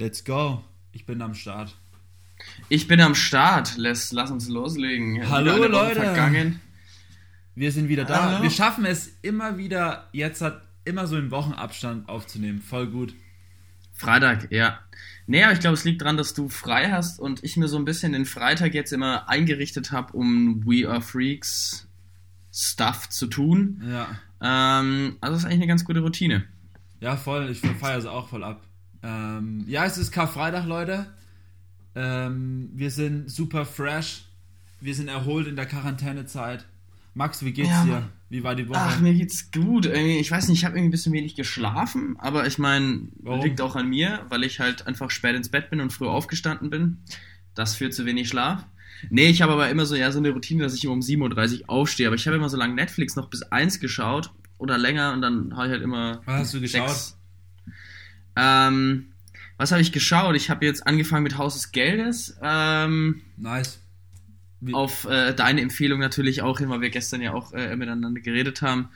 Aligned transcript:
Let's 0.00 0.24
go. 0.24 0.62
Ich 0.92 1.06
bin 1.06 1.20
am 1.22 1.34
Start. 1.34 1.74
Ich 2.68 2.86
bin 2.86 3.00
am 3.00 3.16
Start. 3.16 3.74
Lass, 3.76 4.12
lass 4.12 4.30
uns 4.30 4.48
loslegen. 4.48 5.28
Hallo, 5.28 5.66
Leute. 5.66 6.00
Vergangen. 6.00 6.60
Wir 7.56 7.72
sind 7.72 7.88
wieder 7.88 8.04
da. 8.04 8.30
Hallo. 8.30 8.42
Wir 8.44 8.50
schaffen 8.50 8.84
es 8.84 9.10
immer 9.22 9.58
wieder, 9.58 10.08
jetzt 10.12 10.40
hat 10.40 10.62
immer 10.84 11.08
so 11.08 11.18
im 11.18 11.32
Wochenabstand 11.32 12.08
aufzunehmen. 12.08 12.62
Voll 12.62 12.86
gut. 12.86 13.12
Freitag, 13.92 14.52
ja. 14.52 14.78
Nee, 15.26 15.42
aber 15.42 15.54
ich 15.54 15.58
glaube, 15.58 15.74
es 15.74 15.82
liegt 15.82 16.00
daran, 16.00 16.16
dass 16.16 16.32
du 16.32 16.48
frei 16.48 16.92
hast 16.92 17.18
und 17.18 17.42
ich 17.42 17.56
mir 17.56 17.66
so 17.66 17.76
ein 17.76 17.84
bisschen 17.84 18.12
den 18.12 18.24
Freitag 18.24 18.74
jetzt 18.74 18.92
immer 18.92 19.28
eingerichtet 19.28 19.90
habe, 19.90 20.12
um 20.12 20.64
We 20.64 20.88
Are 20.88 21.00
Freaks 21.00 21.88
Stuff 22.52 23.08
zu 23.08 23.26
tun. 23.26 23.82
Ja. 23.84 24.06
Ähm, 24.40 25.16
also 25.20 25.34
das 25.34 25.40
ist 25.40 25.44
eigentlich 25.46 25.58
eine 25.58 25.66
ganz 25.66 25.84
gute 25.84 26.00
Routine. 26.00 26.44
Ja, 27.00 27.16
voll. 27.16 27.50
Ich 27.50 27.58
feiere 27.58 27.98
es 27.98 28.06
auch 28.06 28.28
voll 28.28 28.44
ab. 28.44 28.62
Ähm, 29.08 29.64
ja, 29.66 29.84
es 29.84 29.96
ist 29.98 30.12
Karfreitag, 30.12 30.66
Leute. 30.66 31.06
Ähm, 31.94 32.70
wir 32.74 32.90
sind 32.90 33.30
super 33.30 33.64
fresh. 33.64 34.24
Wir 34.80 34.94
sind 34.94 35.08
erholt 35.08 35.46
in 35.46 35.56
der 35.56 35.66
Quarantänezeit. 35.66 36.66
Max, 37.14 37.44
wie 37.44 37.52
geht's 37.52 37.70
Ja, 37.70 37.84
dir? 37.84 38.08
Wie 38.28 38.44
war 38.44 38.54
die 38.54 38.68
Woche? 38.68 38.78
Ach, 38.80 39.00
mir 39.00 39.14
geht's 39.14 39.50
gut. 39.50 39.86
Ich 39.86 40.30
weiß 40.30 40.48
nicht, 40.48 40.58
ich 40.58 40.64
habe 40.64 40.76
irgendwie 40.76 40.88
ein 40.88 40.92
bisschen 40.92 41.12
wenig 41.12 41.34
geschlafen, 41.34 42.16
aber 42.18 42.46
ich 42.46 42.58
meine, 42.58 43.08
liegt 43.42 43.60
auch 43.60 43.74
an 43.74 43.88
mir, 43.88 44.24
weil 44.28 44.44
ich 44.44 44.60
halt 44.60 44.86
einfach 44.86 45.10
spät 45.10 45.34
ins 45.34 45.48
Bett 45.48 45.70
bin 45.70 45.80
und 45.80 45.92
früh 45.92 46.06
aufgestanden 46.06 46.70
bin. 46.70 46.98
Das 47.54 47.74
führt 47.74 47.94
zu 47.94 48.04
wenig 48.04 48.28
Schlaf. 48.28 48.64
Nee, 49.10 49.28
ich 49.28 49.42
habe 49.42 49.52
aber 49.52 49.68
immer 49.70 49.86
so, 49.86 49.96
ja, 49.96 50.12
so 50.12 50.18
eine 50.18 50.30
Routine, 50.30 50.62
dass 50.62 50.74
ich 50.74 50.84
immer 50.84 50.92
um 50.92 51.00
7.30 51.00 51.62
Uhr 51.62 51.70
aufstehe. 51.70 52.06
Aber 52.06 52.16
ich 52.16 52.26
habe 52.26 52.36
immer 52.36 52.48
so 52.48 52.56
lange 52.56 52.74
Netflix 52.74 53.16
noch 53.16 53.30
bis 53.30 53.42
1 53.42 53.80
geschaut 53.80 54.30
oder 54.58 54.76
länger 54.76 55.12
und 55.12 55.22
dann 55.22 55.56
habe 55.56 55.66
ich 55.66 55.72
halt 55.72 55.82
immer. 55.82 56.20
Was 56.24 56.40
hast 56.40 56.54
du 56.54 56.60
geschaut? 56.60 56.88
sechs. 56.88 57.17
Ähm, 58.38 59.08
was 59.56 59.72
habe 59.72 59.82
ich 59.82 59.92
geschaut? 59.92 60.36
Ich 60.36 60.50
habe 60.50 60.64
jetzt 60.64 60.86
angefangen 60.86 61.24
mit 61.24 61.36
Haus 61.36 61.54
des 61.54 61.72
Geldes. 61.72 62.38
Ähm, 62.42 63.22
Nice. 63.36 63.80
Wie, 64.60 64.74
auf 64.74 65.04
äh, 65.04 65.34
deine 65.34 65.60
Empfehlung 65.60 66.00
natürlich 66.00 66.42
auch 66.42 66.58
hin, 66.58 66.68
weil 66.68 66.80
wir 66.80 66.90
gestern 66.90 67.20
ja 67.20 67.32
auch 67.32 67.52
äh, 67.52 67.76
miteinander 67.76 68.20
geredet 68.20 68.62
haben. 68.62 68.88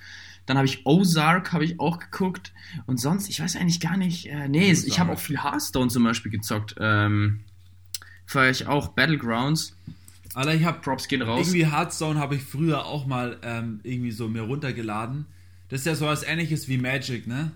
Dann 0.46 0.56
habe 0.56 0.66
ich 0.66 0.86
Ozark 0.86 1.52
habe 1.52 1.64
ich 1.64 1.78
auch 1.78 2.00
geguckt 2.00 2.52
und 2.86 2.98
sonst, 2.98 3.28
ich 3.28 3.40
weiß 3.40 3.56
eigentlich 3.56 3.78
gar 3.78 3.96
nicht. 3.96 4.26
Äh, 4.26 4.48
nee, 4.48 4.72
Ozark. 4.72 4.88
ich 4.88 5.00
habe 5.00 5.12
auch 5.12 5.20
viel 5.20 5.42
Hearthstone 5.42 5.88
zum 5.88 6.02
Beispiel 6.04 6.32
gezockt. 6.32 6.74
Ähm, 6.80 7.40
ich 8.50 8.66
auch 8.66 8.88
Battlegrounds. 8.88 9.76
Alter, 10.34 10.54
ich 10.54 10.64
hab 10.64 10.82
Props 10.82 11.06
gehen 11.08 11.22
raus. 11.22 11.46
irgendwie 11.46 11.66
Hearthstone 11.66 12.18
habe 12.18 12.36
ich 12.36 12.42
früher 12.42 12.86
auch 12.86 13.06
mal 13.06 13.38
ähm, 13.42 13.80
irgendwie 13.82 14.10
so 14.10 14.28
mir 14.28 14.42
runtergeladen. 14.42 15.26
Das 15.68 15.80
ist 15.80 15.86
ja 15.86 15.94
so 15.94 16.06
was 16.06 16.22
ähnliches 16.22 16.68
wie 16.68 16.78
Magic, 16.78 17.26
ne? 17.26 17.52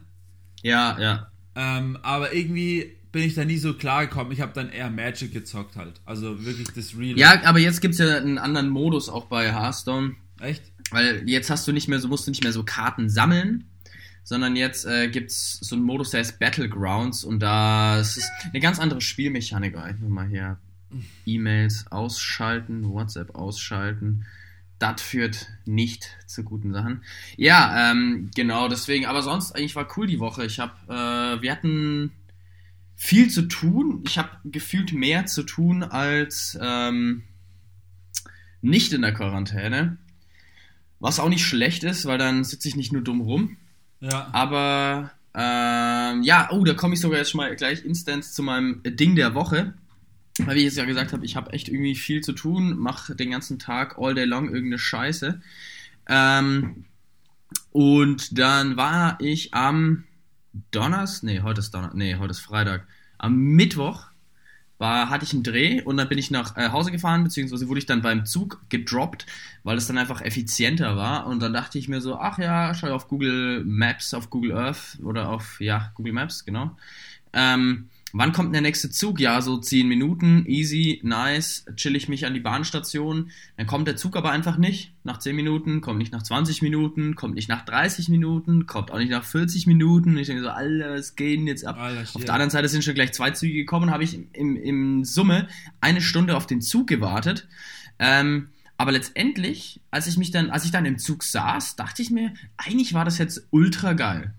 Ja, 0.62 0.98
ja. 1.00 1.30
Ähm, 1.56 1.98
aber 2.02 2.34
irgendwie 2.34 2.96
bin 3.12 3.22
ich 3.22 3.34
da 3.34 3.46
nie 3.46 3.56
so 3.56 3.72
klar 3.74 4.06
gekommen. 4.06 4.30
Ich 4.30 4.42
habe 4.42 4.52
dann 4.52 4.68
eher 4.68 4.90
Magic 4.90 5.32
gezockt 5.32 5.76
halt. 5.76 6.00
Also 6.04 6.44
wirklich 6.44 6.68
das 6.74 6.96
Real. 6.96 7.18
Ja, 7.18 7.42
aber 7.44 7.58
jetzt 7.58 7.80
gibt 7.80 7.94
es 7.94 7.98
ja 7.98 8.18
einen 8.18 8.36
anderen 8.36 8.68
Modus 8.68 9.08
auch 9.08 9.24
bei 9.24 9.52
Hearthstone. 9.52 10.16
Echt? 10.38 10.62
Weil 10.90 11.28
jetzt 11.28 11.48
hast 11.48 11.66
du 11.66 11.72
nicht 11.72 11.88
mehr 11.88 11.98
so, 11.98 12.08
musst 12.08 12.26
du 12.26 12.30
nicht 12.30 12.42
mehr 12.42 12.52
so 12.52 12.62
Karten 12.62 13.08
sammeln, 13.08 13.64
sondern 14.22 14.54
jetzt 14.54 14.84
äh, 14.84 15.08
gibt 15.08 15.30
es 15.30 15.58
so 15.62 15.76
einen 15.76 15.84
Modus, 15.84 16.10
der 16.10 16.20
heißt 16.20 16.38
Battlegrounds 16.38 17.24
und 17.24 17.40
da 17.40 17.98
es 17.98 18.18
ist 18.18 18.30
eine 18.52 18.60
ganz 18.60 18.78
andere 18.78 19.00
Spielmechanik. 19.00 19.76
Einfach 19.76 20.08
mal 20.08 20.28
hier 20.28 20.58
E-Mails 21.24 21.86
ausschalten, 21.90 22.88
WhatsApp 22.90 23.34
ausschalten. 23.34 24.26
Das 24.78 25.00
führt 25.00 25.48
nicht 25.64 26.10
zu 26.26 26.44
guten 26.44 26.72
Sachen. 26.72 27.02
Ja, 27.36 27.90
ähm, 27.90 28.30
genau, 28.34 28.68
deswegen, 28.68 29.06
aber 29.06 29.22
sonst 29.22 29.52
eigentlich 29.52 29.74
war 29.74 29.88
cool 29.96 30.06
die 30.06 30.20
Woche. 30.20 30.44
Ich 30.44 30.58
habe, 30.58 30.74
äh, 30.88 31.40
wir 31.40 31.50
hatten 31.50 32.12
viel 32.94 33.30
zu 33.30 33.42
tun. 33.42 34.02
Ich 34.06 34.18
habe 34.18 34.30
gefühlt 34.44 34.92
mehr 34.92 35.26
zu 35.26 35.44
tun 35.44 35.82
als 35.82 36.58
ähm, 36.60 37.22
nicht 38.60 38.92
in 38.92 39.02
der 39.02 39.14
Quarantäne. 39.14 39.98
Was 40.98 41.20
auch 41.20 41.28
nicht 41.28 41.44
schlecht 41.44 41.84
ist, 41.84 42.06
weil 42.06 42.18
dann 42.18 42.44
sitze 42.44 42.68
ich 42.68 42.76
nicht 42.76 42.92
nur 42.92 43.02
dumm 43.02 43.20
rum. 43.20 43.56
Ja. 44.00 44.28
Aber 44.32 45.10
ähm, 45.34 46.22
ja, 46.22 46.48
oh, 46.50 46.64
da 46.64 46.74
komme 46.74 46.94
ich 46.94 47.00
sogar 47.00 47.18
jetzt 47.18 47.30
schon 47.30 47.38
mal 47.38 47.54
gleich 47.56 47.84
instant 47.84 48.24
zu 48.24 48.42
meinem 48.42 48.82
Ding 48.84 49.14
der 49.16 49.34
Woche. 49.34 49.74
Weil 50.44 50.56
wie 50.56 50.60
ich 50.60 50.66
es 50.66 50.76
ja 50.76 50.84
gesagt 50.84 51.12
habe, 51.12 51.24
ich 51.24 51.36
habe 51.36 51.52
echt 51.52 51.68
irgendwie 51.68 51.94
viel 51.94 52.20
zu 52.20 52.32
tun, 52.32 52.76
mache 52.78 53.14
den 53.14 53.30
ganzen 53.30 53.58
Tag 53.58 53.96
all 53.98 54.14
day 54.14 54.24
long 54.24 54.46
irgendeine 54.46 54.78
Scheiße. 54.78 55.40
Ähm, 56.08 56.84
und 57.72 58.38
dann 58.38 58.76
war 58.76 59.18
ich 59.20 59.54
am 59.54 60.04
Donnerstag, 60.70 61.24
nee, 61.24 61.40
heute 61.40 61.60
ist 61.60 61.72
Donner, 61.72 61.92
nee, 61.94 62.16
heute 62.16 62.30
ist 62.30 62.40
Freitag. 62.40 62.86
Am 63.18 63.36
Mittwoch 63.36 64.06
war, 64.78 65.08
hatte 65.08 65.24
ich 65.24 65.32
einen 65.32 65.42
Dreh 65.42 65.82
und 65.82 65.96
dann 65.96 66.08
bin 66.08 66.18
ich 66.18 66.30
nach 66.30 66.56
äh, 66.56 66.70
Hause 66.70 66.92
gefahren, 66.92 67.24
beziehungsweise 67.24 67.68
wurde 67.68 67.78
ich 67.78 67.86
dann 67.86 68.02
beim 68.02 68.26
Zug 68.26 68.60
gedroppt, 68.68 69.26
weil 69.62 69.78
es 69.78 69.86
dann 69.86 69.98
einfach 69.98 70.20
effizienter 70.20 70.96
war. 70.96 71.26
Und 71.26 71.40
dann 71.40 71.52
dachte 71.52 71.78
ich 71.78 71.88
mir 71.88 72.00
so, 72.00 72.18
ach 72.18 72.38
ja, 72.38 72.74
schau 72.74 72.88
auf 72.88 73.08
Google 73.08 73.64
Maps, 73.64 74.12
auf 74.12 74.30
Google 74.30 74.52
Earth 74.52 74.98
oder 75.02 75.30
auf, 75.30 75.60
ja, 75.60 75.92
Google 75.94 76.12
Maps, 76.12 76.44
genau. 76.44 76.76
Ähm, 77.32 77.88
wann 78.18 78.32
kommt 78.32 78.54
der 78.54 78.62
nächste 78.62 78.90
Zug? 78.90 79.20
Ja, 79.20 79.40
so 79.42 79.58
10 79.58 79.86
Minuten, 79.86 80.44
easy, 80.46 81.00
nice, 81.02 81.64
chill 81.76 81.96
ich 81.96 82.08
mich 82.08 82.26
an 82.26 82.34
die 82.34 82.40
Bahnstation. 82.40 83.30
Dann 83.56 83.66
kommt 83.66 83.86
der 83.86 83.96
Zug 83.96 84.16
aber 84.16 84.30
einfach 84.30 84.56
nicht 84.56 84.92
nach 85.04 85.18
10 85.18 85.36
Minuten, 85.36 85.80
kommt 85.80 85.98
nicht 85.98 86.12
nach 86.12 86.22
20 86.22 86.62
Minuten, 86.62 87.14
kommt 87.14 87.34
nicht 87.34 87.48
nach 87.48 87.64
30 87.64 88.08
Minuten, 88.08 88.66
kommt 88.66 88.90
auch 88.90 88.98
nicht 88.98 89.10
nach 89.10 89.24
40 89.24 89.66
Minuten. 89.66 90.10
Und 90.10 90.18
ich 90.18 90.26
denke 90.26 90.42
so, 90.42 90.48
Alter, 90.48 90.94
was 90.94 91.16
geht 91.16 91.38
denn 91.38 91.46
jetzt 91.46 91.66
ab? 91.66 91.78
Alter, 91.78 92.08
Auf 92.14 92.24
der 92.24 92.34
anderen 92.34 92.50
Seite 92.50 92.68
sind 92.68 92.84
schon 92.84 92.94
gleich 92.94 93.12
zwei 93.12 93.30
Züge 93.30 93.54
gekommen, 93.54 93.90
habe 93.90 94.04
ich 94.04 94.18
im, 94.32 94.56
im 94.56 95.04
Summe 95.04 95.48
eine 95.80 96.00
Stunde 96.00 96.36
auf 96.36 96.46
den 96.46 96.60
Zug 96.60 96.86
gewartet. 96.86 97.46
Ähm, 97.98 98.48
aber 98.78 98.92
letztendlich, 98.92 99.80
als 99.90 100.06
ich 100.06 100.16
mich 100.16 100.30
dann, 100.30 100.50
als 100.50 100.64
ich 100.64 100.70
dann 100.70 100.84
im 100.84 100.98
Zug 100.98 101.22
saß, 101.22 101.76
dachte 101.76 102.02
ich 102.02 102.10
mir, 102.10 102.32
eigentlich 102.56 102.94
war 102.94 103.04
das 103.04 103.18
jetzt 103.18 103.46
ultra 103.50 103.94
geil. 103.94 104.34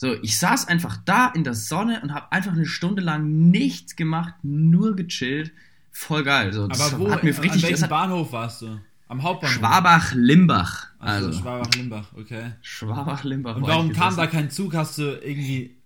So, 0.00 0.14
ich 0.22 0.38
saß 0.38 0.66
einfach 0.66 0.96
da 1.04 1.26
in 1.28 1.44
der 1.44 1.52
Sonne 1.52 2.00
und 2.02 2.14
habe 2.14 2.32
einfach 2.32 2.52
eine 2.52 2.64
Stunde 2.64 3.02
lang 3.02 3.50
nichts 3.50 3.96
gemacht, 3.96 4.32
nur 4.42 4.96
gechillt. 4.96 5.52
Voll 5.90 6.24
geil. 6.24 6.54
So, 6.54 6.66
das 6.68 6.94
Aber 6.94 6.98
wo, 6.98 7.10
hat 7.10 7.22
mir 7.22 7.34
an 7.34 7.40
richtig, 7.42 7.60
das 7.60 7.70
welchem 7.70 7.82
hat, 7.82 7.90
Bahnhof 7.90 8.32
warst 8.32 8.62
du? 8.62 8.80
Am 9.08 9.22
Hauptbahnhof? 9.22 9.58
Schwabach-Limbach. 9.58 10.86
Also, 10.98 11.26
Also, 11.26 11.38
Schwabach-Limbach, 11.42 12.06
okay. 12.16 12.52
Schwabach-Limbach. 12.62 13.56
Und 13.56 13.62
war 13.64 13.68
warum 13.68 13.92
kam 13.92 14.16
da 14.16 14.26
kein 14.26 14.48
Zug? 14.50 14.72
Hast 14.72 14.96
du 14.96 15.02
irgendwie... 15.02 15.76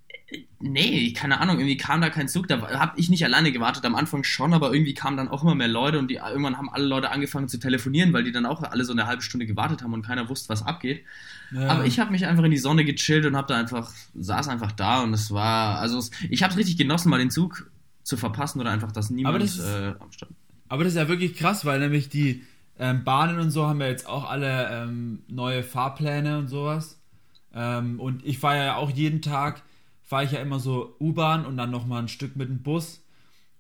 Nee, 0.59 1.13
keine 1.13 1.41
Ahnung, 1.41 1.59
irgendwie 1.59 1.77
kam 1.77 2.01
da 2.01 2.09
kein 2.11 2.29
Zug. 2.29 2.49
Da 2.49 2.61
habe 2.81 2.99
ich 2.99 3.11
nicht 3.11 3.25
alleine 3.25 3.53
gewartet, 3.53 3.85
am 3.85 3.95
Anfang 3.95 4.25
schon, 4.25 4.55
aber 4.55 4.73
irgendwie 4.73 4.95
kamen 4.95 5.17
dann 5.17 5.29
auch 5.29 5.43
immer 5.43 5.55
mehr 5.55 5.69
Leute 5.69 5.99
und 5.99 6.11
die, 6.11 6.15
irgendwann 6.15 6.57
haben 6.57 6.71
alle 6.71 6.87
Leute 6.87 7.11
angefangen 7.11 7.49
zu 7.49 7.59
telefonieren, 7.59 8.13
weil 8.13 8.25
die 8.25 8.33
dann 8.33 8.47
auch 8.47 8.63
alle 8.63 8.85
so 8.85 8.93
eine 8.93 9.07
halbe 9.07 9.23
Stunde 9.23 9.47
gewartet 9.47 9.83
haben 9.83 9.93
und 9.93 10.03
keiner 10.03 10.29
wusste, 10.29 10.49
was 10.49 10.65
abgeht. 10.65 11.05
Ja. 11.53 11.69
Aber 11.69 11.85
ich 11.85 12.01
habe 12.01 12.11
mich 12.11 12.27
einfach 12.27 12.43
in 12.45 12.51
die 12.51 12.57
Sonne 12.59 12.85
gechillt 12.85 13.27
und 13.27 13.37
habe 13.37 13.49
da 13.49 13.59
einfach, 13.59 13.93
saß 14.15 14.49
einfach 14.49 14.73
da 14.73 15.03
und 15.03 15.13
es 15.13 15.31
war, 15.31 15.79
also 15.79 15.99
es, 15.99 16.11
ich 16.31 16.43
habe 16.43 16.53
es 16.53 16.59
richtig 16.59 16.79
genossen, 16.79 17.11
mal 17.11 17.19
den 17.19 17.31
Zug 17.31 17.71
zu 18.03 18.17
verpassen 18.17 18.61
oder 18.61 18.71
einfach, 18.71 18.93
dass 18.93 19.11
niemand 19.11 19.43
das 19.43 19.59
ist- 19.59 19.67
äh. 19.67 19.95
Aber 20.69 20.83
das 20.85 20.95
ist 20.95 20.99
ja 20.99 21.09
wirklich 21.09 21.37
krass, 21.37 21.65
weil 21.67 21.79
nämlich 21.79 22.09
die 22.09 22.43
ähm, 22.79 23.05
Bahnen 23.05 23.39
und 23.39 23.51
so 23.51 23.67
haben 23.67 23.81
ja 23.81 23.87
jetzt 23.89 24.09
auch 24.09 24.29
alle 24.29 24.69
ähm, 24.73 25.23
neue 25.29 25.63
Fahrpläne 25.63 26.39
und 26.39 26.49
sowas. 26.49 26.99
Ähm, 27.55 28.01
und 28.01 28.25
ich 28.25 28.39
fahre 28.39 28.57
ja 28.65 28.77
auch 28.77 28.91
jeden 28.91 29.21
Tag, 29.23 29.63
fahre 30.15 30.27
ich 30.27 30.31
ja 30.31 30.39
immer 30.39 30.61
so 30.61 30.95
U-Bahn 31.01 31.45
und 31.45 31.57
dann 31.57 31.73
nochmal 31.73 32.01
ein 32.01 32.07
Stück 32.07 32.37
mit 32.37 32.49
dem 32.49 32.63
Bus. 32.63 33.03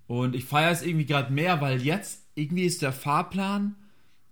Und 0.06 0.37
ich 0.37 0.44
feiere 0.44 0.70
es 0.70 0.84
irgendwie 0.84 1.04
gerade 1.04 1.32
mehr, 1.32 1.60
weil 1.60 1.82
jetzt 1.82 2.28
irgendwie 2.37 2.62
ist 2.62 2.81
der 2.81 2.92
Fahrplan 2.92 3.75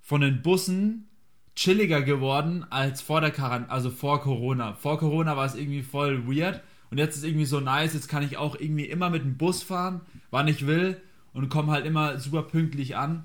von 0.01 0.21
den 0.21 0.41
Bussen 0.41 1.09
chilliger 1.57 2.01
geworden 2.01 2.65
als 2.71 3.03
vor 3.03 3.21
der 3.21 3.33
Quarantäne, 3.33 3.73
also 3.73 3.91
vor 3.91 4.21
Corona. 4.21 4.75
Vor 4.75 5.01
Corona 5.01 5.37
war 5.37 5.47
es 5.47 5.57
irgendwie 5.57 5.83
voll 5.83 6.29
weird 6.29 6.63
und 6.93 6.99
jetzt 6.99 7.17
ist 7.17 7.25
irgendwie 7.25 7.45
so 7.45 7.59
nice, 7.59 7.93
jetzt 7.93 8.07
kann 8.07 8.23
ich 8.23 8.37
auch 8.37 8.55
irgendwie 8.55 8.85
immer 8.85 9.11
mit 9.11 9.25
dem 9.25 9.37
Bus 9.37 9.65
fahren, 9.65 10.03
wann 10.31 10.47
ich 10.47 10.65
will 10.65 11.03
und 11.33 11.49
komme 11.49 11.73
halt 11.73 11.87
immer 11.87 12.21
super 12.21 12.45
pünktlich 12.45 12.97
an. 12.97 13.25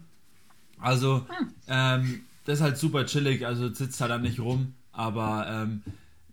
Also, 0.80 1.24
ähm, 1.68 2.22
das 2.46 2.56
ist 2.56 2.64
halt 2.64 2.78
super 2.80 3.06
chillig, 3.06 3.46
also 3.46 3.72
sitzt 3.72 4.02
halt 4.02 4.10
dann 4.10 4.24
nicht 4.24 4.40
rum, 4.40 4.74
aber 4.92 5.46
ähm, 5.48 5.84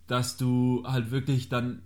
dass 0.06 0.38
du 0.38 0.82
halt 0.86 1.10
wirklich 1.10 1.50
dann 1.50 1.82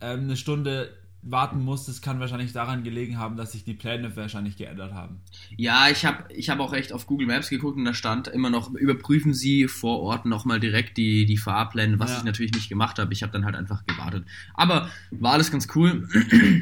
ähm, 0.00 0.20
eine 0.20 0.36
Stunde 0.36 0.96
warten 1.22 1.62
musst, 1.62 1.86
das 1.86 2.00
kann 2.00 2.18
wahrscheinlich 2.18 2.54
daran 2.54 2.82
gelegen 2.82 3.18
haben, 3.18 3.36
dass 3.36 3.52
sich 3.52 3.62
die 3.62 3.74
Pläne 3.74 4.16
wahrscheinlich 4.16 4.56
geändert 4.56 4.94
haben. 4.94 5.20
Ja, 5.54 5.90
ich 5.90 6.06
habe 6.06 6.24
ich 6.34 6.48
hab 6.48 6.60
auch 6.60 6.72
echt 6.72 6.94
auf 6.94 7.06
Google 7.06 7.26
Maps 7.26 7.50
geguckt 7.50 7.76
und 7.76 7.84
da 7.84 7.92
stand 7.92 8.26
immer 8.28 8.48
noch, 8.48 8.70
überprüfen 8.72 9.34
Sie 9.34 9.68
vor 9.68 10.00
Ort 10.00 10.24
nochmal 10.24 10.60
direkt 10.60 10.96
die, 10.96 11.26
die 11.26 11.36
Fahrpläne, 11.36 11.98
was 11.98 12.12
Ja. 12.12 12.16
ich 12.18 12.24
natürlich 12.24 12.52
nicht 12.54 12.70
gemacht 12.70 12.98
habe. 12.98 13.12
Ich 13.12 13.22
habe 13.22 13.32
dann 13.32 13.44
halt 13.44 13.54
einfach 13.54 13.84
gewartet. 13.84 14.24
Aber 14.54 14.88
war 15.10 15.32
alles 15.34 15.50
ganz 15.50 15.68
cool. 15.74 16.08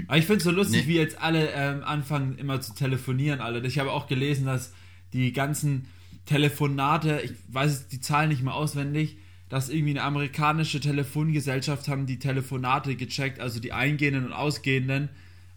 Aber 0.08 0.18
ich 0.18 0.24
finde 0.24 0.38
es 0.38 0.44
so 0.44 0.50
lustig, 0.50 0.86
Nee. 0.86 0.92
wie 0.92 0.96
jetzt 0.96 1.22
alle 1.22 1.50
ähm, 1.52 1.84
anfangen 1.84 2.36
immer 2.36 2.60
zu 2.60 2.74
telefonieren, 2.74 3.40
alle. 3.40 3.64
Ich 3.64 3.78
habe 3.78 3.92
auch 3.92 4.08
gelesen, 4.08 4.44
dass 4.46 4.72
die 5.12 5.32
ganzen 5.32 5.86
Telefonate, 6.26 7.20
ich 7.24 7.32
weiß 7.48 7.88
die 7.88 8.00
Zahlen 8.00 8.28
nicht 8.28 8.42
mehr 8.42 8.54
auswendig, 8.54 9.18
dass 9.48 9.68
irgendwie 9.68 9.90
eine 9.90 10.02
amerikanische 10.02 10.80
Telefongesellschaft 10.80 11.88
haben 11.88 12.06
die 12.06 12.18
Telefonate 12.18 12.96
gecheckt, 12.96 13.40
also 13.40 13.60
die 13.60 13.72
eingehenden 13.72 14.26
und 14.26 14.32
ausgehenden, 14.32 15.08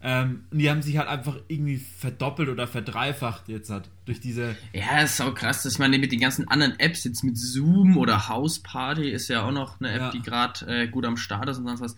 Ähm, 0.04 0.46
und 0.50 0.58
die 0.58 0.68
haben 0.68 0.82
sich 0.82 0.98
halt 0.98 1.08
einfach 1.08 1.38
irgendwie 1.48 1.78
verdoppelt 1.78 2.50
oder 2.50 2.66
verdreifacht 2.66 3.48
jetzt 3.50 3.70
halt 3.70 3.88
durch 4.06 4.20
diese. 4.20 4.56
Ja, 4.74 5.02
ist 5.04 5.22
auch 5.22 5.36
krass. 5.36 5.64
Ich 5.64 5.78
meine, 5.78 6.00
mit 6.00 6.12
den 6.12 6.20
ganzen 6.20 6.48
anderen 6.48 6.80
Apps, 6.80 7.04
jetzt 7.04 7.24
mit 7.24 7.38
Zoom 7.38 7.98
oder 7.98 8.28
House 8.28 8.58
Party 8.58 9.12
ist 9.12 9.28
ja 9.28 9.44
auch 9.46 9.52
noch 9.52 9.80
eine 9.80 9.92
App, 9.92 10.02
Ja. 10.02 10.10
die 10.10 10.24
gerade 10.24 10.66
äh, 10.66 10.88
gut 10.88 11.06
am 11.06 11.18
Start 11.18 11.50
ist 11.50 11.60
und 11.60 11.68
sonst 11.68 11.82
was. 11.82 11.96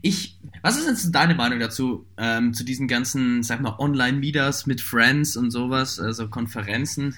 Ich, 0.00 0.38
was 0.62 0.78
ist 0.78 0.86
denn 0.86 0.94
so 0.94 1.10
deine 1.10 1.34
Meinung 1.34 1.58
dazu, 1.58 2.06
ähm, 2.18 2.54
zu 2.54 2.62
diesen 2.62 2.86
ganzen, 2.86 3.42
sag 3.42 3.60
mal, 3.60 3.74
Online-Meeters 3.80 4.66
mit 4.66 4.80
Friends 4.80 5.36
und 5.36 5.50
sowas, 5.50 5.98
also 5.98 6.28
Konferenzen? 6.28 7.16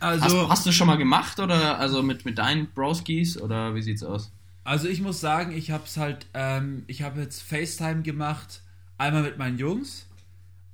Also, 0.00 0.24
Hast, 0.24 0.48
hast 0.48 0.66
du 0.66 0.72
schon 0.72 0.86
mal 0.86 0.96
gemacht 0.96 1.38
oder 1.40 1.78
also 1.78 2.02
mit, 2.02 2.24
mit 2.24 2.38
deinen 2.38 2.72
Broskis 2.72 3.36
oder 3.40 3.74
wie 3.74 3.82
sieht's 3.82 4.02
aus? 4.02 4.32
also 4.64 4.88
ich 4.88 5.00
muss 5.00 5.20
sagen, 5.20 5.52
ich 5.52 5.70
habe 5.70 5.84
es 5.84 5.96
halt, 5.96 6.26
ähm, 6.34 6.84
ich 6.86 7.02
habe 7.02 7.20
jetzt 7.20 7.42
FaceTime 7.42 8.02
gemacht, 8.02 8.62
einmal 8.98 9.22
mit 9.22 9.38
meinen 9.38 9.58
Jungs. 9.58 10.06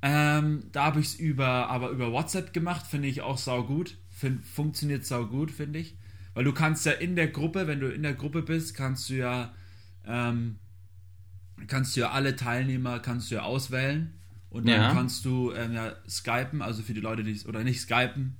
Ähm, 0.02 0.64
da 0.72 0.84
habe 0.87 1.00
ich 1.00 1.06
es 1.08 1.14
über, 1.16 1.69
aber 1.70 1.90
über 1.90 2.12
WhatsApp 2.12 2.52
gemacht, 2.52 2.87
finde 2.87 3.08
ich 3.08 3.22
auch 3.22 3.38
sau 3.38 3.64
gut. 3.64 3.96
Find, 4.10 4.44
funktioniert 4.46 5.05
sau 5.06 5.26
gut, 5.26 5.50
finde 5.50 5.81
ich. 5.81 5.96
Weil 6.34 6.44
du 6.44 6.52
kannst 6.52 6.87
ja 6.87 6.93
in 6.93 7.16
der 7.16 7.28
Gruppe, 7.28 7.66
wenn 7.66 7.81
du 7.81 7.88
in 7.93 8.02
der 8.02 8.14
Gruppe 8.14 8.43
bist, 8.43 8.75
kannst 8.76 9.10
du 9.10 9.14
ja, 9.14 9.55
ähm, 10.06 10.58
kannst 11.66 11.96
du 11.96 12.00
ja 12.00 12.10
alle 12.10 12.37
Teilnehmer 12.37 13.00
kannst 13.00 13.31
du 13.31 13.37
ja 13.37 13.43
auswählen 13.43 14.14
und 14.50 14.69
dann 14.69 14.75
Ja. 14.82 14.88
kannst 14.88 15.25
du 15.25 15.52
ähm, 15.52 15.72
ja 15.72 15.93
skypen, 16.08 16.62
also 16.62 16.82
für 16.82 16.94
die 16.94 17.00
Leute, 17.00 17.25
die 17.25 17.38
oder 17.46 17.64
nicht 17.64 17.81
skypen. 17.81 18.37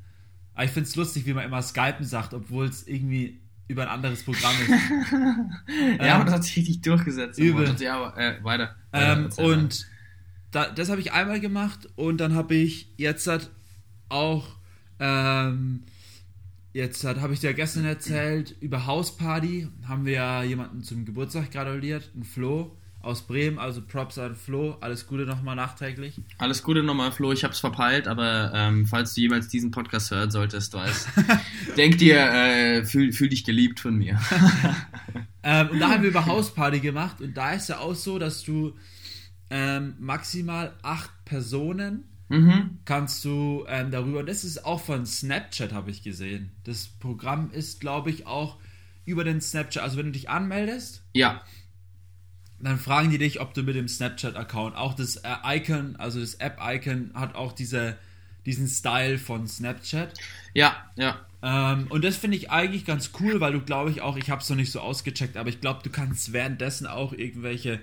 Aber 0.58 0.64
ich 0.64 0.72
finde 0.72 0.88
es 0.88 0.96
lustig, 0.96 1.25
wie 1.25 1.34
man 1.34 1.44
immer 1.44 1.62
skypen 1.62 2.05
sagt, 2.05 2.34
obwohl 2.34 2.66
es 2.66 2.84
irgendwie 2.88 3.38
über 3.69 3.82
ein 3.82 3.88
anderes 3.88 4.25
Programm 4.25 4.56
ist. 4.60 4.69
ja, 6.00 6.05
Ähm, 6.05 6.10
aber 6.10 6.25
das 6.25 6.34
hat 6.34 6.43
sich 6.43 6.56
richtig 6.56 6.81
durchgesetzt. 6.81 7.38
übel. 7.38 7.72
Ja, 7.78 8.12
äh, 8.16 8.43
weiter. 8.43 8.75
Ähm, 8.93 9.28
und 9.37 9.87
da, 10.50 10.69
das 10.69 10.88
habe 10.90 11.00
ich 11.00 11.12
einmal 11.12 11.38
gemacht 11.38 11.88
und 11.94 12.19
dann 12.19 12.34
habe 12.34 12.56
ich 12.56 12.93
jetzt 12.96 13.28
halt 13.28 13.50
auch 14.08 14.49
ähm, 14.99 15.84
jetzt 16.72 17.04
halt, 17.04 17.20
habe 17.20 17.34
ich 17.34 17.38
dir 17.38 17.54
gestern 17.54 17.84
erzählt 17.84 18.56
über 18.61 18.84
Hausparty 18.84 19.69
haben 19.87 20.06
wir 20.06 20.14
ja 20.14 20.43
jemanden 20.43 20.82
zum 20.82 21.04
Geburtstag 21.04 21.52
gratuliert, 21.52 22.11
einen 22.16 22.25
Flo 22.25 22.76
aus 23.00 23.22
Bremen, 23.22 23.58
also 23.58 23.80
Props 23.80 24.18
an 24.18 24.34
Flo, 24.34 24.76
alles 24.80 25.06
Gute 25.06 25.24
nochmal 25.24 25.56
nachträglich. 25.56 26.20
Alles 26.38 26.62
Gute 26.62 26.82
nochmal, 26.82 27.12
Flo. 27.12 27.32
Ich 27.32 27.44
hab's 27.44 27.60
verpeilt, 27.60 28.08
aber 28.08 28.52
ähm, 28.54 28.86
falls 28.86 29.14
du 29.14 29.20
jemals 29.20 29.48
diesen 29.48 29.70
Podcast 29.70 30.10
hören 30.10 30.30
solltest, 30.30 30.74
weiß, 30.74 31.08
denk 31.76 31.98
dir, 31.98 32.18
äh, 32.18 32.84
fühl, 32.84 33.12
fühl 33.12 33.28
dich 33.28 33.44
geliebt 33.44 33.80
von 33.80 33.96
mir. 33.96 34.18
Ähm, 35.40 35.70
und 35.70 35.78
da 35.78 35.90
haben 35.90 36.02
wir 36.02 36.10
über 36.10 36.26
Hausparty 36.26 36.80
gemacht 36.80 37.22
und 37.22 37.34
da 37.34 37.52
ist 37.52 37.68
ja 37.68 37.78
auch 37.78 37.94
so, 37.94 38.18
dass 38.18 38.42
du 38.42 38.74
ähm, 39.48 39.94
maximal 39.98 40.74
acht 40.82 41.10
Personen 41.24 42.04
mhm. 42.28 42.80
kannst 42.84 43.24
du 43.24 43.64
ähm, 43.68 43.90
darüber, 43.90 44.18
und 44.18 44.28
das 44.28 44.44
ist 44.44 44.66
auch 44.66 44.80
von 44.80 45.06
Snapchat, 45.06 45.72
habe 45.72 45.90
ich 45.90 46.02
gesehen. 46.02 46.50
Das 46.64 46.88
Programm 46.88 47.50
ist, 47.52 47.80
glaube 47.80 48.10
ich, 48.10 48.26
auch 48.26 48.58
über 49.06 49.24
den 49.24 49.40
Snapchat, 49.40 49.82
also 49.82 49.96
wenn 49.96 50.06
du 50.06 50.12
dich 50.12 50.28
anmeldest, 50.28 51.02
Ja, 51.14 51.42
dann 52.66 52.78
fragen 52.78 53.10
die 53.10 53.19
dich, 53.19 53.40
ob 53.40 53.55
du 53.55 53.62
mit 53.62 53.76
dem 53.76 53.88
Snapchat-Account, 53.88 54.76
auch 54.76 54.94
das 54.94 55.16
äh, 55.16 55.28
Icon, 55.44 55.96
also 55.96 56.20
das 56.20 56.34
App-Icon 56.34 57.12
hat 57.14 57.34
auch 57.34 57.52
diese, 57.52 57.96
diesen 58.46 58.66
Style 58.66 59.19
von 59.19 59.46
Snapchat. 59.46 60.14
ja, 60.55 60.76
ja. 60.96 61.19
Ähm, 61.40 61.87
und 61.90 62.02
das 62.02 62.16
finde 62.16 62.37
ich 62.37 62.50
eigentlich 62.50 62.84
ganz 62.84 63.12
cool, 63.20 63.40
weil 63.40 63.52
du, 63.52 63.60
glaube 63.60 63.90
ich, 63.90 64.00
auch, 64.00 64.16
ich 64.16 64.28
habe 64.28 64.43
es 64.43 64.50
noch 64.50 64.56
nicht 64.56 64.72
so 64.72 64.81
ausgecheckt, 64.81 65.37
aber 65.37 65.49
ich 65.49 65.60
glaube, 65.60 65.81
du 65.84 65.90
kannst 65.90 66.32
währenddessen 66.32 66.87
auch 66.88 67.12
irgendwelche 67.12 67.78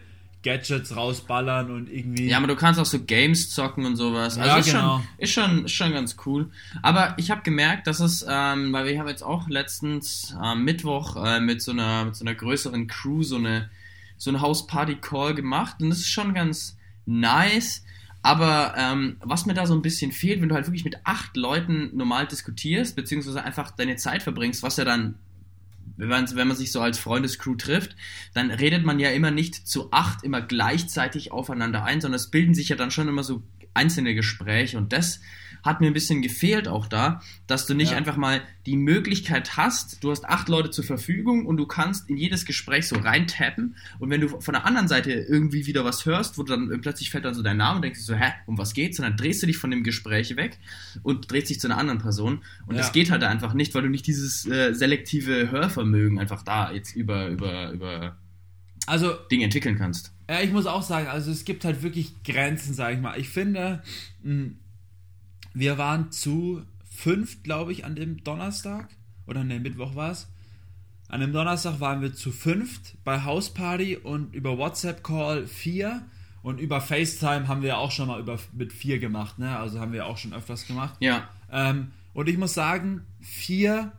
Gadgets 0.45 0.95
rausballern 0.95 1.71
und 1.71 1.89
irgendwie. 1.89 2.27
Ja, 2.27 2.37
aber 2.37 2.47
du 2.47 2.55
kannst 2.55 2.79
auch 2.79 2.85
so 2.85 2.99
Games 2.99 3.49
zocken 3.49 3.85
und 3.85 3.95
sowas. 3.95 4.37
Also 4.37 4.49
Ja, 4.49 4.57
ist, 4.57 4.65
genau. 4.67 4.97
schon, 4.97 5.07
ist, 5.17 5.31
schon, 5.31 5.65
ist 5.65 5.71
schon 5.71 5.91
ganz 5.91 6.15
cool. 6.25 6.51
Aber 6.83 7.15
ich 7.17 7.31
habe 7.31 7.41
gemerkt, 7.41 7.87
dass 7.87 7.99
es, 7.99 8.23
ähm, 8.29 8.71
weil 8.71 8.85
wir 8.85 8.99
haben 8.99 9.07
jetzt 9.07 9.23
auch 9.23 9.49
letztens 9.49 10.35
am 10.39 10.63
Mittwoch 10.63 11.15
äh, 11.25 11.39
mit, 11.39 11.61
so 11.63 11.71
einer, 11.71 12.05
mit 12.05 12.15
so 12.15 12.23
einer 12.23 12.35
größeren 12.35 12.87
Crew 12.87 13.23
so 13.23 13.37
eine, 13.37 13.69
so 14.17 14.29
eine 14.29 14.41
House-Party-Call 14.41 15.35
gemacht 15.35 15.81
und 15.81 15.89
das 15.89 15.99
ist 15.99 16.09
schon 16.09 16.33
ganz 16.33 16.77
nice. 17.05 17.83
Aber 18.21 18.73
ähm, 18.75 19.17
was 19.19 19.45
mir 19.45 19.53
da 19.53 19.67
so 19.67 19.75
ein 19.75 19.83
bisschen 19.83 20.11
fehlt, 20.11 20.41
wenn 20.41 20.49
du 20.49 20.55
halt 20.55 20.65
wirklich 20.65 20.83
mit 20.83 20.97
acht 21.03 21.37
Leuten 21.37 21.95
normal 21.95 22.25
diskutierst, 22.25 22.95
beziehungsweise 22.95 23.43
einfach 23.43 23.69
deine 23.69 23.97
Zeit 23.97 24.23
verbringst, 24.23 24.63
was 24.63 24.77
ja 24.77 24.85
dann 24.85 25.15
wenn 25.97 26.35
wenn 26.35 26.47
man 26.47 26.57
sich 26.57 26.71
so 26.71 26.81
als 26.81 26.97
Freundescrew 26.97 27.55
trifft, 27.55 27.95
dann 28.33 28.51
redet 28.51 28.83
man 28.83 28.99
ja 28.99 29.11
immer 29.11 29.31
nicht 29.31 29.67
zu 29.67 29.91
acht 29.91 30.23
immer 30.23 30.41
gleichzeitig 30.41 31.31
aufeinander 31.31 31.83
ein, 31.83 32.01
sondern 32.01 32.15
es 32.15 32.31
bilden 32.31 32.53
sich 32.53 32.69
ja 32.69 32.75
dann 32.75 32.91
schon 32.91 33.07
immer 33.07 33.23
so 33.23 33.43
einzelne 33.73 34.15
Gespräche 34.15 34.77
und 34.77 34.91
das 34.93 35.21
hat 35.65 35.81
mir 35.81 35.87
ein 35.87 35.93
bisschen 35.93 36.21
gefehlt 36.21 36.67
auch 36.67 36.85
da, 36.87 37.21
dass 37.47 37.65
du 37.65 37.73
nicht 37.73 37.91
Ja. 37.91 37.97
einfach 37.97 38.15
mal 38.17 38.41
die 38.65 38.77
Möglichkeit 38.77 39.57
hast, 39.57 40.03
du 40.03 40.11
hast 40.11 40.23
acht 40.25 40.47
Leute 40.47 40.69
zur 40.69 40.85
Verfügung 40.85 41.45
und 41.45 41.57
du 41.57 41.65
kannst 41.65 42.09
in 42.09 42.17
jedes 42.17 42.45
Gespräch 42.45 42.87
so 42.87 42.95
reintappen 42.97 43.75
und 43.99 44.09
wenn 44.11 44.21
du 44.21 44.27
von 44.39 44.53
der 44.53 44.65
anderen 44.65 44.87
Seite 44.87 45.11
irgendwie 45.11 45.65
wieder 45.65 45.83
was 45.83 46.05
hörst, 46.05 46.37
wo 46.37 46.43
du 46.43 46.55
dann 46.55 46.81
plötzlich 46.81 47.09
fällt 47.09 47.25
dann 47.25 47.33
so 47.33 47.41
dein 47.43 47.57
Name 47.57 47.77
und 47.77 47.81
denkst 47.81 47.99
du 47.99 48.05
so, 48.05 48.15
hä, 48.15 48.31
um 48.45 48.57
was 48.57 48.73
geht's? 48.73 48.99
Und 48.99 49.05
dann 49.05 49.17
drehst 49.17 49.41
du 49.41 49.47
dich 49.47 49.57
von 49.57 49.71
dem 49.71 49.83
Gespräch 49.83 50.35
weg 50.35 50.57
und 51.03 51.31
drehst 51.31 51.49
dich 51.49 51.59
zu 51.59 51.67
einer 51.67 51.77
anderen 51.77 51.99
Person 51.99 52.39
und 52.67 52.75
Ja. 52.75 52.81
das 52.81 52.91
geht 52.93 53.09
halt 53.11 53.23
einfach 53.23 53.53
nicht, 53.55 53.73
weil 53.73 53.81
du 53.81 53.89
nicht 53.89 54.05
dieses 54.07 54.45
äh, 54.45 54.73
selektive 54.73 55.49
Hörvermögen 55.51 56.19
einfach 56.19 56.43
da 56.43 56.71
jetzt 56.71 56.95
über, 56.95 57.27
über, 57.29 57.71
über 57.71 58.15
Also, 58.87 59.13
Dinge 59.31 59.45
entwickeln 59.45 59.77
kannst. 59.79 60.11
Ja, 60.29 60.41
ich 60.41 60.51
muss 60.51 60.67
auch 60.67 60.83
sagen, 60.83 61.07
also 61.07 61.31
es 61.31 61.43
gibt 61.43 61.65
halt 61.65 61.81
wirklich 61.81 62.13
Grenzen, 62.23 62.73
sag 62.75 62.93
ich 62.93 62.99
mal. 62.99 63.19
Ich 63.19 63.29
finde, 63.29 63.81
mh, 64.23 64.51
wir 65.55 65.77
waren 65.79 66.11
zu 66.11 66.61
fünf, 66.87 67.41
glaube 67.41 67.71
ich, 67.71 67.85
an 67.85 67.95
dem 67.95 68.23
Donnerstag. 68.23 68.89
Oder 69.25 69.43
ne, 69.43 69.59
Mittwoch 69.59 69.95
war 69.95 70.11
es. 70.11 70.27
An 71.07 71.21
dem 71.21 71.33
Donnerstag 71.33 71.79
waren 71.79 72.01
wir 72.01 72.13
zu 72.13 72.31
fünft 72.31 73.03
bei 73.03 73.23
Hausparty 73.23 73.97
und 73.97 74.35
über 74.35 74.57
WhatsApp-Call 74.57 75.47
vier. 75.47 76.03
Und 76.43 76.59
über 76.59 76.79
FaceTime 76.79 77.47
haben 77.47 77.63
wir 77.63 77.79
auch 77.79 77.89
schon 77.89 78.07
mal 78.07 78.19
über, 78.19 78.37
mit 78.53 78.71
vier 78.71 78.99
gemacht, 78.99 79.39
ne? 79.39 79.57
Also 79.57 79.79
haben 79.79 79.93
wir 79.93 80.05
auch 80.05 80.19
schon 80.19 80.31
öfters 80.31 80.67
gemacht. 80.67 80.95
Ja, 80.99 81.27
Ähm, 81.51 81.91
und 82.13 82.29
ich 82.29 82.37
muss 82.37 82.53
sagen, 82.53 83.01
vier 83.19 83.91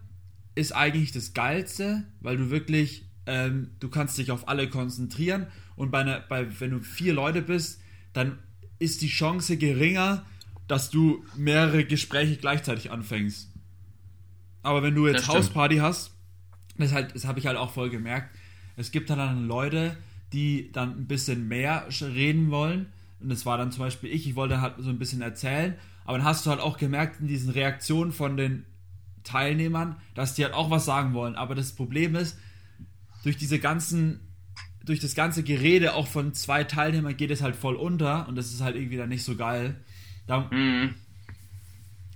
ist 0.55 0.73
eigentlich 0.73 1.12
das 1.12 1.35
Geilste, 1.35 2.05
weil 2.20 2.37
du 2.37 2.50
wirklich, 2.50 3.05
ähm, 3.26 3.70
du 3.81 3.88
kannst 3.88 4.17
dich 4.19 4.31
auf 4.31 4.49
alle 4.49 4.69
konzentrieren 4.69 5.47
und 5.75 5.91
bei 5.91 6.00
einer, 6.00 6.20
bei, 6.20 6.47
wenn 6.61 6.70
du 6.70 6.81
vier 6.81 7.14
Leute 7.14 7.43
bist, 7.43 7.81
dann 8.12 8.38
ist 8.79 9.03
die 9.03 9.08
Chance 9.08 9.56
geringer, 9.56 10.25
dass 10.69 10.91
du 10.91 11.25
mehrere 11.37 11.85
Gespräche 11.85 12.37
gleichzeitig 12.37 12.91
anfängst. 12.91 13.51
Aber 14.63 14.82
wenn 14.82 14.94
du 14.94 15.06
jetzt. 15.06 15.29
Hausparty 15.29 15.77
hast, 15.77 16.13
das, 16.77 16.93
halt, 16.93 17.15
das 17.15 17.25
habe 17.25 17.39
ich 17.39 17.46
halt 17.46 17.56
auch 17.56 17.73
voll 17.73 17.91
gemerkt, 17.91 18.37
es 18.77 18.91
gibt 18.91 19.11
halt 19.11 19.20
dann 19.20 19.46
Leute, 19.46 19.96
die 20.32 20.70
dann 20.73 20.99
ein 20.99 21.06
bisschen 21.06 21.49
mehr 21.49 21.87
reden 22.01 22.51
wollen. 22.51 22.87
Und 23.20 23.31
das 23.31 23.46
war 23.46 23.56
dann 23.56 23.73
zum 23.73 23.85
Beispiel 23.85 24.11
ich, 24.13 24.27
ich 24.29 24.35
wollte 24.35 24.61
halt 24.61 24.75
so 24.79 24.91
ein 24.91 24.99
bisschen 24.99 25.23
erzählen, 25.23 25.77
aber 26.05 26.19
dann 26.19 26.27
hast 26.27 26.44
du 26.44 26.51
halt 26.51 26.61
auch 26.61 26.77
gemerkt 26.77 27.20
in 27.20 27.29
diesen 27.29 27.51
Reaktionen 27.51 28.13
von 28.13 28.37
den 28.37 28.67
Teilnehmern, 29.25 29.96
dass 30.15 30.35
die 30.35 30.44
halt 30.44 30.55
auch 30.55 30.70
was 30.70 30.85
sagen 30.85 31.15
wollen. 31.15 31.35
Aber 31.35 31.55
das 31.55 31.73
Problem 31.73 32.15
ist, 32.15 32.39
durch 33.25 33.37
diese 33.37 33.58
ganzen, 33.58 34.20
durch 34.85 35.01
das 35.01 35.15
ganze 35.15 35.43
Gerede 35.43 35.94
auch 35.94 36.06
von 36.06 36.35
zwei 36.35 36.65
Teilnehmern 36.65 37.17
geht 37.17 37.31
es 37.31 37.43
halt 37.43 37.56
voll 37.56 37.75
unter 37.75 38.29
und 38.29 38.37
das 38.37 38.53
ist 38.53 38.61
halt 38.61 38.77
irgendwie 38.77 38.96
dann 38.96 39.08
nicht 39.08 39.25
so 39.25 39.37
geil. 39.37 39.77
Da, 40.26 40.48
mhm. 40.50 40.94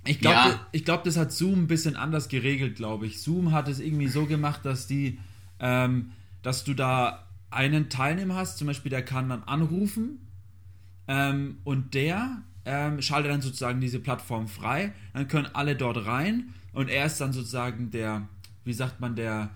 ich 0.05 0.19
glaube, 0.19 0.35
Ja. 0.35 0.67
ich 0.71 0.83
glaub, 0.85 1.03
das 1.03 1.17
hat 1.17 1.31
Zoom 1.31 1.63
ein 1.63 1.67
bisschen 1.67 1.95
anders 1.95 2.27
geregelt, 2.29 2.75
glaube 2.75 3.05
ich. 3.05 3.21
Zoom 3.21 3.51
hat 3.51 3.67
es 3.67 3.79
irgendwie 3.79 4.07
so 4.07 4.25
gemacht, 4.25 4.65
dass 4.65 4.87
die, 4.87 5.19
ähm, 5.59 6.11
dass 6.41 6.63
du 6.63 6.73
da 6.73 7.27
einen 7.49 7.89
Teilnehmer 7.89 8.35
hast, 8.35 8.57
zum 8.57 8.67
Beispiel, 8.67 8.89
der 8.89 9.03
kann 9.03 9.29
dann 9.29 9.43
anrufen 9.43 10.19
ähm, 11.07 11.57
und 11.63 11.93
der 11.93 12.43
ähm, 12.65 13.01
schaltet 13.01 13.31
dann 13.31 13.41
sozusagen 13.41 13.81
diese 13.81 13.99
Plattform 13.99 14.47
frei. 14.47 14.93
Dann 15.13 15.27
können 15.27 15.47
alle 15.53 15.75
dort 15.75 16.05
rein 16.05 16.53
und 16.73 16.89
er 16.89 17.05
ist 17.05 17.19
dann 17.19 17.33
sozusagen 17.33 17.91
der, 17.91 18.27
wie 18.63 18.73
sagt 18.73 18.99
man, 19.01 19.15
der, 19.15 19.49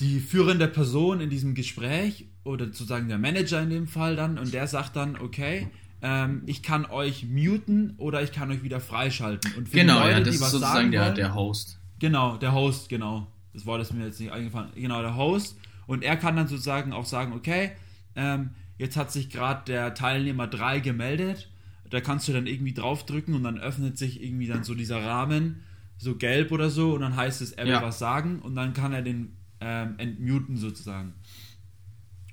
die 0.00 0.20
führende 0.20 0.68
Person 0.68 1.20
in 1.20 1.30
diesem 1.30 1.54
Gespräch 1.54 2.26
oder 2.44 2.66
sozusagen 2.66 3.08
der 3.08 3.18
Manager 3.18 3.62
in 3.62 3.70
dem 3.70 3.86
Fall 3.86 4.16
dann 4.16 4.38
und 4.38 4.52
der 4.52 4.66
sagt 4.66 4.96
dann, 4.96 5.16
okay, 5.16 5.68
ähm, 6.02 6.42
ich 6.46 6.62
kann 6.62 6.84
euch 6.86 7.24
muten 7.26 7.94
oder 7.98 8.22
ich 8.22 8.32
kann 8.32 8.50
euch 8.50 8.62
wieder 8.62 8.80
freischalten. 8.80 9.52
Und 9.56 9.68
für 9.68 9.78
Genau, 9.78 9.94
die 9.94 10.00
Leute, 10.00 10.10
ja, 10.12 10.18
das 10.20 10.28
die 10.28 10.34
ist 10.34 10.40
sozusagen 10.50 10.74
sagen 10.74 10.90
der, 10.92 11.02
wollen, 11.06 11.14
der 11.16 11.34
Host. 11.34 11.78
Genau, 11.98 12.36
der 12.36 12.52
Host, 12.52 12.88
genau. 12.88 13.26
Das 13.52 13.66
Wort 13.66 13.82
ist 13.82 13.92
mir 13.92 14.04
jetzt 14.06 14.20
nicht 14.20 14.30
eingefallen. 14.32 14.70
Genau, 14.76 15.02
der 15.02 15.16
Host. 15.16 15.56
Und 15.86 16.04
er 16.04 16.16
kann 16.16 16.36
dann 16.36 16.46
sozusagen 16.48 16.92
auch 16.92 17.06
sagen, 17.06 17.32
okay, 17.32 17.72
ähm, 18.14 18.50
jetzt 18.76 18.96
hat 18.96 19.10
sich 19.10 19.30
gerade 19.30 19.62
der 19.66 19.94
Teilnehmer 19.94 20.46
3 20.46 20.80
gemeldet. 20.80 21.48
Da 21.90 22.00
kannst 22.00 22.28
du 22.28 22.32
dann 22.32 22.46
irgendwie 22.46 22.74
draufdrücken 22.74 23.34
und 23.34 23.42
dann 23.42 23.58
öffnet 23.58 23.96
sich 23.98 24.22
irgendwie 24.22 24.46
dann 24.46 24.62
so 24.62 24.74
dieser 24.74 25.02
Rahmen, 25.02 25.62
so 25.96 26.14
gelb 26.16 26.52
oder 26.52 26.68
so, 26.70 26.92
und 26.94 27.00
dann 27.00 27.16
heißt 27.16 27.40
es, 27.40 27.52
er 27.52 27.64
will 27.64 27.72
Ja. 27.72 27.82
was 27.82 27.98
sagen 27.98 28.38
und 28.40 28.54
dann 28.54 28.74
kann 28.74 28.92
er 28.92 29.02
den 29.02 29.32
ähm, 29.60 29.94
entmuten 29.98 30.56
sozusagen. 30.58 31.14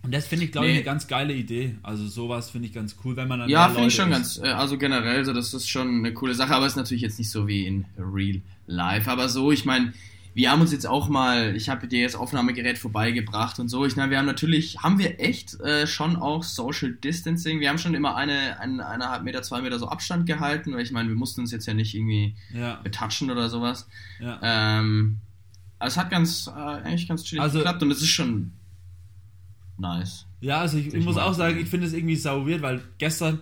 Und 0.05 0.13
das 0.13 0.27
finde 0.27 0.45
ich, 0.45 0.51
glaube 0.51 0.67
nee. 0.67 0.73
ich, 0.73 0.77
eine 0.77 0.85
ganz 0.85 1.07
geile 1.07 1.33
Idee. 1.33 1.75
Also 1.81 2.07
sowas 2.07 2.51
finde 2.51 2.67
ich 2.67 2.73
ganz 2.73 2.95
cool, 3.03 3.15
wenn 3.15 3.27
man 3.27 3.39
dann. 3.39 3.49
Ja, 3.49 3.69
finde 3.69 3.87
ich 3.87 3.95
schon 3.95 4.11
ist. 4.11 4.15
ganz, 4.15 4.37
äh, 4.37 4.53
also 4.53 4.77
generell, 4.77 5.25
so 5.25 5.33
das 5.33 5.51
ist 5.51 5.67
schon 5.67 5.97
eine 5.97 6.13
coole 6.13 6.35
Sache, 6.35 6.53
aber 6.53 6.67
es 6.67 6.73
ist 6.73 6.77
natürlich 6.77 7.01
jetzt 7.01 7.17
nicht 7.17 7.31
so 7.31 7.47
wie 7.47 7.65
in 7.65 7.85
Real 7.97 8.41
Life. 8.67 9.09
Aber 9.09 9.29
so, 9.29 9.51
ich 9.51 9.65
meine, 9.65 9.93
wir 10.35 10.51
haben 10.51 10.61
uns 10.61 10.71
jetzt 10.71 10.85
auch 10.85 11.09
mal, 11.09 11.55
ich 11.55 11.69
habe 11.69 11.87
dir 11.87 12.05
das 12.05 12.13
Aufnahmegerät 12.13 12.77
vorbeigebracht 12.77 13.57
und 13.57 13.67
so. 13.67 13.83
Ich 13.83 13.95
meine, 13.95 14.11
wir 14.11 14.19
haben 14.19 14.27
natürlich, 14.27 14.77
haben 14.83 14.99
wir 14.99 15.19
echt 15.19 15.59
äh, 15.61 15.87
schon 15.87 16.17
auch 16.17 16.43
Social 16.43 16.91
Distancing. 16.91 17.59
Wir 17.59 17.69
haben 17.69 17.79
schon 17.79 17.95
immer 17.95 18.15
eine, 18.15 18.59
eine 18.59 18.85
eineinhalb 18.85 19.23
Meter, 19.23 19.41
zwei 19.41 19.61
Meter 19.61 19.79
so 19.79 19.87
Abstand 19.87 20.27
gehalten, 20.27 20.73
weil 20.73 20.83
ich 20.83 20.91
meine, 20.91 21.09
wir 21.09 21.15
mussten 21.15 21.41
uns 21.41 21.51
jetzt 21.51 21.65
ja 21.65 21.73
nicht 21.73 21.95
irgendwie 21.95 22.35
ja. 22.53 22.75
betatschen 22.83 23.31
oder 23.31 23.49
sowas. 23.49 23.87
Ja. 24.19 24.39
Ähm, 24.43 25.17
es 25.79 25.97
hat 25.97 26.11
ganz, 26.11 26.45
äh, 26.47 26.51
eigentlich 26.51 27.07
ganz 27.07 27.23
chillig 27.23 27.41
also, 27.41 27.57
geklappt 27.57 27.81
und 27.81 27.89
es 27.89 28.01
ist 28.01 28.09
schon 28.09 28.51
nice. 29.77 30.25
Ja, 30.41 30.61
also 30.61 30.77
ich, 30.77 30.93
ich 30.93 31.05
muss 31.05 31.17
auch 31.17 31.33
sagen, 31.33 31.57
ich 31.59 31.69
finde 31.69 31.87
es 31.87 31.93
irgendwie 31.93 32.15
sau 32.15 32.47
weird, 32.47 32.61
weil 32.61 32.81
gestern 32.97 33.39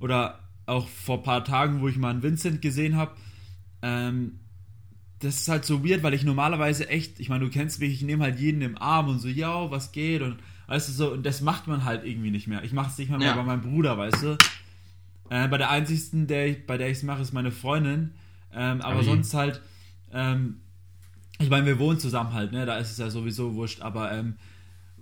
oder 0.00 0.38
auch 0.66 0.88
vor 0.88 1.18
ein 1.18 1.22
paar 1.22 1.44
Tagen, 1.44 1.80
wo 1.80 1.88
ich 1.88 1.96
mal 1.96 2.10
einen 2.10 2.22
Vincent 2.22 2.62
gesehen 2.62 2.96
habe, 2.96 3.12
ähm, 3.82 4.38
das 5.20 5.36
ist 5.36 5.48
halt 5.48 5.64
so 5.64 5.84
weird, 5.84 6.02
weil 6.02 6.14
ich 6.14 6.24
normalerweise 6.24 6.88
echt, 6.88 7.20
ich 7.20 7.28
meine, 7.28 7.44
du 7.44 7.50
kennst 7.50 7.80
mich, 7.80 7.92
ich 7.92 8.02
nehme 8.02 8.24
halt 8.24 8.40
jeden 8.40 8.60
im 8.60 8.76
Arm 8.76 9.08
und 9.08 9.20
so, 9.20 9.28
ja, 9.28 9.70
was 9.70 9.92
geht 9.92 10.22
und 10.22 10.38
weißt 10.66 10.88
du 10.88 10.92
so, 10.92 11.12
und 11.12 11.24
das 11.24 11.40
macht 11.40 11.68
man 11.68 11.84
halt 11.84 12.04
irgendwie 12.04 12.30
nicht 12.30 12.48
mehr. 12.48 12.64
Ich 12.64 12.72
mache 12.72 12.90
es 12.90 12.98
nicht 12.98 13.10
mehr, 13.10 13.20
ja. 13.20 13.34
bei 13.34 13.42
meinem 13.42 13.62
Bruder, 13.62 13.96
weißt 13.96 14.22
du. 14.22 14.38
Äh, 15.30 15.48
bei 15.48 15.58
der 15.58 15.70
einzigsten, 15.70 16.26
der 16.26 16.48
ich, 16.48 16.66
bei 16.66 16.76
der 16.76 16.90
ich 16.90 16.98
es 16.98 17.02
mache, 17.02 17.22
ist 17.22 17.32
meine 17.32 17.52
Freundin. 17.52 18.14
Ähm, 18.52 18.80
aber 18.80 18.96
okay. 18.96 19.06
sonst 19.06 19.34
halt, 19.34 19.60
ähm, 20.12 20.60
ich 21.38 21.48
meine, 21.50 21.66
wir 21.66 21.78
wohnen 21.78 21.98
zusammen 21.98 22.32
halt, 22.32 22.52
ne? 22.52 22.66
Da 22.66 22.78
ist 22.78 22.90
es 22.90 22.98
ja 22.98 23.08
sowieso 23.10 23.54
wurscht, 23.54 23.80
aber 23.80 24.12
ähm, 24.12 24.36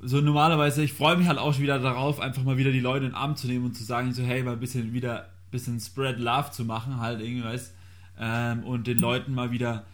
so 0.03 0.21
normalerweise, 0.21 0.83
ich 0.83 0.93
freue 0.93 1.17
mich 1.17 1.29
halt 1.29 1.39
auch 1.39 1.53
schon 1.53 1.63
wieder 1.63 1.79
darauf, 1.79 2.21
einfach 2.21 2.43
mal 2.43 2.57
wieder 2.57 2.73
die 2.73 2.81
Leute 2.81 3.07
in 3.07 3.13
den 3.13 3.17
Arm 3.17 3.37
zu 3.37 3.47
nehmen 3.47 3.67
und 3.67 3.77
zu 3.77 3.85
sagen, 3.85 4.13
so, 4.13 4.23
hey, 4.23 4.43
mal 4.43 4.55
ein 4.55 4.61
bisschen 4.61 4.93
wieder, 4.93 5.29
bisschen 5.51 5.79
Spread 5.81 6.19
Love 6.19 6.51
zu 6.53 6.65
machen, 6.65 7.01
halt 7.01 7.21
irgendwie, 7.21 7.45
weißt 7.45 7.75
ähm, 8.21 8.65
und 8.65 8.87
den 8.87 8.99
Leuten 8.99 9.35
mal 9.35 9.51
wieder 9.51 9.87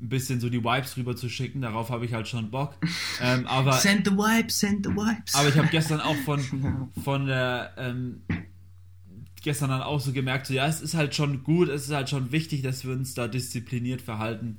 ein 0.00 0.08
bisschen 0.08 0.40
so 0.40 0.48
die 0.48 0.62
Vibes 0.62 0.96
rüber 0.96 1.16
zu 1.16 1.28
schicken. 1.28 1.62
Darauf 1.62 1.90
habe 1.90 2.04
ich 2.04 2.14
halt 2.14 2.28
schon 2.28 2.50
Bock. 2.50 2.74
Ähm, 3.20 3.46
aber, 3.46 3.72
send 3.80 4.06
the 4.06 4.12
Vibes, 4.12 4.60
send 4.60 4.86
the 4.86 4.92
Vibes. 4.92 5.34
Aber 5.34 5.48
ich 5.48 5.56
habe 5.56 5.68
gestern 5.68 6.00
auch 6.00 6.16
von, 6.16 6.90
von 7.04 7.26
der, 7.26 7.72
ähm, 7.76 8.22
gestern 9.42 9.70
dann 9.70 9.82
auch 9.82 10.00
so 10.00 10.12
gemerkt, 10.12 10.46
so 10.46 10.54
ja, 10.54 10.66
es 10.66 10.80
ist 10.80 10.94
halt 10.94 11.14
schon 11.14 11.42
gut, 11.42 11.68
es 11.68 11.84
ist 11.84 11.94
halt 11.94 12.10
schon 12.10 12.32
wichtig, 12.32 12.62
dass 12.62 12.84
wir 12.84 12.92
uns 12.92 13.14
da 13.14 13.28
diszipliniert 13.28 14.02
verhalten. 14.02 14.58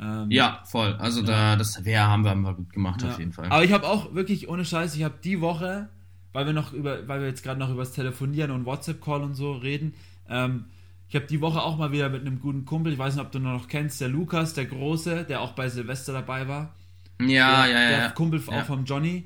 Ähm, 0.00 0.30
ja, 0.30 0.62
voll. 0.64 0.94
Also 0.98 1.20
ja. 1.20 1.26
da, 1.26 1.56
das 1.56 1.84
wär, 1.84 2.06
haben 2.06 2.24
wir, 2.24 2.34
wir 2.34 2.54
gut 2.54 2.72
gemacht 2.72 3.02
ja. 3.02 3.10
auf 3.10 3.18
jeden 3.18 3.32
Fall. 3.32 3.46
Aber 3.50 3.64
ich 3.64 3.72
habe 3.72 3.86
auch 3.86 4.14
wirklich, 4.14 4.48
ohne 4.48 4.64
Scheiß, 4.64 4.94
ich 4.94 5.02
habe 5.02 5.16
die 5.22 5.40
Woche, 5.40 5.88
weil 6.32 6.46
wir 6.46 6.52
noch 6.52 6.72
über, 6.72 7.08
weil 7.08 7.20
wir 7.20 7.28
jetzt 7.28 7.42
gerade 7.42 7.58
noch 7.58 7.70
über 7.70 7.82
das 7.82 7.92
Telefonieren 7.92 8.50
und 8.50 8.64
WhatsApp-Call 8.64 9.22
und 9.22 9.34
so 9.34 9.52
reden, 9.52 9.94
ähm, 10.28 10.66
ich 11.08 11.14
habe 11.14 11.26
die 11.26 11.40
Woche 11.40 11.62
auch 11.62 11.78
mal 11.78 11.90
wieder 11.90 12.10
mit 12.10 12.20
einem 12.20 12.38
guten 12.38 12.66
Kumpel, 12.66 12.92
ich 12.92 12.98
weiß 12.98 13.14
nicht, 13.14 13.24
ob 13.24 13.32
du 13.32 13.38
noch 13.38 13.66
kennst, 13.66 14.00
der 14.00 14.08
Lukas, 14.08 14.52
der 14.52 14.66
Große, 14.66 15.24
der 15.24 15.40
auch 15.40 15.52
bei 15.52 15.68
Silvester 15.68 16.12
dabei 16.12 16.48
war. 16.48 16.74
Ja, 17.20 17.66
der, 17.66 17.72
ja, 17.72 17.80
ja. 17.80 17.98
Der 17.98 18.10
Kumpel 18.10 18.42
ja. 18.46 18.60
auch 18.60 18.66
vom 18.66 18.84
Johnny. 18.84 19.24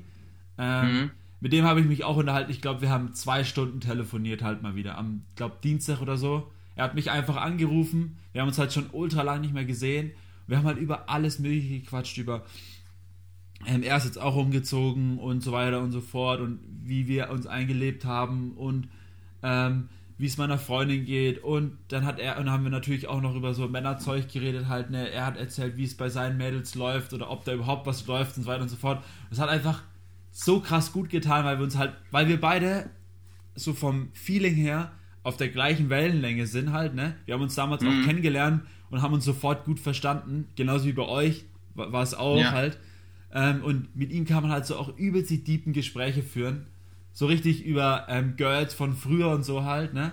Ähm, 0.57 0.93
mhm. 0.93 1.11
Mit 1.41 1.51
dem 1.51 1.65
habe 1.65 1.81
ich 1.81 1.85
mich 1.85 2.05
auch 2.05 2.15
unterhalten. 2.15 2.51
Ich 2.51 2.61
glaube, 2.61 2.81
wir 2.81 2.89
haben 2.89 3.13
zwei 3.13 3.43
Stunden 3.43 3.81
telefoniert 3.81 4.41
halt 4.41 4.61
mal 4.61 4.75
wieder. 4.75 4.97
Am, 4.97 5.23
glaube 5.35 5.57
Dienstag 5.61 6.01
oder 6.01 6.15
so. 6.15 6.49
Er 6.75 6.85
hat 6.85 6.95
mich 6.95 7.11
einfach 7.11 7.35
angerufen. 7.35 8.17
Wir 8.31 8.41
haben 8.41 8.47
uns 8.47 8.57
halt 8.57 8.71
schon 8.71 8.89
ultra 8.93 9.23
lang 9.23 9.41
nicht 9.41 9.53
mehr 9.53 9.65
gesehen. 9.65 10.11
Wir 10.47 10.57
haben 10.57 10.65
halt 10.65 10.77
über 10.77 11.09
alles 11.09 11.39
Mögliche 11.39 11.79
gequatscht, 11.79 12.17
über 12.17 12.43
ähm, 13.65 13.83
er 13.83 13.97
ist 13.97 14.05
jetzt 14.05 14.19
auch 14.19 14.35
umgezogen 14.35 15.17
und 15.19 15.41
so 15.41 15.51
weiter 15.51 15.81
und 15.81 15.91
so 15.91 16.01
fort 16.01 16.41
und 16.41 16.59
wie 16.83 17.07
wir 17.07 17.29
uns 17.29 17.47
eingelebt 17.47 18.05
haben 18.05 18.53
und 18.53 18.89
ähm, 19.41 19.89
wie 20.17 20.27
es 20.27 20.37
meiner 20.37 20.57
Freundin 20.57 21.05
geht 21.05 21.43
und 21.43 21.77
dann 21.87 22.05
hat 22.05 22.19
er 22.19 22.37
und 22.37 22.45
dann 22.45 22.53
haben 22.53 22.63
wir 22.63 22.71
natürlich 22.71 23.07
auch 23.07 23.21
noch 23.21 23.35
über 23.35 23.53
so 23.53 23.67
Männerzeug 23.67 24.31
geredet 24.31 24.67
halt 24.67 24.89
ne? 24.89 25.09
Er 25.09 25.25
hat 25.25 25.37
erzählt 25.37 25.77
wie 25.77 25.85
es 25.85 25.95
bei 25.95 26.09
seinen 26.09 26.37
Mädels 26.37 26.75
läuft 26.75 27.13
oder 27.13 27.29
ob 27.29 27.45
da 27.45 27.53
überhaupt 27.53 27.87
was 27.87 28.05
läuft 28.05 28.37
und 28.37 28.43
so 28.43 28.49
weiter 28.49 28.61
und 28.61 28.69
so 28.69 28.75
fort. 28.75 29.03
Das 29.29 29.39
hat 29.39 29.49
einfach 29.49 29.81
so 30.31 30.59
krass 30.59 30.91
gut 30.91 31.09
getan 31.09 31.45
weil 31.45 31.57
wir 31.57 31.63
uns 31.63 31.77
halt 31.77 31.93
weil 32.11 32.27
wir 32.27 32.39
beide 32.39 32.89
so 33.55 33.73
vom 33.73 34.09
Feeling 34.13 34.55
her 34.55 34.91
auf 35.23 35.37
der 35.37 35.49
gleichen 35.49 35.89
Wellenlänge 35.89 36.47
sind 36.47 36.73
halt 36.73 36.95
ne? 36.95 37.15
Wir 37.25 37.33
haben 37.33 37.41
uns 37.41 37.55
damals 37.55 37.81
mhm. 37.83 37.89
auch 37.89 38.05
kennengelernt 38.05 38.63
und 38.93 39.01
haben 39.01 39.13
uns 39.13 39.25
sofort 39.25 39.65
gut 39.65 39.79
verstanden 39.79 40.47
genauso 40.55 40.85
wie 40.85 40.93
bei 40.93 41.05
euch 41.05 41.45
war 41.75 42.03
es 42.03 42.13
auch 42.13 42.37
ja. 42.37 42.51
halt 42.51 42.77
ähm, 43.33 43.63
und 43.63 43.95
mit 43.95 44.11
ihm 44.11 44.25
kann 44.25 44.43
man 44.43 44.51
halt 44.51 44.65
so 44.65 44.77
auch 44.77 44.95
übelst 44.97 45.29
die 45.29 45.43
deepen 45.43 45.73
Gespräche 45.73 46.23
führen 46.23 46.67
so 47.13 47.27
richtig 47.27 47.63
über 47.63 48.07
ähm, 48.09 48.35
Girls 48.35 48.73
von 48.73 48.95
früher 48.95 49.29
und 49.29 49.45
so 49.45 49.63
halt, 49.63 49.93
ne? 49.93 50.11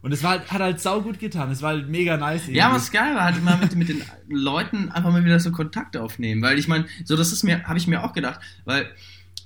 Und 0.00 0.12
es 0.12 0.22
war 0.22 0.30
halt, 0.30 0.50
hat 0.50 0.60
halt 0.60 0.80
sau 0.80 1.02
gut 1.02 1.18
getan. 1.18 1.50
Es 1.50 1.60
war 1.60 1.70
halt 1.70 1.88
mega 1.88 2.16
nice. 2.16 2.42
Irgendwie. 2.42 2.58
Ja, 2.58 2.72
was 2.72 2.90
geil 2.92 3.14
war, 3.16 3.24
halt 3.24 3.36
immer 3.36 3.56
mit, 3.56 3.74
mit 3.74 3.88
den 3.88 4.02
Leuten 4.28 4.90
einfach 4.90 5.10
mal 5.10 5.24
wieder 5.24 5.40
so 5.40 5.50
Kontakt 5.50 5.96
aufnehmen. 5.96 6.40
Weil 6.40 6.58
ich 6.58 6.68
meine, 6.68 6.86
so 7.04 7.16
das 7.16 7.32
ist 7.32 7.42
mir, 7.42 7.64
habe 7.64 7.78
ich 7.78 7.88
mir 7.88 8.04
auch 8.04 8.12
gedacht, 8.12 8.40
weil 8.64 8.86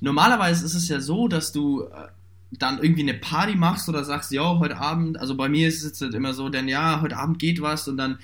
normalerweise 0.01 0.65
ist 0.65 0.75
es 0.75 0.89
ja 0.89 1.01
so, 1.01 1.27
dass 1.27 1.53
du 1.53 1.85
äh, 1.85 2.09
dann 2.53 2.83
irgendwie 2.83 3.01
eine 3.01 3.15
Party 3.15 3.57
machst 3.57 3.89
oder 3.89 4.05
sagst, 4.05 4.31
ja, 4.31 4.59
heute 4.59 4.77
Abend, 4.77 5.19
also 5.19 5.37
bei 5.37 5.49
mir 5.49 5.69
ist 5.69 5.79
es 5.79 5.85
jetzt 5.85 6.03
halt 6.03 6.15
immer 6.15 6.35
so, 6.35 6.51
denn 6.51 6.69
ja, 6.69 7.01
heute 7.01 7.17
Abend 7.17 7.39
geht 7.39 7.63
was 7.63 7.89
und 7.89 7.97
dann 7.97 8.19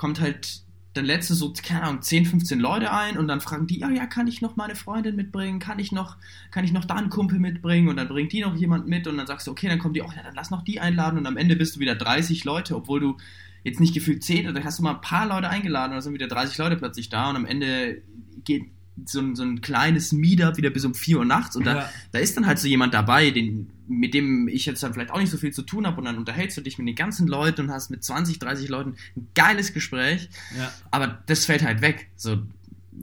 kommt 0.00 0.18
halt 0.18 0.62
dann 0.94 1.04
du 1.04 1.34
so, 1.34 1.52
keine 1.62 1.82
Ahnung, 1.82 2.00
10, 2.00 2.24
15 2.24 2.58
Leute 2.58 2.90
ein 2.90 3.18
und 3.18 3.28
dann 3.28 3.42
fragen 3.42 3.66
die, 3.66 3.80
ja, 3.80 3.90
ja, 3.90 4.06
kann 4.06 4.26
ich 4.26 4.40
noch 4.40 4.56
meine 4.56 4.74
Freundin 4.74 5.14
mitbringen? 5.14 5.58
Kann 5.58 5.78
ich 5.78 5.92
noch, 5.92 6.16
kann 6.50 6.64
ich 6.64 6.72
noch 6.72 6.86
da 6.86 6.94
einen 6.94 7.10
Kumpel 7.10 7.38
mitbringen? 7.38 7.86
Und 7.86 7.96
dann 7.96 8.08
bringt 8.08 8.32
die 8.32 8.40
noch 8.40 8.56
jemand 8.56 8.88
mit 8.88 9.06
und 9.06 9.18
dann 9.18 9.26
sagst 9.26 9.46
du, 9.46 9.50
okay, 9.50 9.68
dann 9.68 9.78
kommt 9.78 9.94
die, 9.94 10.00
oh 10.00 10.10
ja, 10.16 10.22
dann 10.22 10.34
lass 10.34 10.50
noch 10.50 10.64
die 10.64 10.80
einladen 10.80 11.18
und 11.18 11.26
am 11.26 11.36
Ende 11.36 11.54
bist 11.54 11.76
du 11.76 11.80
wieder 11.80 11.94
30 11.94 12.44
Leute, 12.44 12.76
obwohl 12.76 12.98
du 12.98 13.18
jetzt 13.62 13.78
nicht 13.78 13.92
gefühlt 13.92 14.24
10, 14.24 14.52
dann 14.54 14.64
hast 14.64 14.78
du 14.78 14.82
mal 14.82 14.94
ein 14.94 15.02
paar 15.02 15.28
Leute 15.28 15.50
eingeladen 15.50 15.90
und 15.90 15.96
dann 15.96 16.02
sind 16.02 16.14
wieder 16.14 16.28
30 16.28 16.56
Leute 16.56 16.76
plötzlich 16.78 17.10
da 17.10 17.28
und 17.28 17.36
am 17.36 17.44
Ende 17.44 18.00
geht 18.44 18.70
so 19.06 19.20
ein, 19.20 19.34
so 19.34 19.42
ein 19.42 19.60
kleines 19.60 20.12
Meetup 20.12 20.56
wieder 20.56 20.70
bis 20.70 20.84
um 20.84 20.94
4 20.94 21.18
Uhr 21.18 21.24
nachts 21.24 21.56
und 21.56 21.64
da, 21.64 21.76
ja. 21.76 21.90
da 22.12 22.18
ist 22.18 22.36
dann 22.36 22.46
halt 22.46 22.58
so 22.58 22.68
jemand 22.68 22.94
dabei, 22.94 23.30
den, 23.30 23.70
mit 23.88 24.14
dem 24.14 24.48
ich 24.48 24.66
jetzt 24.66 24.82
dann 24.82 24.92
vielleicht 24.92 25.10
auch 25.10 25.18
nicht 25.18 25.30
so 25.30 25.38
viel 25.38 25.52
zu 25.52 25.62
tun 25.62 25.86
habe 25.86 25.98
und 25.98 26.04
dann 26.04 26.18
unterhältst 26.18 26.56
du 26.56 26.60
dich 26.60 26.78
mit 26.78 26.86
den 26.88 26.94
ganzen 26.94 27.26
Leuten 27.26 27.62
und 27.62 27.70
hast 27.70 27.90
mit 27.90 28.02
20, 28.04 28.38
30 28.38 28.68
Leuten 28.68 28.94
ein 29.16 29.28
geiles 29.34 29.72
Gespräch, 29.72 30.28
ja. 30.58 30.72
aber 30.90 31.22
das 31.26 31.46
fällt 31.46 31.62
halt 31.62 31.80
weg, 31.80 32.08
so 32.16 32.38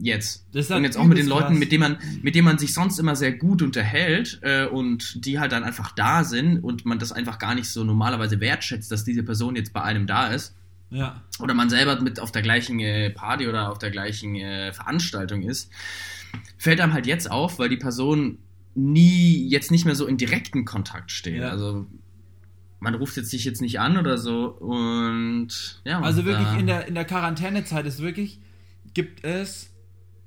jetzt. 0.00 0.44
und 0.78 0.84
jetzt 0.84 0.96
auch 0.96 1.04
mit 1.04 1.18
den 1.18 1.26
Leuten, 1.26 1.58
mit 1.58 1.72
denen 1.72 1.80
man, 1.80 1.98
mit 2.22 2.34
denen 2.34 2.44
man 2.44 2.58
sich 2.58 2.74
sonst 2.74 2.98
immer 2.98 3.16
sehr 3.16 3.32
gut 3.32 3.62
unterhält 3.62 4.38
äh, 4.42 4.66
und 4.66 5.24
die 5.24 5.38
halt 5.38 5.52
dann 5.52 5.64
einfach 5.64 5.92
da 5.92 6.24
sind 6.24 6.60
und 6.60 6.84
man 6.84 6.98
das 6.98 7.12
einfach 7.12 7.38
gar 7.38 7.54
nicht 7.54 7.68
so 7.68 7.84
normalerweise 7.84 8.40
wertschätzt, 8.40 8.90
dass 8.90 9.04
diese 9.04 9.22
Person 9.22 9.56
jetzt 9.56 9.72
bei 9.72 9.82
einem 9.82 10.06
da 10.06 10.28
ist. 10.28 10.54
Ja. 10.90 11.22
Oder 11.38 11.54
man 11.54 11.68
selber 11.70 12.00
mit 12.00 12.20
auf 12.20 12.32
der 12.32 12.42
gleichen 12.42 12.80
äh, 12.80 13.10
Party 13.10 13.46
oder 13.46 13.70
auf 13.70 13.78
der 13.78 13.90
gleichen 13.90 14.36
äh, 14.36 14.72
Veranstaltung 14.72 15.42
ist, 15.42 15.70
fällt 16.56 16.80
einem 16.80 16.92
halt 16.92 17.06
jetzt 17.06 17.30
auf, 17.30 17.58
weil 17.58 17.68
die 17.68 17.76
Person 17.76 18.38
nie 18.74 19.48
jetzt 19.48 19.70
nicht 19.70 19.84
mehr 19.84 19.94
so 19.94 20.06
in 20.06 20.16
direkten 20.16 20.64
Kontakt 20.64 21.10
steht. 21.10 21.40
Ja. 21.40 21.50
Also 21.50 21.86
man 22.80 22.94
ruft 22.94 23.16
jetzt 23.16 23.30
sich 23.30 23.44
jetzt 23.44 23.60
nicht 23.60 23.80
an 23.80 23.98
oder 23.98 24.18
so 24.18 24.46
und 24.46 25.80
ja. 25.84 26.00
Also 26.00 26.24
wirklich 26.24 26.58
in 26.58 26.66
der 26.66 26.86
in 26.86 26.94
der 26.94 27.04
Quarantänezeit 27.04 27.86
ist 27.86 28.00
wirklich 28.00 28.40
gibt 28.94 29.24
es 29.24 29.74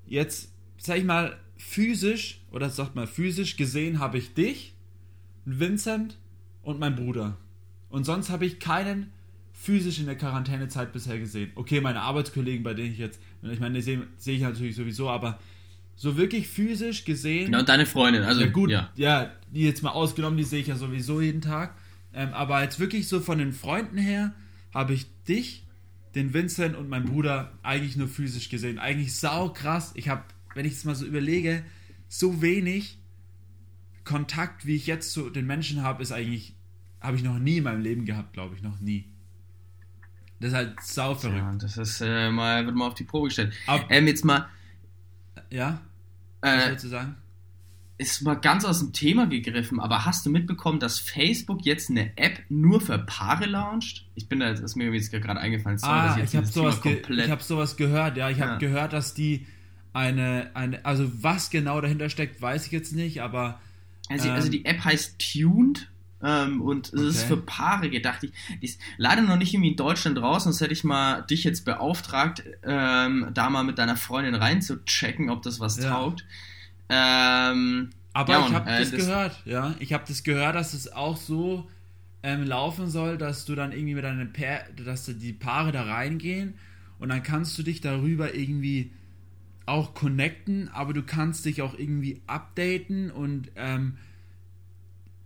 jetzt 0.05 0.53
sag 0.77 0.97
ich 0.97 1.05
mal 1.05 1.37
physisch 1.57 2.41
oder 2.51 2.69
sagt 2.69 2.95
mal 2.95 3.07
physisch 3.07 3.55
gesehen 3.55 3.99
habe 3.99 4.17
ich 4.17 4.33
dich, 4.33 4.75
Vincent 5.45 6.17
und 6.61 6.79
mein 6.79 6.95
Bruder 6.95 7.37
und 7.89 8.03
sonst 8.03 8.29
habe 8.29 8.45
ich 8.45 8.59
keinen 8.59 9.11
physisch 9.61 9.99
in 9.99 10.07
der 10.07 10.15
Quarantänezeit 10.15 10.91
bisher 10.91 11.19
gesehen. 11.19 11.51
Okay, 11.53 11.81
meine 11.81 12.01
Arbeitskollegen, 12.01 12.63
bei 12.63 12.73
denen 12.73 12.93
ich 12.93 12.97
jetzt, 12.97 13.19
ich 13.43 13.59
meine, 13.59 13.75
die 13.75 13.81
sehe 13.83 14.07
seh 14.17 14.33
ich 14.33 14.41
natürlich 14.41 14.75
sowieso, 14.75 15.07
aber 15.07 15.39
so 15.95 16.17
wirklich 16.17 16.47
physisch 16.47 17.05
gesehen. 17.05 17.53
Ja, 17.53 17.59
und 17.59 17.69
deine 17.69 17.85
Freundin, 17.85 18.23
also 18.23 18.41
ja, 18.41 18.47
gut, 18.47 18.71
ja. 18.71 18.89
ja, 18.95 19.31
die 19.51 19.61
jetzt 19.61 19.83
mal 19.83 19.91
ausgenommen, 19.91 20.35
die 20.35 20.45
sehe 20.45 20.61
ich 20.61 20.67
ja 20.67 20.75
sowieso 20.75 21.21
jeden 21.21 21.41
Tag. 21.41 21.75
Ähm, 22.11 22.33
aber 22.33 22.63
jetzt 22.63 22.79
wirklich 22.79 23.07
so 23.07 23.19
von 23.19 23.37
den 23.37 23.53
Freunden 23.53 23.99
her 23.99 24.33
habe 24.73 24.93
ich 24.93 25.05
dich, 25.27 25.63
den 26.15 26.33
Vincent 26.33 26.75
und 26.75 26.89
meinen 26.89 27.05
Bruder 27.05 27.51
eigentlich 27.61 27.95
nur 27.95 28.07
physisch 28.07 28.49
gesehen. 28.49 28.79
Eigentlich 28.79 29.15
sau 29.15 29.49
krass. 29.49 29.91
Ich 29.93 30.09
habe, 30.09 30.23
wenn 30.55 30.65
ich 30.65 30.73
es 30.73 30.85
mal 30.85 30.95
so 30.95 31.05
überlege, 31.05 31.63
so 32.09 32.41
wenig 32.41 32.97
Kontakt, 34.05 34.65
wie 34.65 34.75
ich 34.75 34.87
jetzt 34.87 35.11
zu 35.11 35.29
den 35.29 35.45
Menschen 35.45 35.83
habe, 35.83 36.01
ist 36.01 36.11
eigentlich, 36.11 36.55
habe 36.99 37.15
ich 37.15 37.23
noch 37.23 37.37
nie 37.37 37.57
in 37.57 37.63
meinem 37.63 37.81
Leben 37.81 38.05
gehabt, 38.05 38.33
glaube 38.33 38.55
ich, 38.55 38.63
noch 38.63 38.79
nie. 38.79 39.05
Das 40.41 40.49
ist 40.49 40.55
halt 40.55 40.81
sau 40.81 41.15
verrückt. 41.15 41.37
Ja, 41.37 41.55
das 41.59 41.77
ist 41.77 42.01
äh, 42.01 42.31
mal, 42.31 42.65
wird 42.65 42.75
mal 42.75 42.87
auf 42.87 42.95
die 42.95 43.03
Probe 43.03 43.27
gestellt. 43.27 43.53
Aber, 43.67 43.89
ähm, 43.89 44.07
jetzt 44.07 44.25
mal. 44.25 44.49
Ja? 45.49 45.79
Was 46.41 46.65
äh, 46.65 46.75
du 46.75 46.87
sagen? 46.87 47.15
Ist 47.99 48.23
mal 48.23 48.33
ganz 48.33 48.65
aus 48.65 48.79
dem 48.79 48.93
Thema 48.93 49.27
gegriffen, 49.27 49.79
aber 49.79 50.05
hast 50.05 50.25
du 50.25 50.31
mitbekommen, 50.31 50.79
dass 50.79 50.97
Facebook 50.97 51.63
jetzt 51.63 51.91
eine 51.91 52.17
App 52.17 52.39
nur 52.49 52.81
für 52.81 52.97
Paare 52.97 53.45
launcht? 53.45 54.07
Ich 54.15 54.27
bin 54.27 54.39
da, 54.39 54.49
das 54.49 54.61
ist 54.61 54.75
mir 54.75 54.91
jetzt 54.91 55.11
gerade 55.11 55.39
eingefallen. 55.39 55.77
Sorry, 55.77 55.93
ah, 55.93 56.17
ich, 56.17 56.23
ich 56.23 56.35
habe 56.35 56.47
sowas, 56.47 56.81
hab 56.83 57.41
sowas 57.43 57.77
gehört, 57.77 58.17
ja. 58.17 58.31
Ich 58.31 58.41
habe 58.41 58.53
ja. 58.53 58.57
gehört, 58.57 58.93
dass 58.93 59.13
die 59.13 59.45
eine, 59.93 60.49
eine, 60.55 60.83
also 60.83 61.11
was 61.21 61.51
genau 61.51 61.79
dahinter 61.79 62.09
steckt, 62.09 62.41
weiß 62.41 62.65
ich 62.65 62.71
jetzt 62.71 62.93
nicht, 62.95 63.21
aber 63.21 63.61
Also, 64.09 64.29
also 64.31 64.47
Ähm. 64.47 64.51
die 64.51 64.65
App 64.65 64.83
heißt 64.83 65.19
Tuned 65.19 65.90
ähm, 66.23 66.61
und 66.61 66.87
es 66.93 66.93
ist 67.01 67.17
Okay. 67.17 67.27
für 67.27 67.37
Paare 67.37 67.89
gedacht. 67.89 68.21
Die, 68.23 68.31
die 68.61 68.65
ist 68.65 68.79
leider 68.97 69.21
noch 69.21 69.37
nicht 69.37 69.53
irgendwie 69.53 69.71
in 69.71 69.75
Deutschland 69.77 70.21
raus, 70.21 70.43
sonst 70.45 70.61
hätte 70.61 70.73
ich 70.73 70.83
mal 70.83 71.21
dich 71.23 71.43
jetzt 71.43 71.65
beauftragt, 71.65 72.43
ähm, 72.63 73.27
da 73.33 73.49
mal 73.49 73.63
mit 73.63 73.77
deiner 73.77 73.95
Freundin 73.95 74.35
reinzuchecken, 74.35 75.29
ob 75.29 75.41
das 75.41 75.59
was 75.59 75.77
Ja. 75.77 75.89
taugt. 75.91 76.25
Ähm, 76.89 77.89
Aber 78.13 78.33
Ja, 78.33 78.45
ich 78.47 78.53
habe 78.53 78.69
äh, 78.69 78.77
das, 78.79 78.91
das- 78.91 78.99
gehört, 78.99 79.41
ja. 79.45 79.75
Ich 79.79 79.93
habe 79.93 80.03
das 80.07 80.23
gehört, 80.23 80.55
dass 80.55 80.73
es 80.73 80.91
auch 80.91 81.15
so 81.17 81.69
ähm, 82.23 82.43
laufen 82.43 82.89
soll, 82.89 83.17
dass 83.17 83.45
du 83.45 83.55
dann 83.55 83.71
irgendwie 83.71 83.95
mit 83.95 84.03
deinen 84.03 84.31
Pair, 84.33 84.65
dass 84.85 85.05
da 85.05 85.13
die 85.13 85.33
Paare 85.33 85.71
da 85.71 85.83
reingehen 85.83 86.55
und 86.99 87.09
dann 87.09 87.23
kannst 87.23 87.57
du 87.57 87.63
dich 87.63 87.81
darüber 87.81 88.35
irgendwie 88.35 88.91
auch 89.65 89.93
connecten, 89.93 90.69
aber 90.69 90.93
du 90.93 91.03
kannst 91.03 91.45
dich 91.45 91.61
auch 91.61 91.77
irgendwie 91.77 92.21
updaten 92.27 93.09
und 93.11 93.51
ähm, 93.55 93.97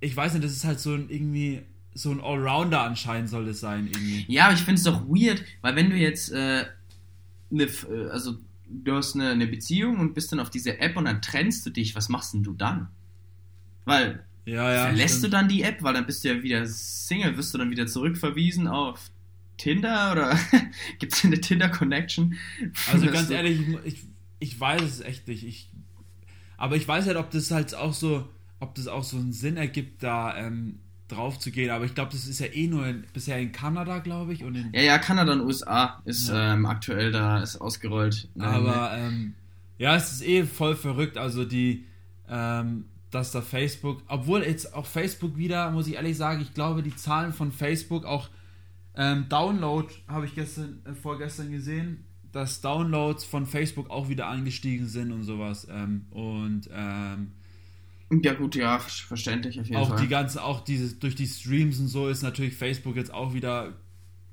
ich 0.06 0.16
weiß 0.16 0.34
nicht, 0.34 0.44
das 0.46 0.52
ist 0.54 0.64
halt 0.66 0.80
so 0.80 0.94
ein 0.94 1.10
irgendwie 1.10 1.62
so 1.94 2.12
ein 2.12 2.20
Allrounder 2.22 2.82
anscheinend 2.82 3.30
soll 3.30 3.48
es 3.48 3.60
sein 3.62 3.88
irgendwie. 3.88 4.26
Ja, 4.28 4.46
aber 4.46 4.54
ich 4.54 4.60
finde 4.62 4.76
es 4.80 4.84
doch 4.84 5.02
weird, 5.08 5.44
weil 5.62 5.76
wenn 5.76 5.90
du 5.90 5.96
jetzt 5.96 6.32
äh, 6.32 6.66
eine, 7.52 7.64
F- 7.64 7.88
äh, 7.90 8.10
also 8.10 8.38
du 8.68 8.96
hast 8.96 9.16
eine, 9.16 9.30
eine 9.30 9.48
Beziehung 9.48 9.98
und 10.00 10.14
bist 10.14 10.32
dann 10.32 10.40
auf 10.42 10.50
diese 10.50 10.80
App 10.80 10.98
und 10.98 11.06
dann 11.06 11.22
trennst 11.22 11.66
du 11.66 11.70
dich, 11.70 11.96
was 11.96 12.10
machst 12.10 12.34
denn 12.34 12.44
du 12.44 12.54
dann? 12.54 12.90
Weil 13.86 14.26
Ja, 14.46 14.74
ja. 14.74 14.86
verlässt 14.88 15.16
du 15.16 15.20
stimmt. 15.20 15.34
dann 15.34 15.48
die 15.48 15.62
App, 15.64 15.82
weil 15.84 15.94
dann 15.94 16.06
bist 16.06 16.24
du 16.24 16.34
ja 16.34 16.44
wieder 16.44 16.66
Single, 16.66 17.38
wirst 17.38 17.54
du 17.54 17.58
dann 17.58 17.72
wieder 17.72 17.88
zurückverwiesen 17.88 18.68
auf 18.68 19.10
Tinder 19.58 20.12
oder 20.12 20.38
gibt 21.00 21.14
es 21.14 21.24
eine 21.24 21.40
Tinder-Connection? 21.40 22.36
Also 22.92 23.06
ganz 23.12 23.28
du- 23.30 23.36
ehrlich, 23.36 23.62
ich, 23.86 24.04
ich 24.40 24.60
weiß 24.60 24.82
es 24.82 25.00
echt 25.02 25.28
nicht. 25.30 25.46
Ich, 25.46 25.70
aber 26.58 26.76
ich 26.76 26.88
weiß 26.88 27.06
halt, 27.06 27.18
ob 27.18 27.32
das 27.32 27.52
halt 27.52 27.74
auch 27.76 27.94
so, 27.94 28.28
ob 28.66 28.76
das 28.76 28.88
auch 28.88 29.04
so 29.04 29.18
einen 29.18 29.32
Sinn 29.34 29.58
ergibt, 29.58 30.04
da 30.04 30.36
ähm, 30.38 30.80
drauf 31.08 31.38
zu 31.40 31.52
gehen. 31.52 31.70
Aber 31.70 31.86
ich 31.86 31.94
glaube, 31.94 32.12
das 32.12 32.28
ist 32.28 32.40
ja 32.40 32.48
eh 32.48 32.68
nur 32.68 32.86
in, 32.88 33.04
bisher 33.14 33.40
in 33.40 33.52
Kanada, 33.52 34.00
glaube 34.00 34.34
ich, 34.34 34.44
und 34.44 34.56
in 34.56 34.74
Ja, 34.74 34.82
ja, 34.82 34.98
Kanada 34.98 35.34
und 35.34 35.42
USA 35.42 36.02
ist 36.06 36.30
Ja. 36.30 36.54
ähm, 36.54 36.66
aktuell 36.66 37.12
da, 37.12 37.42
ist 37.42 37.58
ausgerollt. 37.58 38.28
Aber 38.40 38.92
ähm, 38.98 39.36
ja, 39.78 39.96
es 39.96 40.12
ist 40.12 40.26
eh 40.28 40.44
voll 40.46 40.76
verrückt. 40.76 41.18
Also 41.18 41.46
die, 41.46 41.86
ähm, 42.28 42.86
dass 43.12 43.32
da 43.32 43.42
Facebook, 43.42 44.02
obwohl 44.08 44.44
jetzt 44.44 44.74
auch 44.74 44.86
Facebook 44.88 45.38
wieder, 45.38 45.72
muss 45.72 45.88
ich 45.88 45.94
ehrlich 45.94 46.18
sagen, 46.18 46.42
ich 46.42 46.54
glaube, 46.54 46.82
die 46.84 46.96
Zahlen 46.96 47.34
von 47.34 47.52
Facebook 47.52 48.04
auch 48.06 48.30
ähm, 48.98 49.26
Download 49.30 49.88
habe 50.08 50.26
ich 50.26 50.36
gestern, 50.36 50.80
äh, 50.86 50.94
vorgestern 50.94 51.52
gesehen, 51.52 52.06
dass 52.32 52.62
Downloads 52.62 53.24
von 53.26 53.46
Facebook 53.46 53.90
auch 53.90 54.10
wieder 54.10 54.28
angestiegen 54.28 54.88
sind 54.88 55.12
und 55.12 55.24
sowas. 55.24 55.68
Ähm, 55.70 56.06
und 56.12 56.70
ähm, 56.74 57.32
ja, 58.24 58.34
gut, 58.34 58.56
ja, 58.56 58.78
ver- 58.80 58.90
verständlich 59.08 59.60
auf 59.60 59.66
jeden 59.68 59.78
auch 59.82 59.90
Fall. 59.90 60.02
die 60.02 60.08
ganze, 60.08 60.44
auch 60.44 60.64
dieses 60.64 61.00
durch 61.00 61.16
die 61.16 61.28
Streams 61.28 61.80
und 61.80 61.88
so 61.88 62.08
ist 62.08 62.22
natürlich 62.22 62.56
Facebook 62.56 62.96
jetzt 62.96 63.14
auch 63.14 63.34
wieder 63.34 63.74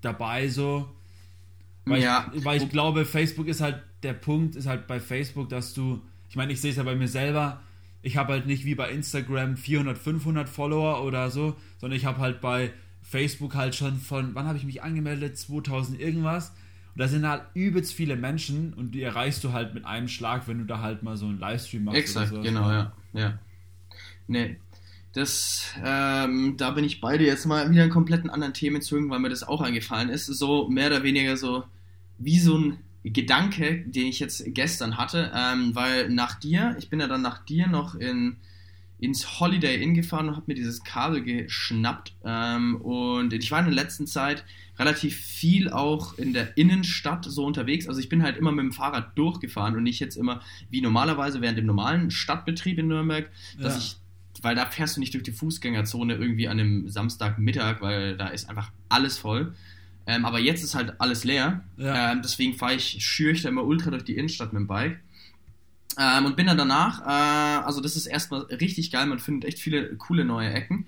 dabei 0.00 0.48
so. 0.48 0.88
Weil, 1.84 2.02
Ja. 2.02 2.30
ich, 2.34 2.44
weil 2.44 2.62
ich 2.62 2.68
glaube, 2.68 3.04
Facebook 3.04 3.48
ist 3.48 3.60
halt, 3.60 3.82
der 4.02 4.12
Punkt 4.12 4.56
ist 4.56 4.66
halt 4.66 4.86
bei 4.86 5.00
Facebook, 5.00 5.48
dass 5.48 5.74
du, 5.74 6.00
ich 6.28 6.36
meine, 6.36 6.52
ich 6.52 6.60
sehe 6.60 6.70
es 6.70 6.76
ja 6.76 6.82
bei 6.84 6.94
mir 6.94 7.08
selber, 7.08 7.60
ich 8.02 8.16
habe 8.16 8.32
halt 8.34 8.46
nicht 8.46 8.64
wie 8.64 8.74
bei 8.74 8.90
Instagram 8.90 9.56
400, 9.56 9.96
500 9.98 10.48
Follower 10.48 11.02
oder 11.04 11.30
so, 11.30 11.56
sondern 11.78 11.96
ich 11.96 12.04
habe 12.04 12.18
halt 12.18 12.40
bei 12.40 12.72
Facebook 13.00 13.54
halt 13.54 13.74
schon 13.74 13.96
von, 13.96 14.34
wann 14.34 14.46
habe 14.46 14.58
ich 14.58 14.64
mich 14.64 14.82
angemeldet? 14.82 15.36
2000 15.38 15.98
irgendwas. 16.00 16.50
Und 16.94 17.00
da 17.00 17.08
sind 17.08 17.26
halt 17.26 17.42
übelst 17.54 17.92
viele 17.94 18.16
Menschen 18.16 18.74
und 18.74 18.92
die 18.92 19.02
erreichst 19.02 19.42
du 19.44 19.52
halt 19.52 19.72
mit 19.74 19.84
einem 19.84 20.08
Schlag, 20.08 20.46
wenn 20.46 20.58
du 20.58 20.64
da 20.66 20.80
halt 20.80 21.02
mal 21.02 21.16
so 21.16 21.26
einen 21.26 21.38
Livestream 21.40 21.84
machst. 21.84 21.98
Exakt, 21.98 22.32
oder 22.32 22.42
sowas. 22.42 22.46
genau, 22.54 22.70
ja. 22.70 22.92
ja. 23.14 23.38
Nee. 24.26 24.56
Das, 25.14 25.66
ähm, 25.84 26.54
da 26.56 26.70
bin 26.70 26.84
ich 26.84 27.00
beide 27.02 27.24
jetzt 27.26 27.44
mal 27.44 27.70
wieder 27.70 27.82
einen 27.82 27.90
kompletten 27.92 28.30
anderen 28.30 28.54
Themenzügen, 28.54 29.10
weil 29.10 29.18
mir 29.18 29.28
das 29.28 29.42
auch 29.42 29.60
eingefallen 29.60 30.08
ist. 30.08 30.24
So 30.26 30.68
mehr 30.68 30.86
oder 30.86 31.02
weniger 31.02 31.36
so 31.36 31.64
wie 32.18 32.38
so 32.38 32.56
ein 32.56 32.78
Gedanke, 33.04 33.84
den 33.86 34.06
ich 34.06 34.20
jetzt 34.20 34.42
gestern 34.54 34.96
hatte, 34.96 35.30
ähm, 35.34 35.74
weil 35.74 36.08
nach 36.08 36.38
dir, 36.38 36.76
ich 36.78 36.88
bin 36.88 37.00
ja 37.00 37.08
dann 37.08 37.20
nach 37.20 37.44
dir 37.44 37.66
noch 37.66 37.94
in, 37.96 38.36
ins 39.00 39.40
Holiday 39.40 39.82
Inn 39.82 39.94
gefahren 39.94 40.28
und 40.28 40.36
habe 40.36 40.44
mir 40.46 40.54
dieses 40.54 40.82
Kabel 40.84 41.22
geschnappt. 41.22 42.14
Ähm, 42.24 42.76
und 42.76 43.34
ich 43.34 43.50
war 43.50 43.58
in 43.58 43.66
der 43.66 43.74
letzten 43.74 44.06
Zeit 44.06 44.44
relativ 44.78 45.16
viel 45.16 45.68
auch 45.68 46.16
in 46.16 46.32
der 46.32 46.56
Innenstadt 46.56 47.26
so 47.26 47.44
unterwegs. 47.44 47.86
Also 47.88 48.00
ich 48.00 48.08
bin 48.08 48.22
halt 48.22 48.38
immer 48.38 48.52
mit 48.52 48.64
dem 48.64 48.72
Fahrrad 48.72 49.18
durchgefahren 49.18 49.76
und 49.76 49.82
nicht 49.82 50.00
jetzt 50.00 50.16
immer 50.16 50.40
wie 50.70 50.80
normalerweise 50.80 51.40
während 51.42 51.58
dem 51.58 51.66
normalen 51.66 52.10
Stadtbetrieb 52.10 52.78
in 52.78 52.86
Nürnberg, 52.86 53.28
dass 53.60 53.74
Ja. 53.74 53.78
ich, 53.80 53.96
weil 54.42 54.54
da 54.54 54.66
fährst 54.66 54.96
du 54.96 55.00
nicht 55.00 55.14
durch 55.14 55.22
die 55.22 55.32
Fußgängerzone 55.32 56.14
irgendwie 56.14 56.48
an 56.48 56.60
einem 56.60 56.88
Samstagmittag, 56.88 57.80
weil 57.80 58.16
da 58.16 58.28
ist 58.28 58.48
einfach 58.48 58.70
alles 58.88 59.18
voll. 59.18 59.54
Ähm, 60.06 60.24
aber 60.24 60.40
jetzt 60.40 60.64
ist 60.64 60.74
halt 60.74 61.00
alles 61.00 61.24
leer. 61.24 61.62
Ja. 61.76 62.12
Ähm, 62.12 62.20
deswegen 62.22 62.54
fahre 62.54 62.74
ich, 62.74 63.04
schüre 63.04 63.32
ich 63.32 63.42
da 63.42 63.48
immer 63.48 63.64
ultra 63.64 63.90
durch 63.90 64.04
die 64.04 64.16
Innenstadt 64.16 64.52
mit 64.52 64.60
dem 64.60 64.66
Bike. 64.66 64.98
Ähm, 65.98 66.26
und 66.26 66.36
bin 66.36 66.46
dann 66.46 66.58
danach, 66.58 67.02
äh, 67.02 67.64
also 67.64 67.80
das 67.80 67.96
ist 67.96 68.06
erstmal 68.06 68.42
richtig 68.42 68.90
geil, 68.90 69.06
man 69.06 69.18
findet 69.18 69.48
echt 69.48 69.58
viele 69.58 69.94
coole 69.96 70.24
neue 70.24 70.52
Ecken. 70.52 70.86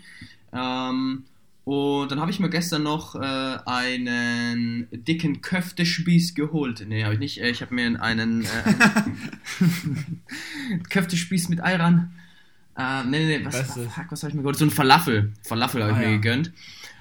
Ähm, 0.53 1.25
und 1.65 2.11
dann 2.11 2.21
habe 2.21 2.31
ich 2.31 2.41
mir 2.41 2.51
gestern 2.51 2.83
noch 2.83 3.15
äh, 3.15 3.59
einen 3.65 4.87
dicken 4.93 5.41
Köftespieß 5.41 6.35
geholt. 6.35 6.85
Nee, 6.87 7.05
habe 7.05 7.15
ich 7.15 7.21
nicht. 7.21 7.41
Äh, 7.41 7.51
Ich 7.51 7.63
habe 7.63 7.75
mir 7.75 8.03
einen 8.03 8.45
äh, 8.45 8.47
Köftespieß 10.91 11.49
mit 11.49 11.61
Ayran. 11.61 12.13
Äh, 12.77 13.05
nee, 13.05 13.25
nee, 13.27 13.39
nee, 13.39 13.45
was, 13.45 13.57
fuck, 13.57 14.07
was 14.11 14.23
habe 14.23 14.31
ich 14.31 14.35
mir 14.35 14.43
geholt? 14.43 14.57
So 14.57 14.65
ein 14.65 14.71
Falafel. 14.71 15.33
Falafel 15.43 15.83
habe 15.83 15.93
ich 15.93 15.97
Ah, 15.99 16.01
mir 16.01 16.07
ja. 16.07 16.17
gegönnt. 16.17 16.53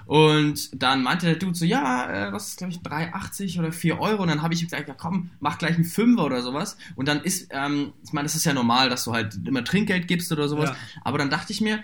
Und 0.06 0.82
dann 0.84 1.02
meinte 1.02 1.26
der 1.26 1.36
Dude 1.36 1.56
so, 1.56 1.66
ja, 1.66 2.28
äh, 2.28 2.32
das 2.32 2.50
ist 2.50 2.58
glaube 2.58 2.74
ich 2.74 2.80
3,80 2.80 3.60
oder 3.60 3.72
4 3.72 4.00
Euro. 4.00 4.22
Und 4.24 4.28
dann 4.28 4.42
habe 4.42 4.54
ich 4.54 4.62
ihm 4.62 4.68
gesagt, 4.68 4.88
ja 4.88 4.94
komm, 4.94 5.30
mach 5.40 5.58
gleich 5.58 5.76
einen 5.76 5.86
Fünfer 5.86 6.26
oder 6.26 6.42
sowas. 6.42 6.78
Und 6.96 7.08
dann 7.08 7.22
ist, 7.22 7.48
ähm, 7.52 7.94
ich 8.04 8.12
meine, 8.14 8.26
das 8.26 8.36
ist 8.36 8.44
ja 8.46 8.54
normal, 8.54 8.90
dass 8.90 9.06
du 9.06 9.14
halt 9.14 9.40
immer 9.48 9.64
Trinkgeld 9.64 10.08
gibst 10.08 10.32
oder 10.32 10.48
sowas. 10.50 10.70
Ja. 10.72 10.76
Aber 11.04 11.18
dann 11.18 11.30
dachte 11.30 11.54
ich 11.54 11.62
mir, 11.62 11.82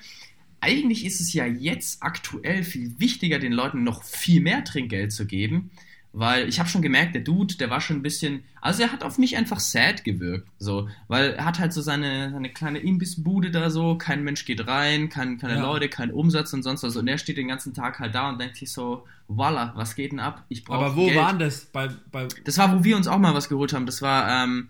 eigentlich 0.62 1.06
ist 1.06 1.21
es 1.21 1.32
ja 1.32 1.45
jetzt 1.45 2.04
aktuell 2.04 2.63
viel 2.63 2.93
wichtiger, 2.99 3.39
den 3.39 3.54
Leuten 3.54 3.84
noch 3.86 4.04
viel 4.04 4.41
mehr 4.41 4.65
Trinkgeld 4.65 5.13
zu 5.13 5.25
geben. 5.25 5.71
Weil 6.11 6.49
ich 6.49 6.59
habe 6.59 6.67
schon 6.67 6.81
gemerkt, 6.81 7.13
der 7.13 7.21
Dude, 7.21 7.55
der 7.57 7.69
war 7.69 7.81
schon 7.81 7.97
ein 7.97 8.01
bisschen, 8.01 8.43
also 8.61 8.81
er 8.81 8.91
hat 8.91 9.03
auf 9.03 9.19
mich 9.19 9.37
einfach 9.37 9.59
sad 9.59 10.03
gewirkt, 10.03 10.47
so, 10.57 10.89
weil 11.07 11.33
er 11.35 11.45
hat 11.45 11.59
halt 11.59 11.71
so 11.71 11.81
seine, 11.81 12.31
seine 12.31 12.49
kleine 12.49 12.79
Imbissbude 12.79 13.51
da 13.51 13.69
so, 13.69 13.95
kein 13.95 14.23
Mensch 14.23 14.43
geht 14.43 14.65
rein, 14.67 15.09
kein, 15.09 15.37
keine 15.37 15.57
Ja. 15.57 15.61
Leute, 15.61 15.87
kein 15.87 16.09
Umsatz 16.11 16.51
und 16.51 16.63
sonst 16.63 16.81
was 16.81 16.95
und 16.97 17.07
er 17.07 17.19
steht 17.19 17.37
den 17.37 17.47
ganzen 17.47 17.75
Tag 17.75 17.99
halt 17.99 18.15
da 18.15 18.27
und 18.29 18.41
denkt 18.41 18.55
sich 18.57 18.71
so, 18.71 19.05
voila, 19.27 19.73
was 19.75 19.93
geht 19.95 20.11
denn 20.11 20.19
ab? 20.19 20.45
Ich 20.49 20.63
brauche 20.63 20.83
Aber 20.83 20.95
wo 20.95 21.05
Geld. 21.05 21.17
waren 21.17 21.37
das? 21.37 21.65
Bei, 21.65 21.89
bei, 22.11 22.27
Das 22.43 22.57
war, 22.57 22.75
wo 22.79 22.83
wir 22.83 22.97
uns 22.97 23.07
auch 23.07 23.19
mal 23.19 23.35
was 23.35 23.47
geholt 23.47 23.73
haben. 23.73 23.85
Das 23.85 24.01
war 24.01 24.43
ähm, 24.45 24.69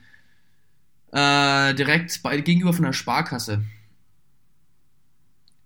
äh, 1.14 1.74
direkt 1.74 2.22
bei, 2.22 2.38
gegenüber 2.42 2.74
von 2.74 2.84
der 2.84 2.92
Sparkasse. 2.94 3.64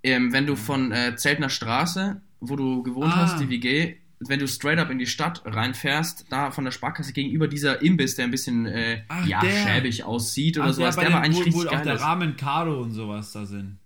Ähm, 0.03 0.33
wenn 0.33 0.45
du 0.45 0.55
von 0.55 0.91
äh, 0.91 1.15
Zeltner 1.15 1.49
Straße, 1.49 2.21
wo 2.41 2.55
du 2.55 2.83
gewohnt 2.83 3.13
Ah. 3.13 3.21
hast, 3.21 3.39
die 3.39 3.49
WG, 3.49 3.95
wenn 4.29 4.39
du 4.39 4.47
straight 4.47 4.79
up 4.79 4.89
in 4.89 4.99
die 4.99 5.05
Stadt 5.07 5.41
reinfährst, 5.45 6.25
da 6.29 6.51
von 6.51 6.63
der 6.65 6.71
Sparkasse 6.71 7.13
gegenüber 7.13 7.47
dieser 7.47 7.81
Imbiss, 7.81 8.15
der 8.15 8.25
ein 8.25 8.31
bisschen 8.31 8.65
äh, 8.65 9.03
Ach, 9.07 9.25
ja, 9.25 9.39
der. 9.41 9.51
schäbig 9.51 10.03
aussieht 10.03 10.57
oder 10.57 10.67
Ach, 10.69 10.73
sowas, 10.73 10.95
der 10.95 11.11
war 11.13 11.21
eigentlich 11.21 11.47
wo, 11.47 11.53
wo 11.53 11.59
richtig 11.59 11.67
auch 11.69 11.71
geil. 11.73 11.83
der 11.85 11.95
ist. 11.95 12.01
Rahmen 12.01 12.35
Kado 12.37 12.81
und 12.81 12.91
sowas 12.91 13.31
da 13.31 13.45
sind. 13.45 13.77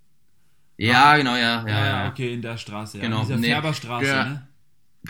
Ja, 0.77 1.17
genau, 1.17 1.35
ja, 1.35 1.65
ja, 1.67 1.85
Ja, 1.85 2.09
okay, 2.09 2.33
in 2.33 2.41
der 2.41 2.57
Straße. 2.57 2.97
Ja. 2.97 3.03
Genau, 3.03 3.21
In 3.21 3.27
dieser 3.27 3.39
nee. 3.39 3.47
Färberstraße, 3.47 4.05
Ja. 4.07 4.25
ne? 4.25 4.47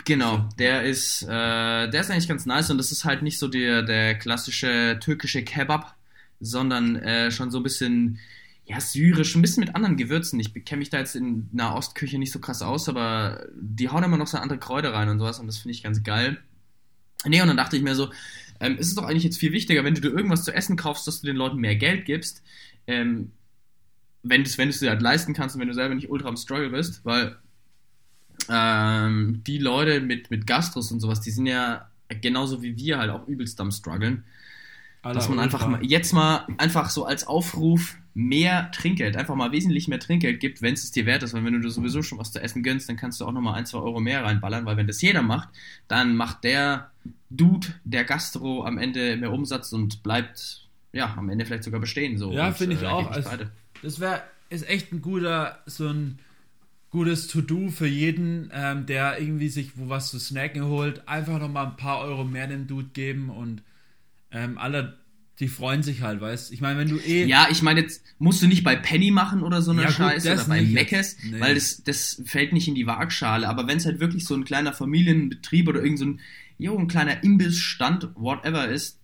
Genau, 0.04 0.48
der 0.58 0.84
ist, 0.84 1.22
äh, 1.24 1.26
der 1.28 2.00
ist 2.00 2.10
eigentlich 2.10 2.28
ganz 2.28 2.46
nice 2.46 2.70
und 2.70 2.78
das 2.78 2.92
ist 2.92 3.04
halt 3.04 3.22
nicht 3.22 3.38
so 3.38 3.48
der, 3.48 3.82
der 3.82 4.14
klassische 4.16 4.98
türkische 5.02 5.42
Kebab, 5.42 5.96
sondern 6.40 6.96
äh, 6.96 7.30
schon 7.32 7.50
so 7.50 7.58
ein 7.58 7.64
bisschen, 7.64 8.18
ja, 8.68 8.80
syrisch, 8.80 9.34
ein 9.34 9.40
bisschen 9.40 9.64
mit 9.64 9.74
anderen 9.74 9.96
Gewürzen. 9.96 10.38
Ich 10.38 10.52
kenne 10.66 10.80
mich 10.80 10.90
da 10.90 10.98
jetzt 10.98 11.16
in 11.16 11.48
Nahostküche 11.52 12.18
nicht 12.18 12.32
so 12.32 12.38
krass 12.38 12.60
aus, 12.60 12.88
aber 12.88 13.46
die 13.58 13.88
hauen 13.88 14.04
immer 14.04 14.18
noch 14.18 14.26
so 14.26 14.36
andere 14.36 14.58
Kräuter 14.58 14.92
rein 14.92 15.08
und 15.08 15.18
sowas 15.18 15.38
und 15.38 15.46
das 15.46 15.56
finde 15.56 15.72
ich 15.72 15.82
ganz 15.82 16.02
geil. 16.02 16.38
Nee, 17.24 17.40
und 17.40 17.48
dann 17.48 17.56
dachte 17.56 17.78
ich 17.78 17.82
mir 17.82 17.94
so, 17.94 18.10
ähm, 18.60 18.76
es 18.78 18.88
ist 18.88 18.98
doch 18.98 19.04
eigentlich 19.04 19.24
jetzt 19.24 19.38
viel 19.38 19.52
wichtiger, 19.52 19.84
wenn 19.84 19.94
du 19.94 20.02
dir 20.02 20.10
irgendwas 20.10 20.44
zu 20.44 20.54
essen 20.54 20.76
kaufst, 20.76 21.06
dass 21.06 21.22
du 21.22 21.26
den 21.26 21.36
Leuten 21.36 21.56
mehr 21.56 21.76
Geld 21.76 22.04
gibst, 22.04 22.42
ähm, 22.86 23.32
wenn 24.22 24.44
du 24.44 24.50
wenn 24.58 24.68
es 24.68 24.80
dir 24.80 24.90
halt 24.90 25.00
leisten 25.00 25.32
kannst 25.32 25.56
und 25.56 25.62
wenn 25.62 25.68
du 25.68 25.74
selber 25.74 25.94
nicht 25.94 26.10
ultra 26.10 26.28
am 26.28 26.36
Struggle 26.36 26.68
bist, 26.68 27.04
weil 27.06 27.36
ähm, 28.50 29.42
die 29.46 29.58
Leute 29.58 30.00
mit, 30.00 30.30
mit 30.30 30.46
Gastros 30.46 30.92
und 30.92 31.00
sowas, 31.00 31.22
die 31.22 31.30
sind 31.30 31.46
ja 31.46 31.88
genauso 32.20 32.62
wie 32.62 32.76
wir 32.76 32.98
halt 32.98 33.10
auch 33.10 33.26
übelst 33.26 33.58
am 33.62 33.70
struggeln. 33.70 34.24
Alter, 35.02 35.18
Dass 35.18 35.28
man 35.28 35.38
einfach 35.38 35.66
mal, 35.66 35.84
jetzt 35.84 36.12
mal 36.12 36.46
einfach 36.58 36.90
so 36.90 37.04
als 37.04 37.26
Aufruf 37.26 37.96
mehr 38.14 38.72
Trinkgeld, 38.72 39.16
einfach 39.16 39.36
mal 39.36 39.52
wesentlich 39.52 39.86
mehr 39.86 40.00
Trinkgeld 40.00 40.40
gibt, 40.40 40.60
wenn 40.60 40.74
es 40.74 40.90
dir 40.90 41.06
wert 41.06 41.22
ist. 41.22 41.34
Weil 41.34 41.44
wenn 41.44 41.52
du 41.52 41.60
dir 41.60 41.70
sowieso 41.70 42.02
schon 42.02 42.18
was 42.18 42.32
zu 42.32 42.40
essen 42.42 42.64
gönnst, 42.64 42.88
dann 42.88 42.96
kannst 42.96 43.20
du 43.20 43.24
auch 43.24 43.32
nochmal 43.32 43.54
ein, 43.54 43.64
zwei 43.64 43.78
Euro 43.78 44.00
mehr 44.00 44.24
reinballern, 44.24 44.66
weil 44.66 44.76
wenn 44.76 44.88
das 44.88 45.00
jeder 45.00 45.22
macht, 45.22 45.50
dann 45.86 46.16
macht 46.16 46.42
der 46.42 46.90
Dude, 47.30 47.68
der 47.84 48.04
Gastro 48.04 48.64
am 48.64 48.76
Ende 48.76 49.16
mehr 49.16 49.32
Umsatz 49.32 49.72
und 49.72 50.02
bleibt 50.02 50.66
ja 50.92 51.14
am 51.16 51.28
Ende 51.28 51.46
vielleicht 51.46 51.64
sogar 51.64 51.80
bestehen. 51.80 52.18
So. 52.18 52.32
Ja, 52.32 52.50
finde 52.52 52.74
ich 52.74 52.82
äh, 52.82 52.86
auch. 52.86 53.08
Also, 53.10 53.30
beide. 53.30 53.52
Das 53.82 54.00
wäre 54.00 54.22
ist 54.50 54.68
echt 54.68 54.92
ein 54.92 55.02
guter, 55.02 55.58
so 55.66 55.88
ein 55.88 56.18
gutes 56.90 57.28
To-Do 57.28 57.68
für 57.68 57.86
jeden, 57.86 58.50
ähm, 58.52 58.86
der 58.86 59.20
irgendwie 59.20 59.48
sich 59.48 59.76
wo 59.76 59.88
was 59.88 60.10
zu 60.10 60.18
snacken 60.18 60.64
holt. 60.64 61.06
Einfach 61.06 61.38
nochmal 61.38 61.66
ein 61.66 61.76
paar 61.76 62.00
Euro 62.00 62.24
mehr 62.24 62.46
dem 62.46 62.66
Dude 62.66 62.88
geben 62.92 63.30
und 63.30 63.62
ähm, 64.30 64.58
alle, 64.58 64.98
die 65.40 65.48
freuen 65.48 65.82
sich 65.82 66.02
halt, 66.02 66.20
weißt 66.20 66.52
Ich 66.52 66.60
meine, 66.60 66.78
wenn 66.78 66.88
du 66.88 66.96
eh. 66.98 67.24
Ja, 67.24 67.48
ich 67.50 67.62
meine, 67.62 67.80
jetzt 67.80 68.04
musst 68.18 68.42
du 68.42 68.46
nicht 68.46 68.64
bei 68.64 68.76
Penny 68.76 69.10
machen 69.10 69.42
oder 69.42 69.62
so 69.62 69.70
eine 69.70 69.82
ja, 69.82 69.90
Scheiße 69.90 70.32
oder 70.32 70.44
bei 70.44 70.62
Meckes, 70.62 71.16
nee. 71.22 71.40
weil 71.40 71.54
das, 71.54 71.82
das 71.84 72.22
fällt 72.24 72.52
nicht 72.52 72.68
in 72.68 72.74
die 72.74 72.86
Waagschale. 72.86 73.48
Aber 73.48 73.66
wenn 73.66 73.78
es 73.78 73.86
halt 73.86 74.00
wirklich 74.00 74.24
so 74.24 74.34
ein 74.34 74.44
kleiner 74.44 74.72
Familienbetrieb 74.72 75.68
oder 75.68 75.82
irgend 75.82 75.98
so 75.98 76.04
ein, 76.06 76.20
jo, 76.58 76.76
ein 76.76 76.88
kleiner 76.88 77.22
Imbissstand, 77.22 78.08
whatever 78.14 78.68
ist, 78.68 78.98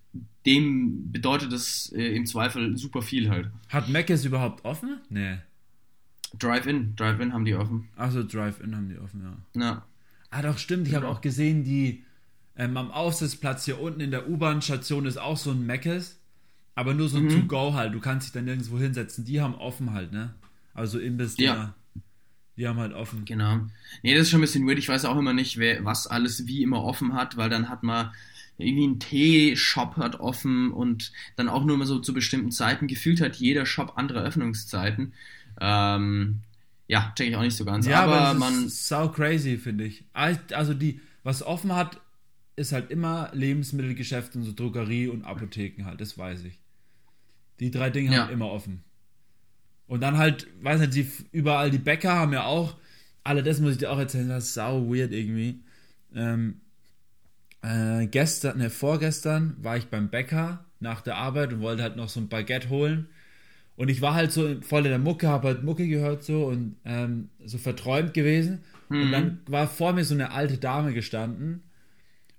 dem 0.46 1.10
bedeutet 1.10 1.52
das 1.52 1.92
äh, 1.94 2.14
im 2.14 2.26
Zweifel 2.26 2.76
super 2.76 3.02
viel 3.02 3.30
halt. 3.30 3.50
Hat 3.68 3.88
Meckes 3.88 4.24
überhaupt 4.24 4.64
offen? 4.64 5.00
Nee. 5.08 5.38
Drive-In, 6.38 6.96
Drive-In 6.96 7.32
haben 7.32 7.44
die 7.44 7.54
offen. 7.54 7.88
Achso, 7.96 8.22
Drive-In 8.22 8.76
haben 8.76 8.88
die 8.88 8.98
offen, 8.98 9.22
ja. 9.22 9.60
Ja. 9.60 9.86
Ah, 10.30 10.42
doch, 10.42 10.58
stimmt. 10.58 10.88
Ich 10.88 10.92
genau. 10.92 11.06
habe 11.06 11.16
auch 11.16 11.20
gesehen, 11.20 11.62
die 11.64 12.02
ähm, 12.56 12.76
am 12.76 12.90
Aussitzplatz 12.90 13.64
hier 13.64 13.80
unten 13.80 14.00
in 14.00 14.10
der 14.10 14.28
U-Bahn-Station 14.28 15.06
ist 15.06 15.18
auch 15.18 15.36
so 15.36 15.50
ein 15.50 15.66
Meckes. 15.66 16.18
Aber 16.76 16.94
nur 16.94 17.08
so 17.08 17.18
ein 17.18 17.24
mhm. 17.24 17.30
To-Go 17.30 17.74
halt. 17.74 17.94
Du 17.94 18.00
kannst 18.00 18.26
dich 18.26 18.32
dann 18.32 18.46
nirgendwo 18.46 18.78
hinsetzen. 18.78 19.24
Die 19.24 19.40
haben 19.40 19.54
offen 19.54 19.92
halt, 19.92 20.12
ne? 20.12 20.34
Also 20.74 20.98
Imbiss, 20.98 21.36
ja. 21.38 21.74
Die 22.56 22.68
haben 22.68 22.78
halt 22.78 22.92
offen. 22.92 23.24
Genau. 23.24 23.60
Nee, 24.02 24.14
das 24.14 24.24
ist 24.24 24.30
schon 24.30 24.40
ein 24.40 24.42
bisschen 24.42 24.66
weird. 24.66 24.78
Ich 24.78 24.88
weiß 24.88 25.04
auch 25.04 25.16
immer 25.16 25.32
nicht, 25.32 25.56
wer, 25.58 25.84
was 25.84 26.06
alles 26.06 26.46
wie 26.46 26.62
immer 26.62 26.82
offen 26.82 27.14
hat, 27.14 27.36
weil 27.36 27.48
dann 27.48 27.68
hat 27.68 27.82
man 27.82 28.12
irgendwie 28.58 28.86
ein 28.86 29.00
Tee-Shop 29.00 29.96
hat 29.96 30.20
offen 30.20 30.70
und 30.70 31.12
dann 31.36 31.48
auch 31.48 31.64
nur 31.64 31.76
mal 31.76 31.86
so 31.86 31.98
zu 31.98 32.14
bestimmten 32.14 32.52
Zeiten. 32.52 32.86
Gefühlt 32.86 33.20
hat 33.20 33.36
jeder 33.36 33.66
Shop 33.66 33.94
andere 33.96 34.22
Öffnungszeiten. 34.22 35.12
Ähm, 35.60 36.40
ja, 36.86 37.12
check 37.16 37.28
ich 37.28 37.36
auch 37.36 37.42
nicht 37.42 37.56
so 37.56 37.64
ganz. 37.64 37.86
Ja, 37.86 38.02
aber, 38.02 38.20
aber 38.20 38.38
man. 38.38 38.66
Ist 38.66 38.88
sau 38.88 39.08
crazy, 39.08 39.58
finde 39.58 39.84
ich. 39.84 40.04
Also 40.12 40.74
die, 40.74 41.00
was 41.24 41.42
offen 41.42 41.74
hat, 41.74 42.00
ist 42.56 42.72
halt 42.72 42.90
immer 42.90 43.30
Lebensmittelgeschäfte 43.32 44.38
und 44.38 44.44
so 44.44 44.52
Drogerie 44.52 45.08
und 45.08 45.24
Apotheken 45.24 45.84
halt, 45.84 46.00
das 46.00 46.16
weiß 46.16 46.44
ich. 46.44 46.58
Die 47.60 47.70
drei 47.70 47.90
Dinge 47.90 48.12
ja. 48.12 48.22
haben 48.22 48.32
immer 48.32 48.50
offen. 48.50 48.82
Und 49.86 50.00
dann 50.00 50.18
halt, 50.18 50.46
weiß 50.62 50.80
nicht, 50.80 50.94
die, 50.94 51.10
überall 51.32 51.70
die 51.70 51.78
Bäcker 51.78 52.14
haben 52.14 52.32
ja 52.32 52.44
auch, 52.44 52.76
alle 53.22 53.42
das 53.42 53.60
muss 53.60 53.72
ich 53.72 53.78
dir 53.78 53.90
auch 53.90 53.98
erzählen, 53.98 54.28
das 54.28 54.44
ist 54.44 54.54
sau 54.54 54.88
weird 54.88 55.12
irgendwie. 55.12 55.60
Ähm, 56.14 56.60
äh, 57.62 58.06
gestern, 58.06 58.58
ne, 58.58 58.70
vorgestern 58.70 59.56
war 59.60 59.76
ich 59.76 59.86
beim 59.86 60.08
Bäcker 60.08 60.64
nach 60.80 61.00
der 61.00 61.16
Arbeit 61.16 61.52
und 61.52 61.60
wollte 61.60 61.82
halt 61.82 61.96
noch 61.96 62.08
so 62.08 62.20
ein 62.20 62.28
Baguette 62.28 62.68
holen. 62.68 63.08
Und 63.76 63.88
ich 63.88 64.00
war 64.00 64.14
halt 64.14 64.30
so 64.30 64.60
voll 64.60 64.84
in 64.84 64.90
der 64.90 64.98
Mucke, 64.98 65.28
habe 65.28 65.48
halt 65.48 65.64
Mucke 65.64 65.88
gehört 65.88 66.22
so 66.22 66.44
und 66.46 66.76
ähm, 66.84 67.30
so 67.44 67.58
verträumt 67.58 68.14
gewesen. 68.14 68.60
Mhm. 68.88 69.02
Und 69.02 69.12
dann 69.12 69.38
war 69.46 69.66
vor 69.66 69.92
mir 69.92 70.04
so 70.04 70.14
eine 70.14 70.30
alte 70.30 70.58
Dame 70.58 70.92
gestanden 70.92 71.62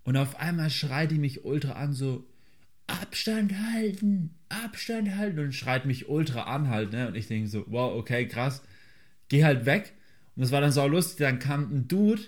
und 0.05 0.15
auf 0.15 0.39
einmal 0.39 0.69
schreit 0.69 1.11
die 1.11 1.17
mich 1.17 1.43
ultra 1.43 1.73
an, 1.73 1.93
so 1.93 2.25
Abstand 2.87 3.53
halten, 3.73 4.35
Abstand 4.49 5.15
halten 5.15 5.39
und 5.39 5.53
schreit 5.53 5.85
mich 5.85 6.07
ultra 6.07 6.43
an 6.43 6.69
halt, 6.69 6.93
ne? 6.93 7.07
Und 7.07 7.15
ich 7.15 7.27
denke 7.27 7.49
so, 7.49 7.65
wow, 7.67 7.97
okay, 7.97 8.27
krass. 8.27 8.61
Geh 9.27 9.43
halt 9.43 9.65
weg. 9.65 9.93
Und 10.35 10.43
das 10.43 10.51
war 10.51 10.61
dann 10.61 10.71
so 10.71 10.85
lustig, 10.85 11.17
dann 11.17 11.39
kam 11.39 11.73
ein 11.73 11.87
Dude, 11.87 12.21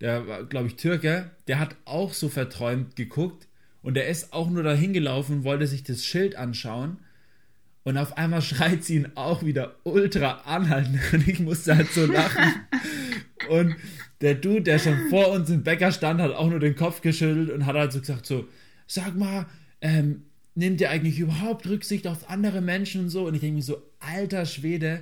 der 0.00 0.26
war, 0.26 0.44
glaube 0.44 0.68
ich, 0.68 0.76
Türke, 0.76 1.30
der 1.46 1.58
hat 1.58 1.76
auch 1.84 2.14
so 2.14 2.30
verträumt 2.30 2.96
geguckt 2.96 3.46
und 3.82 3.94
der 3.94 4.08
ist 4.08 4.32
auch 4.32 4.48
nur 4.48 4.62
dahin 4.62 4.94
gelaufen 4.94 5.38
und 5.38 5.44
wollte 5.44 5.66
sich 5.66 5.82
das 5.82 6.04
Schild 6.04 6.36
anschauen. 6.36 6.98
Und 7.90 7.98
auf 7.98 8.16
einmal 8.16 8.40
schreit 8.40 8.84
sie 8.84 8.94
ihn 8.94 9.08
auch 9.16 9.44
wieder 9.44 9.74
ultra 9.82 10.42
anhalten. 10.44 11.00
Und 11.12 11.26
ich 11.26 11.40
musste 11.40 11.76
halt 11.76 11.90
so 11.90 12.06
lachen. 12.06 12.54
und 13.48 13.74
der 14.20 14.36
Dude, 14.36 14.62
der 14.62 14.78
schon 14.78 15.08
vor 15.08 15.32
uns 15.32 15.50
im 15.50 15.64
Bäcker 15.64 15.90
stand, 15.90 16.20
hat 16.20 16.32
auch 16.32 16.48
nur 16.48 16.60
den 16.60 16.76
Kopf 16.76 17.00
geschüttelt 17.00 17.50
und 17.50 17.66
hat 17.66 17.74
halt 17.74 17.90
so 17.90 17.98
gesagt: 17.98 18.26
so, 18.26 18.46
sag 18.86 19.16
mal, 19.16 19.46
ähm, 19.80 20.22
nimmt 20.54 20.80
ihr 20.80 20.88
eigentlich 20.88 21.18
überhaupt 21.18 21.66
Rücksicht 21.66 22.06
auf 22.06 22.30
andere 22.30 22.60
Menschen 22.60 23.00
und 23.02 23.08
so? 23.08 23.26
Und 23.26 23.34
ich 23.34 23.40
denke 23.40 23.56
mir 23.56 23.62
so, 23.62 23.82
alter 23.98 24.46
Schwede, 24.46 25.00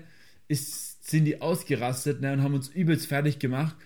ist, 0.48 1.10
sind 1.10 1.26
die 1.26 1.42
ausgerastet 1.42 2.22
ne, 2.22 2.32
und 2.32 2.42
haben 2.42 2.54
uns 2.54 2.68
übelst 2.68 3.06
fertig 3.06 3.38
gemacht. 3.38 3.76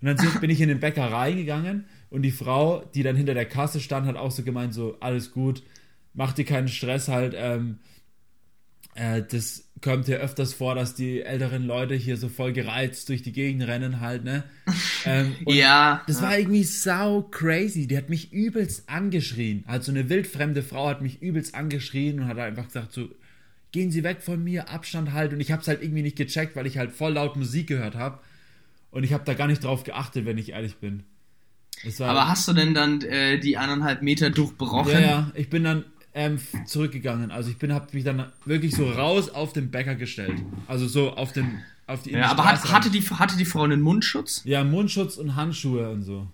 Und 0.00 0.06
dann 0.06 0.18
sind, 0.18 0.40
bin 0.40 0.50
ich 0.50 0.60
in 0.60 0.68
den 0.68 0.78
Bäcker 0.78 1.10
reingegangen 1.10 1.86
und 2.10 2.22
die 2.22 2.30
Frau, 2.30 2.84
die 2.94 3.02
dann 3.02 3.16
hinter 3.16 3.34
der 3.34 3.46
Kasse 3.46 3.80
stand, 3.80 4.06
hat 4.06 4.14
auch 4.14 4.30
so 4.30 4.44
gemeint: 4.44 4.72
so, 4.72 4.98
alles 5.00 5.32
gut, 5.32 5.64
mach 6.14 6.32
dir 6.32 6.44
keinen 6.44 6.68
Stress 6.68 7.08
halt, 7.08 7.34
ähm, 7.36 7.80
äh, 8.94 9.22
das 9.22 9.64
kommt 9.80 10.06
ja 10.06 10.18
öfters 10.18 10.54
vor, 10.54 10.74
dass 10.74 10.94
die 10.94 11.22
älteren 11.22 11.66
Leute 11.66 11.94
hier 11.94 12.16
so 12.16 12.28
voll 12.28 12.52
gereizt 12.52 13.08
durch 13.08 13.22
die 13.22 13.32
Gegend 13.32 13.66
rennen 13.66 14.00
halt, 14.00 14.24
ne? 14.24 14.44
Ähm, 15.04 15.34
ja. 15.48 16.00
Das 16.06 16.22
war 16.22 16.38
irgendwie 16.38 16.62
sau 16.62 17.22
crazy. 17.22 17.88
Die 17.88 17.96
hat 17.96 18.08
mich 18.08 18.32
übelst 18.32 18.88
angeschrien. 18.88 19.64
Also 19.66 19.90
eine 19.90 20.08
wildfremde 20.08 20.62
Frau 20.62 20.88
hat 20.88 21.02
mich 21.02 21.20
übelst 21.20 21.56
angeschrien 21.56 22.20
und 22.20 22.28
hat 22.28 22.38
einfach 22.38 22.68
gesagt 22.68 22.92
so, 22.92 23.08
gehen 23.72 23.90
Sie 23.90 24.04
weg 24.04 24.22
von 24.22 24.44
mir, 24.44 24.68
Abstand 24.68 25.12
halt. 25.12 25.32
Und 25.32 25.40
ich 25.40 25.50
hab's 25.50 25.66
halt 25.66 25.82
irgendwie 25.82 26.02
nicht 26.02 26.16
gecheckt, 26.16 26.54
weil 26.54 26.68
ich 26.68 26.78
halt 26.78 26.92
voll 26.92 27.14
laut 27.14 27.34
Musik 27.34 27.66
gehört 27.66 27.96
habe. 27.96 28.20
Und 28.92 29.02
ich 29.02 29.12
habe 29.12 29.24
da 29.24 29.34
gar 29.34 29.48
nicht 29.48 29.64
drauf 29.64 29.82
geachtet, 29.82 30.24
wenn 30.24 30.38
ich 30.38 30.50
ehrlich 30.50 30.76
bin. 30.76 31.02
Aber 31.98 32.28
hast 32.28 32.46
du 32.46 32.52
denn 32.52 32.74
dann 32.74 33.00
äh, 33.02 33.40
die 33.40 33.56
anderthalb 33.56 34.02
Meter 34.02 34.30
durchbrochen? 34.30 34.92
Ja, 34.92 35.00
ja. 35.00 35.32
Ich 35.34 35.50
bin 35.50 35.64
dann 35.64 35.84
ähm, 36.14 36.38
zurückgegangen. 36.66 37.30
Also 37.30 37.50
ich 37.50 37.58
bin, 37.58 37.72
habe 37.72 37.86
mich 37.92 38.04
dann 38.04 38.30
wirklich 38.44 38.74
so 38.74 38.88
raus 38.90 39.30
auf 39.30 39.52
den 39.52 39.70
Bäcker 39.70 39.94
gestellt. 39.94 40.42
Also 40.68 40.86
so 40.86 41.12
auf 41.12 41.32
den, 41.32 41.62
auf 41.86 42.02
die. 42.02 42.12
Ja, 42.12 42.30
aber 42.30 42.44
hat, 42.44 42.70
hatte 42.70 42.90
die, 42.90 43.02
hatte 43.02 43.36
die 43.36 43.44
Frau 43.44 43.62
einen 43.62 43.80
Mundschutz? 43.80 44.42
Ja, 44.44 44.64
Mundschutz 44.64 45.16
und 45.16 45.36
Handschuhe 45.36 45.90
und 45.90 46.02
so. 46.02 46.26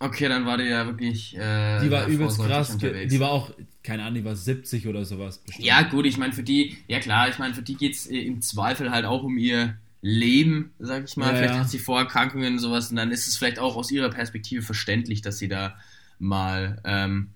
Okay, 0.00 0.28
dann 0.28 0.44
war 0.44 0.58
die 0.58 0.64
ja 0.64 0.86
wirklich. 0.86 1.36
Äh, 1.36 1.80
die 1.80 1.90
war 1.90 2.06
übelst 2.06 2.38
krass. 2.38 2.70
Unterwegs. 2.70 3.12
Die 3.12 3.20
war 3.20 3.30
auch, 3.30 3.50
keine 3.82 4.02
Ahnung, 4.02 4.16
die 4.16 4.24
war 4.24 4.36
70 4.36 4.86
oder 4.86 5.04
sowas. 5.04 5.38
Bestimmt. 5.38 5.66
Ja, 5.66 5.82
gut, 5.82 6.06
ich 6.06 6.18
meine, 6.18 6.32
für 6.32 6.42
die, 6.42 6.76
ja 6.88 7.00
klar, 7.00 7.28
ich 7.28 7.38
meine, 7.38 7.54
für 7.54 7.62
die 7.62 7.74
geht 7.76 7.94
es 7.94 8.06
äh, 8.06 8.18
im 8.18 8.40
Zweifel 8.42 8.90
halt 8.90 9.04
auch 9.04 9.22
um 9.22 9.38
ihr 9.38 9.76
Leben, 10.00 10.72
sag 10.78 11.04
ich 11.04 11.16
mal. 11.16 11.32
Ja, 11.32 11.36
vielleicht 11.36 11.54
ja. 11.54 11.60
hat 11.60 11.70
sie 11.70 11.78
Vorerkrankungen 11.78 12.54
und 12.54 12.58
sowas 12.58 12.90
und 12.90 12.96
dann 12.96 13.10
ist 13.10 13.26
es 13.26 13.36
vielleicht 13.36 13.58
auch 13.58 13.76
aus 13.76 13.90
ihrer 13.90 14.10
Perspektive 14.10 14.62
verständlich, 14.62 15.22
dass 15.22 15.38
sie 15.38 15.48
da 15.48 15.76
mal 16.18 16.80
ähm, 16.84 17.30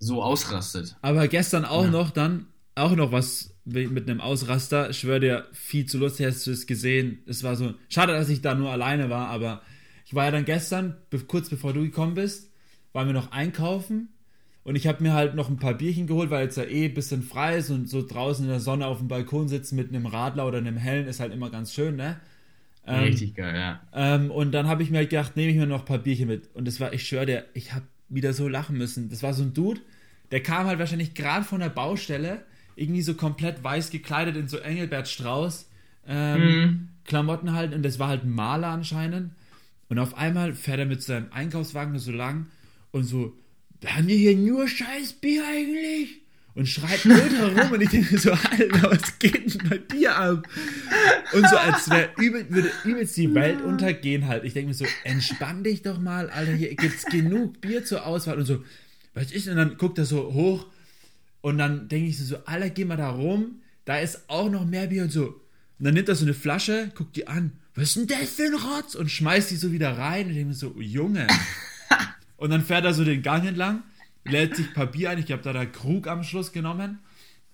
so 0.00 0.22
ausrastet. 0.22 0.96
Aber 1.02 1.28
gestern 1.28 1.64
auch 1.64 1.84
ja. 1.84 1.90
noch 1.90 2.10
dann, 2.10 2.46
auch 2.74 2.96
noch 2.96 3.12
was 3.12 3.54
mit 3.64 4.08
einem 4.08 4.20
Ausraster. 4.20 4.90
Ich 4.90 4.98
schwöre 4.98 5.20
dir, 5.20 5.46
viel 5.52 5.86
zu 5.86 5.98
lustig 5.98 6.26
hast 6.26 6.46
du 6.46 6.50
es 6.50 6.66
gesehen. 6.66 7.22
Es 7.26 7.44
war 7.44 7.54
so, 7.54 7.74
schade, 7.88 8.12
dass 8.12 8.28
ich 8.28 8.40
da 8.40 8.54
nur 8.54 8.70
alleine 8.70 9.10
war, 9.10 9.28
aber 9.28 9.62
ich 10.06 10.14
war 10.14 10.24
ja 10.24 10.30
dann 10.32 10.44
gestern, 10.44 10.96
kurz 11.28 11.50
bevor 11.50 11.72
du 11.72 11.82
gekommen 11.82 12.14
bist, 12.14 12.50
waren 12.92 13.06
wir 13.06 13.14
noch 13.14 13.30
einkaufen 13.30 14.08
und 14.64 14.74
ich 14.74 14.86
habe 14.86 15.02
mir 15.02 15.12
halt 15.12 15.34
noch 15.34 15.48
ein 15.48 15.58
paar 15.58 15.74
Bierchen 15.74 16.06
geholt, 16.06 16.30
weil 16.30 16.44
jetzt 16.44 16.56
ja 16.56 16.64
eh 16.64 16.86
ein 16.86 16.94
bisschen 16.94 17.22
frei 17.22 17.58
ist 17.58 17.70
und 17.70 17.88
so 17.88 18.06
draußen 18.06 18.44
in 18.44 18.50
der 18.50 18.60
Sonne 18.60 18.86
auf 18.86 18.98
dem 18.98 19.08
Balkon 19.08 19.48
sitzen 19.48 19.76
mit 19.76 19.88
einem 19.88 20.06
Radler 20.06 20.46
oder 20.46 20.58
einem 20.58 20.76
Hellen 20.76 21.06
ist 21.06 21.20
halt 21.20 21.32
immer 21.32 21.50
ganz 21.50 21.72
schön, 21.72 21.96
ne? 21.96 22.20
Ähm, 22.86 23.04
Richtig 23.04 23.34
geil, 23.34 23.54
ja. 23.54 23.80
Ähm, 23.92 24.30
und 24.30 24.52
dann 24.52 24.66
habe 24.66 24.82
ich 24.82 24.90
mir 24.90 24.98
halt 24.98 25.10
gedacht, 25.10 25.36
nehme 25.36 25.50
ich 25.50 25.56
mir 25.56 25.66
noch 25.66 25.80
ein 25.80 25.86
paar 25.86 25.98
Bierchen 25.98 26.28
mit. 26.28 26.54
Und 26.54 26.66
das 26.66 26.80
war, 26.80 26.92
ich 26.92 27.06
schwöre 27.06 27.26
dir, 27.26 27.44
ich 27.54 27.72
habe 27.72 27.84
wieder 28.10 28.32
so 28.32 28.48
lachen 28.48 28.76
müssen. 28.76 29.08
Das 29.08 29.22
war 29.22 29.32
so 29.32 29.42
ein 29.42 29.54
Dude, 29.54 29.80
der 30.30 30.42
kam 30.42 30.66
halt 30.66 30.78
wahrscheinlich 30.78 31.14
gerade 31.14 31.44
von 31.44 31.60
der 31.60 31.70
Baustelle, 31.70 32.44
irgendwie 32.76 33.02
so 33.02 33.14
komplett 33.14 33.64
weiß 33.64 33.90
gekleidet 33.90 34.36
in 34.36 34.48
so 34.48 34.58
Engelbert 34.58 35.08
Strauß 35.08 35.68
ähm, 36.06 36.40
mhm. 36.40 36.88
Klamotten 37.04 37.52
halt 37.52 37.74
und 37.74 37.82
das 37.82 37.98
war 37.98 38.08
halt 38.08 38.24
ein 38.24 38.30
Maler 38.30 38.68
anscheinend. 38.68 39.32
Und 39.88 39.98
auf 39.98 40.16
einmal 40.16 40.54
fährt 40.54 40.78
er 40.78 40.86
mit 40.86 41.02
seinem 41.02 41.32
Einkaufswagen 41.32 41.98
so 41.98 42.12
lang 42.12 42.46
und 42.92 43.04
so, 43.04 43.34
haben 43.84 44.06
wir 44.06 44.16
hier 44.16 44.36
nur 44.36 44.68
scheiß 44.68 45.14
Bier 45.14 45.42
eigentlich? 45.46 46.19
Und 46.60 46.66
schreit 46.66 47.06
ultra 47.06 47.46
rum 47.46 47.72
und 47.72 47.80
ich 47.80 47.88
denke 47.88 48.18
so, 48.18 48.32
Alter, 48.32 48.90
was 48.90 49.18
geht 49.18 49.62
denn 49.62 49.70
bei 49.70 49.78
dir 49.78 50.14
ab? 50.14 50.46
Und 51.32 51.48
so, 51.48 51.56
als 51.56 51.88
wäre 51.88 52.10
übel, 52.18 52.50
würde 52.50 52.70
übelst 52.84 53.16
die 53.16 53.34
Welt 53.34 53.62
untergehen 53.62 54.28
halt. 54.28 54.44
Ich 54.44 54.52
denke 54.52 54.68
mir 54.68 54.74
so, 54.74 54.84
entspann 55.04 55.64
dich 55.64 55.80
doch 55.80 55.98
mal, 55.98 56.28
Alter, 56.28 56.52
hier 56.52 56.74
gibt's 56.74 57.06
genug 57.06 57.62
Bier 57.62 57.86
zur 57.86 58.04
Auswahl 58.04 58.36
und 58.36 58.44
so, 58.44 58.62
was 59.14 59.32
ist? 59.32 59.48
Und 59.48 59.56
dann 59.56 59.78
guckt 59.78 59.96
er 59.96 60.04
so 60.04 60.34
hoch 60.34 60.66
und 61.40 61.56
dann 61.56 61.88
denke 61.88 62.10
ich 62.10 62.18
so, 62.18 62.36
Alter, 62.44 62.68
geh 62.68 62.84
mal 62.84 62.98
da 62.98 63.08
rum, 63.08 63.62
da 63.86 63.98
ist 63.98 64.28
auch 64.28 64.50
noch 64.50 64.66
mehr 64.66 64.88
Bier 64.88 65.04
und 65.04 65.12
so. 65.12 65.28
Und 65.28 65.86
dann 65.86 65.94
nimmt 65.94 66.10
er 66.10 66.14
so 66.14 66.26
eine 66.26 66.34
Flasche, 66.34 66.92
guckt 66.94 67.16
die 67.16 67.26
an, 67.26 67.52
was 67.74 67.96
ist 67.96 67.96
denn 67.96 68.06
das 68.06 68.28
für 68.34 68.42
ein 68.42 68.54
Rotz? 68.54 68.94
Und 68.96 69.10
schmeißt 69.10 69.50
die 69.50 69.56
so 69.56 69.72
wieder 69.72 69.96
rein 69.96 70.26
und 70.26 70.32
ich 70.32 70.36
denke 70.36 70.48
mir 70.48 70.54
so, 70.54 70.74
Junge. 70.78 71.26
und 72.36 72.50
dann 72.50 72.62
fährt 72.62 72.84
er 72.84 72.92
so 72.92 73.02
den 73.02 73.22
Gang 73.22 73.46
entlang, 73.46 73.82
lädt 74.24 74.56
sich 74.56 74.72
Papier 74.74 75.10
ein, 75.10 75.18
ich 75.18 75.32
habe 75.32 75.42
da 75.42 75.52
der 75.52 75.66
Krug 75.66 76.06
am 76.06 76.22
Schluss 76.22 76.52
genommen. 76.52 77.00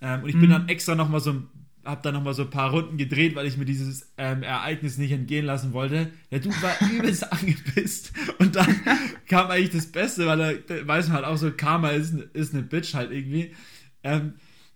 Ähm, 0.00 0.22
und 0.22 0.28
ich 0.28 0.34
bin 0.34 0.46
mhm. 0.46 0.52
dann 0.52 0.68
extra 0.68 0.94
nochmal 0.94 1.20
so 1.20 1.32
ein 1.32 1.48
habe 1.84 2.02
dann 2.02 2.14
nochmal 2.14 2.34
so 2.34 2.42
ein 2.42 2.50
paar 2.50 2.72
Runden 2.72 2.96
gedreht, 2.96 3.36
weil 3.36 3.46
ich 3.46 3.56
mir 3.56 3.64
dieses 3.64 4.12
ähm, 4.18 4.42
Ereignis 4.42 4.98
nicht 4.98 5.12
entgehen 5.12 5.46
lassen 5.46 5.72
wollte. 5.72 6.10
Der 6.32 6.40
Dude 6.40 6.60
war 6.60 6.74
übelst 6.90 7.32
angepisst. 7.32 8.12
Und 8.40 8.56
dann 8.56 8.80
kam 9.28 9.52
eigentlich 9.52 9.70
das 9.70 9.86
Beste, 9.86 10.26
weil 10.26 10.40
er, 10.40 10.88
weiß 10.88 11.06
man 11.06 11.18
halt 11.18 11.26
auch 11.26 11.36
so, 11.36 11.52
Karma 11.52 11.90
ist, 11.90 12.12
ist 12.32 12.54
eine 12.54 12.64
Bitch 12.64 12.94
halt 12.94 13.12
irgendwie. 13.12 13.54
Ähm, 14.02 14.34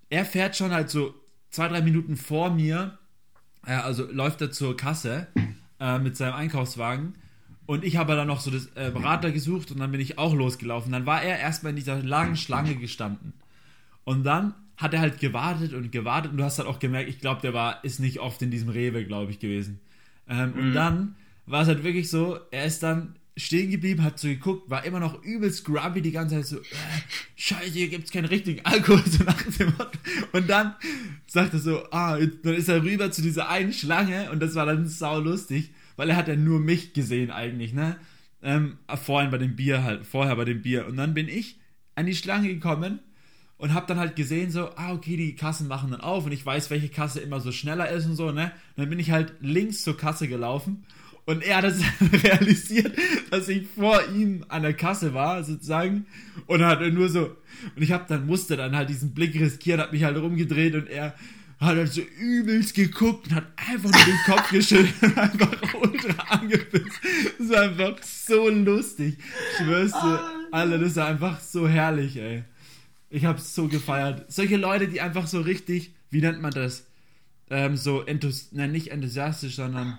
er 0.09 0.25
fährt 0.25 0.55
schon 0.55 0.71
halt 0.71 0.89
so 0.89 1.13
zwei, 1.51 1.67
drei 1.67 1.83
Minuten 1.83 2.17
vor 2.17 2.51
mir 2.51 2.97
äh, 3.67 3.73
also 3.73 4.11
läuft 4.11 4.41
er 4.41 4.51
zur 4.51 4.77
Kasse 4.77 5.29
äh, 5.81 5.99
mit 5.99 6.17
seinem 6.17 6.35
Einkaufswagen 6.35 7.15
und 7.71 7.85
ich 7.85 7.97
habe 7.97 8.17
dann 8.17 8.27
noch 8.27 8.41
so 8.41 8.51
das 8.51 8.67
äh, 8.75 8.87
Radler 8.87 9.31
gesucht 9.31 9.71
und 9.71 9.79
dann 9.79 9.93
bin 9.93 10.01
ich 10.01 10.19
auch 10.19 10.35
losgelaufen. 10.35 10.91
Dann 10.91 11.07
war 11.07 11.23
er 11.23 11.39
erstmal 11.39 11.71
in 11.71 11.77
dieser 11.77 12.03
langen 12.03 12.37
Schlange 12.37 12.75
gestanden. 12.75 13.33
Und 14.03 14.25
dann 14.25 14.55
hat 14.77 14.93
er 14.93 14.99
halt 14.99 15.21
gewartet 15.21 15.73
und 15.73 15.93
gewartet 15.93 16.33
und 16.33 16.39
du 16.39 16.43
hast 16.43 16.59
halt 16.59 16.67
auch 16.67 16.81
gemerkt, 16.81 17.09
ich 17.09 17.21
glaube, 17.21 17.43
der 17.43 17.55
war, 17.55 17.85
ist 17.85 18.01
nicht 18.01 18.19
oft 18.19 18.43
in 18.43 18.51
diesem 18.51 18.71
Rewe, 18.71 19.05
glaube 19.05 19.31
ich, 19.31 19.39
gewesen. 19.39 19.79
Ähm, 20.29 20.51
mhm. 20.53 20.59
Und 20.59 20.75
dann 20.75 21.15
war 21.47 21.63
es 21.63 21.69
halt 21.69 21.85
wirklich 21.85 22.11
so, 22.11 22.41
er 22.51 22.65
ist 22.65 22.83
dann 22.83 23.15
stehen 23.37 23.71
geblieben, 23.71 24.03
hat 24.03 24.19
so 24.19 24.27
geguckt, 24.27 24.69
war 24.69 24.85
immer 24.85 24.99
noch 24.99 25.23
übelst 25.23 25.65
grubby 25.65 26.03
die 26.03 26.11
ganze 26.11 26.35
Zeit 26.35 26.47
so, 26.47 26.59
äh, 26.59 26.65
scheiße, 27.37 27.71
hier 27.71 27.87
gibt's 27.87 28.11
keinen 28.11 28.25
richtigen 28.25 28.61
Alkohol, 28.67 29.05
so 29.07 29.23
nach 29.23 29.41
dem 29.41 29.69
Motto. 29.79 29.97
Und 30.33 30.51
dann 30.51 30.75
sagt 31.29 31.53
er 31.53 31.61
so, 31.61 31.89
ah, 31.93 32.19
dann 32.19 32.55
ist 32.55 32.69
er 32.69 32.83
rüber 32.83 33.13
zu 33.13 33.23
dieser 33.23 33.49
einen 33.49 33.73
Schlange 33.73 34.29
und 34.33 34.41
das 34.41 34.57
war 34.57 34.67
dann 34.67 34.89
sau 34.89 35.21
lustig, 35.21 35.71
weil 36.01 36.09
er 36.09 36.17
hat 36.17 36.29
ja 36.29 36.35
nur 36.35 36.61
mich 36.61 36.95
gesehen 36.95 37.31
eigentlich, 37.31 37.75
ne? 37.75 37.99
Ähm, 38.43 38.79
vorhin 39.05 39.31
bei 39.31 39.37
dem 39.37 39.55
Bier 39.55 39.85
halt, 39.85 40.07
vorher 40.07 40.35
bei 40.35 40.47
dem 40.47 40.63
Bier. 40.63 40.87
Und 40.87 40.97
dann 40.97 41.13
bin 41.13 41.29
ich 41.29 41.61
an 41.95 42.07
die 42.07 42.15
Schlange 42.15 42.49
gekommen 42.49 43.01
und 43.59 43.75
hab 43.75 43.87
dann 43.87 43.99
halt 43.99 44.17
gesehen 44.17 44.51
so, 44.51 44.71
ah, 44.77 44.95
okay, 44.95 45.19
die 45.19 45.37
Kassen 45.37 45.69
machen 45.69 45.91
dann 45.91 46.01
auf 46.01 46.25
und 46.25 46.33
ich 46.33 46.47
weiß, 46.47 46.71
welche 46.71 46.89
Kasse 46.89 47.21
immer 47.21 47.39
so 47.41 47.53
schneller 47.53 47.91
ist 47.91 48.07
und 48.07 48.17
so, 48.17 48.31
ne? 48.33 48.45
Und 48.45 48.79
dann 48.79 48.89
bin 48.89 48.99
ich 48.99 49.11
halt 49.11 49.35
links 49.43 49.83
zur 49.83 49.95
Kasse 49.95 50.27
gelaufen 50.27 50.87
und 51.27 51.43
er 51.43 51.59
hat 51.59 51.65
es 51.65 51.83
realisiert, 52.25 52.97
dass 53.31 53.51
ich 53.51 53.67
vor 53.67 54.01
ihm 54.17 54.47
an 54.49 54.63
der 54.63 54.73
Kasse 54.73 55.13
war, 55.13 55.45
sozusagen. 55.45 56.07
Und 56.47 56.65
hat 56.65 56.81
nur 56.95 57.11
so, 57.11 57.37
und 57.77 57.83
ich 57.83 57.93
hab 57.93 58.09
dann, 58.09 58.25
musste 58.25 58.57
dann 58.57 58.75
halt 58.75 58.89
diesen 58.89 59.13
Blick 59.13 59.39
riskieren, 59.39 59.83
hat 59.83 59.93
mich 59.93 60.05
halt 60.05 60.17
rumgedreht 60.17 60.75
und 60.77 60.89
er 60.89 61.15
hat 61.61 61.77
halt 61.77 61.93
so 61.93 62.01
übelst 62.01 62.75
geguckt 62.75 63.29
und 63.29 63.35
hat 63.35 63.47
einfach 63.57 63.91
nur 63.91 64.05
den 64.05 64.19
Kopf 64.25 64.51
geschüttelt 64.51 64.95
und 65.03 65.19
einfach 65.19 65.75
ultra 65.75 66.23
angepisst. 66.35 67.01
Das 67.39 67.51
war 67.51 67.63
einfach 67.63 68.03
so 68.03 68.49
lustig. 68.49 69.19
Ich 69.19 69.57
schwör's 69.59 69.93
dir, 69.93 70.21
alle, 70.53 70.79
das 70.79 70.97
war 70.97 71.09
einfach 71.09 71.39
so 71.41 71.69
herrlich, 71.69 72.17
ey. 72.17 72.45
Ich 73.11 73.25
hab's 73.25 73.55
so 73.55 73.69
gefeiert. 73.69 74.31
Solche 74.33 74.57
Leute, 74.57 74.89
die 74.89 75.01
einfach 75.01 75.27
so 75.27 75.41
richtig, 75.41 75.93
wie 76.11 76.21
nennt 76.21 76.41
man 76.41 76.53
das? 76.53 76.87
Ähm, 77.51 77.77
so 77.77 78.03
enthusiastisch, 78.03 78.57
nein, 78.57 78.73
nicht 78.73 78.91
enthusiastisch, 78.93 79.57
sondern 79.57 79.99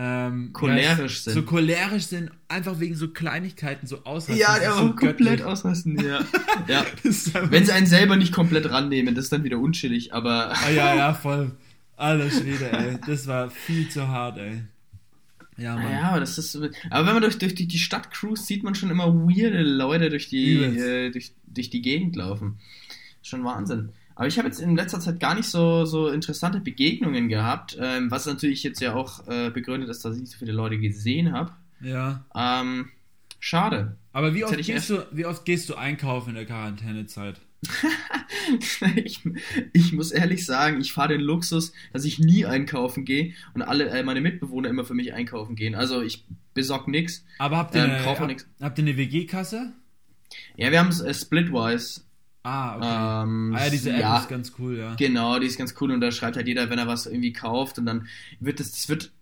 ähm, 0.00 0.52
cholerisch 0.52 1.22
sind. 1.22 1.34
So 1.34 1.42
cholerisch 1.42 2.06
sind, 2.06 2.30
einfach 2.46 2.78
wegen 2.78 2.94
so 2.94 3.08
Kleinigkeiten 3.08 3.88
so 3.88 4.04
ausrasten. 4.04 4.36
Ja, 4.36 4.56
der 4.58 4.72
so 4.74 4.92
komplett 4.94 5.42
ausrasten, 5.42 5.98
ja. 5.98 6.20
ja. 6.68 6.86
Wenn 7.50 7.66
sie 7.66 7.72
einen 7.72 7.86
selber 7.86 8.14
nicht 8.16 8.32
komplett 8.32 8.70
rannehmen, 8.70 9.16
das 9.16 9.24
ist 9.24 9.32
dann 9.32 9.42
wieder 9.42 9.58
unschillig, 9.58 10.14
aber. 10.14 10.52
ah, 10.52 10.70
ja, 10.70 10.94
ja, 10.94 11.14
voll. 11.22 11.50
Alter 11.96 12.30
Schwede, 12.30 12.70
ey. 12.70 12.98
Das 13.08 13.26
war 13.26 13.50
viel 13.50 13.88
zu 13.88 14.06
hart, 14.06 14.38
ey. 14.38 14.62
Ja, 15.56 15.74
Mann. 15.74 15.90
Ja, 15.90 16.02
aber 16.10 16.20
das 16.20 16.38
ist. 16.38 16.54
Aber 16.54 17.06
wenn 17.06 17.14
man 17.14 17.22
durch, 17.22 17.36
durch 17.38 17.56
die, 17.56 17.66
die 17.66 17.78
Stadt 17.80 18.12
cruist, 18.12 18.46
sieht 18.46 18.62
man 18.62 18.76
schon 18.76 18.90
immer 18.90 19.12
weirde 19.12 19.62
Leute 19.62 20.10
durch 20.10 20.28
die, 20.28 20.62
äh, 20.62 21.10
durch, 21.10 21.32
durch 21.48 21.70
die 21.70 21.82
Gegend 21.82 22.14
laufen. 22.14 22.60
Schon 23.22 23.42
Wahnsinn. 23.42 23.90
Aber 24.18 24.26
ich 24.26 24.36
habe 24.36 24.48
jetzt 24.48 24.58
in 24.58 24.74
letzter 24.74 24.98
Zeit 24.98 25.20
gar 25.20 25.36
nicht 25.36 25.48
so, 25.48 25.84
so 25.84 26.08
interessante 26.08 26.58
Begegnungen 26.58 27.28
gehabt, 27.28 27.78
ähm, 27.80 28.10
was 28.10 28.26
natürlich 28.26 28.64
jetzt 28.64 28.80
ja 28.80 28.94
auch 28.94 29.28
äh, 29.28 29.50
begründet 29.50 29.88
ist, 29.88 30.04
dass 30.04 30.16
ich 30.16 30.22
nicht 30.22 30.32
so 30.32 30.38
viele 30.38 30.50
Leute 30.50 30.76
gesehen 30.76 31.32
habe. 31.32 31.52
Ja. 31.80 32.24
Ähm, 32.34 32.90
schade. 33.38 33.96
Aber 34.12 34.34
wie 34.34 34.44
oft, 34.44 34.56
gehst 34.56 34.90
du, 34.90 35.06
wie 35.12 35.24
oft 35.24 35.44
gehst 35.44 35.68
du 35.68 35.76
einkaufen 35.76 36.30
in 36.30 36.34
der 36.34 36.46
Quarantänezeit? 36.46 37.40
ich, 38.96 39.20
ich, 39.72 39.92
muss 39.92 40.10
ehrlich 40.10 40.44
sagen, 40.44 40.80
ich 40.80 40.92
fahre 40.92 41.10
den 41.10 41.20
Luxus, 41.20 41.72
dass 41.92 42.04
ich 42.04 42.18
nie 42.18 42.44
einkaufen 42.44 43.04
gehe 43.04 43.34
und 43.54 43.62
alle 43.62 43.88
äh, 43.88 44.02
meine 44.02 44.20
Mitbewohner 44.20 44.68
immer 44.68 44.84
für 44.84 44.94
mich 44.94 45.14
einkaufen 45.14 45.54
gehen. 45.54 45.76
Also 45.76 46.02
ich 46.02 46.24
besorge 46.54 46.90
nichts. 46.90 47.24
Aber 47.38 47.56
habt 47.56 47.76
ihr, 47.76 47.84
ähm, 47.84 47.90
eine, 47.92 48.04
hab, 48.04 48.18
habt 48.18 48.78
ihr 48.78 48.84
eine 48.84 48.96
WG-Kasse? 48.96 49.74
Ja, 50.56 50.72
wir 50.72 50.80
haben 50.80 50.88
es 50.88 51.00
äh, 51.00 51.14
splitwise. 51.14 52.00
Ah, 52.48 52.76
okay. 52.76 53.24
Ähm, 53.24 53.54
ah 53.54 53.64
ja, 53.64 53.70
diese 53.70 53.90
App 53.90 54.00
ja, 54.00 54.18
ist 54.18 54.28
ganz 54.28 54.52
cool, 54.58 54.78
ja. 54.78 54.94
Genau, 54.94 55.38
die 55.38 55.46
ist 55.46 55.58
ganz 55.58 55.74
cool 55.80 55.90
und 55.90 56.00
da 56.00 56.10
schreibt 56.10 56.36
halt 56.36 56.48
jeder, 56.48 56.70
wenn 56.70 56.78
er 56.78 56.86
was 56.86 57.04
irgendwie 57.04 57.34
kauft 57.34 57.78
und 57.78 57.84
dann 57.84 58.08
wird 58.40 58.58
das, 58.58 58.70
das 58.72 58.88
wird 58.88 59.12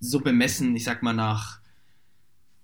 so 0.00 0.18
bemessen, 0.18 0.74
ich 0.74 0.82
sag 0.82 1.00
mal 1.00 1.12
nach, 1.12 1.60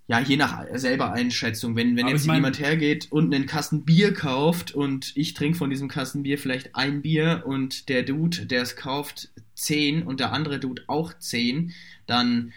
ja, 0.07 0.19
je 0.19 0.35
nach 0.35 0.65
selber 0.73 1.13
Einschätzung. 1.13 1.77
Wenn, 1.77 1.95
wenn 1.95 2.07
jetzt 2.07 2.27
mein, 2.27 2.37
jemand 2.37 2.59
hergeht 2.59 3.07
und 3.11 3.33
einen 3.33 3.45
Kasten 3.45 3.85
Bier 3.85 4.13
kauft 4.13 4.73
und 4.73 5.13
ich 5.15 5.35
trinke 5.35 5.57
von 5.57 5.69
diesem 5.69 5.87
Kasten 5.87 6.23
Bier 6.23 6.37
vielleicht 6.37 6.75
ein 6.75 7.01
Bier 7.01 7.43
und 7.45 7.87
der 7.87 8.03
Dude, 8.03 8.45
der 8.45 8.63
es 8.63 8.75
kauft, 8.75 9.29
zehn 9.55 10.03
und 10.03 10.19
der 10.19 10.33
andere 10.33 10.59
Dude 10.59 10.83
auch 10.87 11.13
zehn, 11.17 11.71
dann 12.07 12.51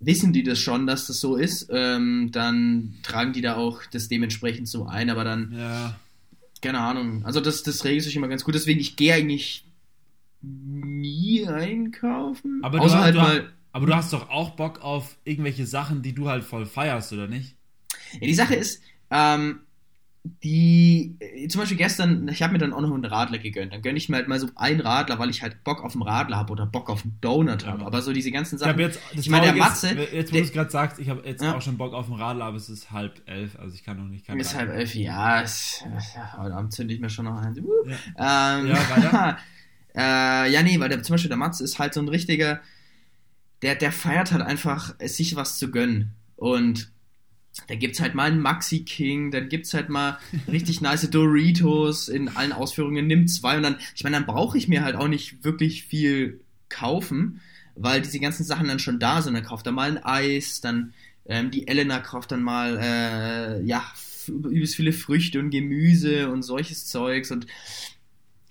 wissen 0.00 0.32
die 0.32 0.44
das 0.44 0.60
schon, 0.60 0.86
dass 0.86 1.08
das 1.08 1.20
so 1.20 1.36
ist, 1.36 1.68
ähm, 1.70 2.30
dann 2.32 2.94
tragen 3.02 3.34
die 3.34 3.42
da 3.42 3.56
auch 3.56 3.82
das 3.84 4.08
dementsprechend 4.08 4.66
so 4.66 4.86
ein, 4.86 5.10
aber 5.10 5.24
dann 5.24 5.52
ja 5.52 5.96
keine 6.66 6.80
Ahnung. 6.80 7.24
Also 7.24 7.40
das, 7.40 7.62
das 7.62 7.84
regelt 7.84 8.04
sich 8.04 8.16
immer 8.16 8.28
ganz 8.28 8.44
gut. 8.44 8.54
Deswegen, 8.54 8.80
ich 8.80 8.96
gehe 8.96 9.14
eigentlich 9.14 9.64
nie 10.42 11.46
einkaufen. 11.46 12.60
Aber 12.62 12.78
du, 12.78 12.90
halt 12.90 13.14
du, 13.14 13.20
mal, 13.20 13.52
aber 13.72 13.86
du 13.86 13.94
hast 13.94 14.12
doch 14.12 14.30
auch 14.30 14.50
Bock 14.50 14.80
auf 14.80 15.16
irgendwelche 15.24 15.66
Sachen, 15.66 16.02
die 16.02 16.14
du 16.14 16.28
halt 16.28 16.44
voll 16.44 16.66
feierst, 16.66 17.12
oder 17.12 17.28
nicht? 17.28 17.54
Ja, 18.14 18.26
die 18.26 18.34
Sache 18.34 18.54
ist, 18.54 18.82
ähm, 19.10 19.60
die, 20.42 21.16
äh, 21.20 21.48
zum 21.48 21.60
Beispiel 21.60 21.76
gestern, 21.76 22.28
ich 22.28 22.42
habe 22.42 22.52
mir 22.52 22.58
dann 22.58 22.72
auch 22.72 22.80
noch 22.80 22.92
einen 22.92 23.04
Radler 23.04 23.38
gegönnt. 23.38 23.72
Dann 23.72 23.82
gönne 23.82 23.98
ich 23.98 24.08
mir 24.08 24.16
halt 24.16 24.28
mal 24.28 24.38
so 24.38 24.48
einen 24.56 24.80
Radler, 24.80 25.18
weil 25.18 25.30
ich 25.30 25.42
halt 25.42 25.64
Bock 25.64 25.82
auf 25.82 25.94
einen 25.94 26.02
Radler 26.02 26.36
habe 26.36 26.52
oder 26.52 26.66
Bock 26.66 26.88
auf 26.88 27.04
einen 27.04 27.18
Donut 27.20 27.66
habe. 27.66 27.84
Aber 27.84 28.02
so 28.02 28.12
diese 28.12 28.30
ganzen 28.30 28.58
Sachen. 28.58 28.78
Ich, 28.78 28.86
jetzt, 28.86 29.00
ich 29.12 29.30
meine, 29.30 29.46
der 29.46 29.56
Matze. 29.56 29.90
Ist, 29.90 30.12
jetzt, 30.12 30.32
wo 30.32 30.36
du 30.36 30.42
es 30.42 30.52
gerade 30.52 30.70
sagst, 30.70 30.98
ich 30.98 31.08
habe 31.08 31.22
jetzt 31.24 31.42
ja. 31.42 31.54
auch 31.54 31.62
schon 31.62 31.76
Bock 31.76 31.94
auf 31.94 32.06
einen 32.06 32.20
Radler, 32.20 32.46
aber 32.46 32.56
es 32.56 32.68
ist 32.68 32.90
halb 32.90 33.22
elf, 33.26 33.58
also 33.58 33.74
ich 33.74 33.84
kann 33.84 33.96
noch 33.96 34.08
nicht. 34.08 34.28
Es 34.28 34.48
ist 34.48 34.54
halb 34.56 34.70
elf, 34.70 34.94
ja. 34.94 35.42
Es, 35.42 35.84
ja 36.14 36.38
heute 36.38 36.54
Abend 36.54 36.72
zünde 36.72 36.94
ich 36.94 37.00
mir 37.00 37.10
schon 37.10 37.26
noch 37.26 37.36
ein. 37.36 37.58
Uh. 37.58 37.88
Ja, 38.18 38.58
ähm, 38.58 38.66
ja 38.68 38.90
weiter. 38.90 39.38
äh, 39.94 40.52
ja, 40.52 40.62
nee, 40.62 40.80
weil 40.80 40.88
der, 40.88 41.02
zum 41.02 41.14
Beispiel 41.14 41.28
der 41.28 41.38
Matze 41.38 41.64
ist 41.64 41.78
halt 41.78 41.94
so 41.94 42.00
ein 42.00 42.08
richtiger. 42.08 42.60
Der, 43.62 43.74
der 43.74 43.92
feiert 43.92 44.32
halt 44.32 44.42
einfach, 44.42 44.94
sich 45.00 45.36
was 45.36 45.58
zu 45.58 45.70
gönnen. 45.70 46.12
Und 46.36 46.90
da 47.68 47.74
gibt's 47.74 48.00
halt 48.00 48.14
mal 48.14 48.30
einen 48.30 48.40
Maxi 48.40 48.84
King, 48.84 49.30
dann 49.30 49.48
gibt's 49.48 49.74
halt 49.74 49.88
mal 49.88 50.18
richtig 50.48 50.80
nice 50.80 51.08
Doritos 51.10 52.08
in 52.08 52.28
allen 52.28 52.52
Ausführungen, 52.52 53.06
nimm 53.06 53.28
zwei 53.28 53.56
und 53.56 53.62
dann, 53.62 53.76
ich 53.94 54.04
meine, 54.04 54.16
dann 54.16 54.26
brauche 54.26 54.58
ich 54.58 54.68
mir 54.68 54.84
halt 54.84 54.96
auch 54.96 55.08
nicht 55.08 55.44
wirklich 55.44 55.84
viel 55.84 56.40
kaufen, 56.68 57.40
weil 57.74 58.02
diese 58.02 58.20
ganzen 58.20 58.44
Sachen 58.44 58.68
dann 58.68 58.78
schon 58.78 58.98
da 58.98 59.22
sind. 59.22 59.34
Dann 59.34 59.44
kauft 59.44 59.66
er 59.66 59.72
mal 59.72 59.90
ein 59.90 60.04
Eis, 60.04 60.60
dann 60.60 60.94
ähm, 61.26 61.50
die 61.50 61.66
Elena 61.68 61.98
kauft 61.98 62.32
dann 62.32 62.42
mal, 62.42 62.78
äh, 62.80 63.62
ja, 63.64 63.84
übelst 64.28 64.76
viele 64.76 64.92
Früchte 64.92 65.38
und 65.38 65.50
Gemüse 65.50 66.30
und 66.30 66.42
solches 66.42 66.86
Zeugs 66.86 67.30
und 67.30 67.46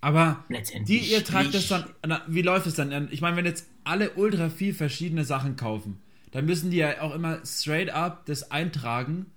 aber 0.01 0.45
die, 0.87 0.99
ihr 0.99 1.23
tragt 1.23 1.55
das 1.55 1.67
dann, 1.67 1.85
wie 2.27 2.43
läuft 2.43 2.67
es 2.67 2.75
dann? 2.75 3.07
Ich 3.09 3.21
meine, 3.21 3.37
wenn 3.37 3.45
jetzt 3.45 3.65
alle 3.85 4.11
ultra 4.11 4.49
viel 4.49 4.75
verschiedene 4.75 5.25
Sachen 5.25 5.55
kaufen, 5.55 5.97
dann 6.35 6.45
müssen 6.45 6.69
die 6.69 6.77
ja 6.77 6.99
auch 6.99 7.15
immer 7.15 7.39
straight 7.45 7.89
up 7.89 8.25
das 8.25 8.51
eintragen 8.51 9.27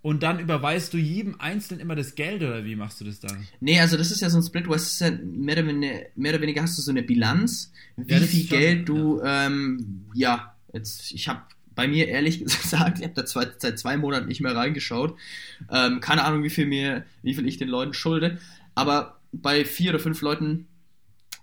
und 0.00 0.22
dann 0.22 0.38
überweist 0.38 0.94
du 0.94 0.96
jedem 0.96 1.38
Einzelnen 1.38 1.80
immer 1.80 1.94
das 1.94 2.14
Geld 2.14 2.42
oder 2.42 2.64
wie 2.64 2.76
machst 2.76 2.98
du 2.98 3.04
das 3.04 3.20
dann? 3.20 3.46
Nee, 3.60 3.78
also 3.78 3.98
das 3.98 4.10
ist 4.10 4.22
ja 4.22 4.30
so 4.30 4.38
ein 4.38 4.42
Split, 4.42 4.66
was 4.66 4.84
ist 4.84 5.00
ja 5.00 5.10
mehr 5.10 5.58
oder, 5.58 5.66
weniger, 5.66 5.98
mehr 6.14 6.32
oder 6.32 6.40
weniger 6.40 6.62
hast 6.62 6.78
du 6.78 6.82
so 6.82 6.92
eine 6.92 7.02
Bilanz, 7.02 7.72
wie 7.96 8.10
ja, 8.10 8.20
viel 8.20 8.46
schon, 8.46 8.58
Geld 8.58 8.88
du, 8.88 9.20
ja, 9.22 9.46
ähm, 9.46 10.06
ja 10.14 10.54
jetzt, 10.72 11.12
ich 11.12 11.28
habe 11.28 11.42
bei 11.74 11.86
mir 11.88 12.08
ehrlich 12.08 12.38
gesagt, 12.42 13.00
ich 13.00 13.04
habe 13.04 13.14
da 13.14 13.26
zwei, 13.26 13.48
seit 13.58 13.78
zwei 13.78 13.98
Monaten 13.98 14.26
nicht 14.26 14.40
mehr 14.40 14.56
reingeschaut. 14.56 15.14
Ähm, 15.70 16.00
keine 16.00 16.24
Ahnung, 16.24 16.42
wie 16.42 16.48
viel 16.48 16.64
mir, 16.64 17.04
wie 17.22 17.34
viel 17.34 17.46
ich 17.46 17.58
den 17.58 17.68
Leuten 17.68 17.92
schulde. 17.92 18.38
Aber 18.74 19.20
bei 19.30 19.66
vier 19.66 19.90
oder 19.90 20.00
fünf 20.00 20.22
Leuten 20.22 20.68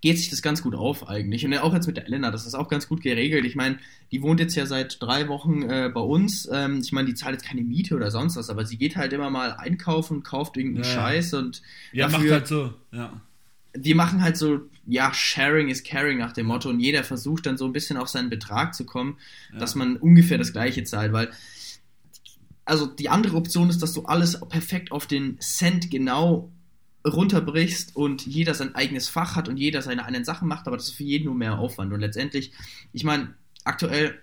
geht 0.03 0.17
sich 0.17 0.29
das 0.29 0.41
ganz 0.41 0.61
gut 0.61 0.75
auf 0.75 1.07
eigentlich. 1.07 1.45
Und 1.45 1.57
auch 1.59 1.73
jetzt 1.73 1.87
mit 1.87 1.95
der 1.95 2.05
Elena, 2.05 2.29
das 2.29 2.45
ist 2.45 2.55
auch 2.55 2.67
ganz 2.67 2.89
gut 2.89 3.01
geregelt. 3.01 3.45
Ich 3.45 3.55
meine, 3.55 3.77
die 4.11 4.21
wohnt 4.21 4.41
jetzt 4.41 4.53
ja 4.53 4.65
seit 4.65 5.01
drei 5.01 5.29
Wochen 5.29 5.63
äh, 5.63 5.89
bei 5.93 6.01
uns. 6.01 6.45
Ähm, 6.51 6.81
ich 6.83 6.91
meine, 6.91 7.07
die 7.07 7.13
zahlt 7.13 7.35
jetzt 7.35 7.45
keine 7.45 7.61
Miete 7.61 7.95
oder 7.95 8.11
sonst 8.11 8.35
was, 8.35 8.49
aber 8.49 8.65
sie 8.65 8.77
geht 8.77 8.97
halt 8.97 9.13
immer 9.13 9.29
mal 9.29 9.53
einkaufen, 9.53 10.21
kauft 10.21 10.57
irgendeinen 10.57 10.83
ja, 10.83 10.93
Scheiß 10.93 11.33
und 11.35 11.61
ja, 11.93 12.09
dafür, 12.09 12.19
macht 12.19 12.31
halt 12.31 12.47
so, 12.47 12.73
ja. 12.91 13.21
Wir 13.71 13.95
machen 13.95 14.21
halt 14.21 14.35
so, 14.35 14.59
ja, 14.85 15.13
Sharing 15.13 15.69
is 15.69 15.85
Caring 15.85 16.17
nach 16.17 16.33
dem 16.33 16.47
Motto 16.47 16.69
und 16.69 16.81
jeder 16.81 17.05
versucht 17.05 17.45
dann 17.45 17.55
so 17.55 17.63
ein 17.63 17.71
bisschen 17.71 17.95
auf 17.95 18.09
seinen 18.09 18.29
Betrag 18.29 18.75
zu 18.75 18.85
kommen, 18.85 19.17
ja. 19.53 19.59
dass 19.59 19.73
man 19.73 19.95
ungefähr 19.95 20.37
das 20.37 20.51
gleiche 20.51 20.83
zahlt, 20.83 21.13
weil 21.13 21.29
also 22.65 22.87
die 22.87 23.07
andere 23.07 23.37
Option 23.37 23.69
ist, 23.69 23.81
dass 23.81 23.93
du 23.93 24.03
alles 24.03 24.37
perfekt 24.49 24.91
auf 24.91 25.07
den 25.07 25.39
Cent 25.39 25.89
genau 25.89 26.51
runterbrichst 27.05 27.95
und 27.95 28.25
jeder 28.25 28.53
sein 28.53 28.75
eigenes 28.75 29.09
Fach 29.09 29.35
hat 29.35 29.49
und 29.49 29.57
jeder 29.57 29.81
seine 29.81 30.05
eigenen 30.05 30.25
Sachen 30.25 30.47
macht, 30.47 30.67
aber 30.67 30.77
das 30.77 30.87
ist 30.87 30.95
für 30.95 31.03
jeden 31.03 31.25
nur 31.25 31.35
mehr 31.35 31.59
Aufwand. 31.59 31.91
Und 31.91 31.99
letztendlich, 31.99 32.53
ich 32.93 33.03
meine, 33.03 33.33
aktuell 33.65 34.17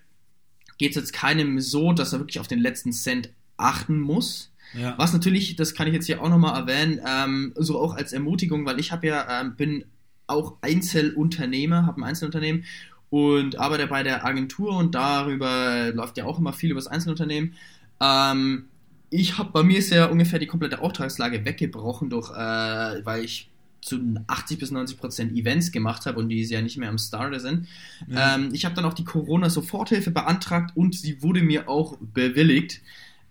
geht 0.79 0.91
es 0.91 0.97
jetzt 0.97 1.13
keinem 1.13 1.61
so, 1.61 1.93
dass 1.93 2.13
er 2.13 2.21
wirklich 2.21 2.41
auf 2.41 2.49
den 2.49 2.59
letzten 2.59 2.93
Cent 2.93 3.31
achten 3.59 4.01
muss. 4.01 4.51
Ja. 4.73 4.97
Was 4.97 5.13
natürlich, 5.13 5.57
das 5.57 5.75
kann 5.75 5.89
ich 5.89 5.95
jetzt 5.95 6.07
hier 6.07 6.23
auch 6.23 6.29
nochmal 6.29 6.59
erwähnen, 6.59 7.01
ähm, 7.07 7.53
so 7.57 7.79
auch 7.79 7.95
als 7.95 8.13
Ermutigung, 8.13 8.65
weil 8.65 8.79
ich 8.79 8.93
habe 8.93 9.09
ja, 9.09 9.41
ähm, 9.41 9.57
bin 9.57 9.85
auch 10.27 10.57
Einzelunternehmer, 10.63 11.87
habe 11.87 12.01
ein 12.01 12.05
Einzelunternehmen 12.05 12.65
und 13.11 13.59
arbeite 13.59 13.89
bei 13.89 14.03
der 14.03 14.25
Agentur 14.25 14.77
und 14.77 14.95
darüber 14.95 15.91
läuft 15.93 16.17
ja 16.17 16.25
auch 16.25 16.39
immer 16.39 16.53
viel 16.53 16.71
über 16.71 16.79
das 16.79 16.87
Einzelunternehmen. 16.87 17.55
Ähm, 18.01 18.70
ich 19.11 19.39
habe 19.39 19.51
bei 19.51 19.63
mir 19.63 19.79
ist 19.79 19.91
ja 19.91 20.07
ungefähr 20.07 20.39
die 20.39 20.47
komplette 20.47 20.81
Auftragslage 20.81 21.45
weggebrochen 21.45 22.11
durch, 22.11 22.31
äh, 22.31 23.05
weil 23.05 23.25
ich 23.25 23.51
zu 23.83 23.99
80 24.27 24.59
bis 24.59 24.71
90 24.71 24.99
Prozent 24.99 25.37
Events 25.37 25.73
gemacht 25.73 26.07
habe 26.07 26.19
und 26.19 26.29
die 26.29 26.43
ja 26.43 26.61
nicht 26.63 26.77
mehr 26.77 26.89
am 26.89 26.99
Starter 26.99 27.41
sind. 27.41 27.67
Ja. 28.09 28.37
Ähm, 28.37 28.51
ich 28.53 28.65
habe 28.65 28.75
dann 28.75 28.85
auch 28.85 28.95
die 28.95 29.05
Corona-Soforthilfe 29.05 30.11
beantragt 30.11 30.77
und 30.77 30.95
sie 30.95 31.23
wurde 31.23 31.43
mir 31.43 31.69
auch 31.69 31.97
bewilligt. 32.01 32.83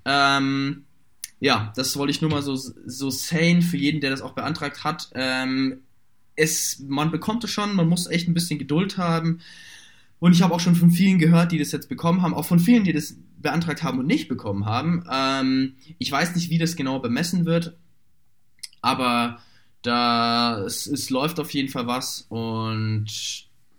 Ähm, 0.06 0.84
ja, 1.40 1.72
das 1.76 1.96
wollte 1.98 2.12
ich 2.12 2.22
nur 2.22 2.32
mal 2.32 2.42
so, 2.42 2.56
so 2.56 3.10
sane 3.10 3.62
für 3.62 3.78
jeden, 3.78 4.02
der 4.02 4.10
das 4.10 4.22
auch 4.22 4.34
beantragt 4.34 4.84
hat. 4.84 5.10
Ähm, 5.14 5.82
es, 6.36 6.84
man 6.88 7.12
bekommt 7.12 7.44
es 7.44 7.52
schon, 7.52 7.76
man 7.76 7.88
muss 7.88 8.08
echt 8.08 8.28
ein 8.28 8.34
bisschen 8.34 8.60
Geduld 8.60 8.98
haben. 8.98 9.40
Und 10.20 10.34
ich 10.34 10.42
habe 10.42 10.54
auch 10.54 10.60
schon 10.60 10.76
von 10.76 10.92
vielen 10.92 11.20
gehört, 11.20 11.52
die 11.52 11.60
das 11.60 11.72
jetzt 11.72 11.88
bekommen 11.88 12.22
haben, 12.22 12.34
auch 12.34 12.46
von 12.46 12.60
vielen, 12.60 12.84
die 12.84 12.92
das 12.92 13.16
beantragt 13.42 13.84
haben 13.84 14.00
und 14.00 14.08
nicht 14.08 14.28
bekommen 14.28 14.66
haben. 14.66 15.04
Ähm, 15.12 15.76
ich 15.98 16.12
weiß 16.12 16.36
nicht, 16.36 16.50
wie 16.50 16.58
das 16.58 16.76
genau 16.76 17.00
bemessen 17.00 17.46
wird, 17.46 17.78
aber 18.82 19.40
da 19.82 20.60
es, 20.66 20.88
es 20.88 21.10
läuft 21.10 21.40
auf 21.40 21.54
jeden 21.54 21.70
Fall 21.70 21.88
was 21.88 22.26
und 22.30 23.08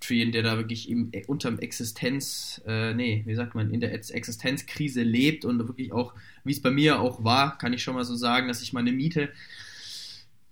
für 0.03 0.15
jeden, 0.15 0.33
der 0.33 0.43
da 0.43 0.57
wirklich 0.57 0.89
im, 0.89 1.13
unterm 1.27 1.59
Existenz, 1.59 2.61
äh, 2.67 2.95
nee, 2.95 3.23
wie 3.27 3.35
sagt 3.35 3.55
man, 3.55 3.71
in 3.71 3.81
der 3.81 3.93
Existenzkrise 3.93 5.03
lebt 5.03 5.45
und 5.45 5.59
wirklich 5.59 5.93
auch, 5.93 6.15
wie 6.43 6.53
es 6.53 6.63
bei 6.63 6.71
mir 6.71 7.01
auch 7.01 7.23
war, 7.23 7.59
kann 7.59 7.73
ich 7.73 7.83
schon 7.83 7.95
mal 7.95 8.05
so 8.05 8.17
sagen, 8.17 8.49
dass 8.49 8.63
ich 8.63 8.73
meine 8.73 8.93
Miete 8.93 9.29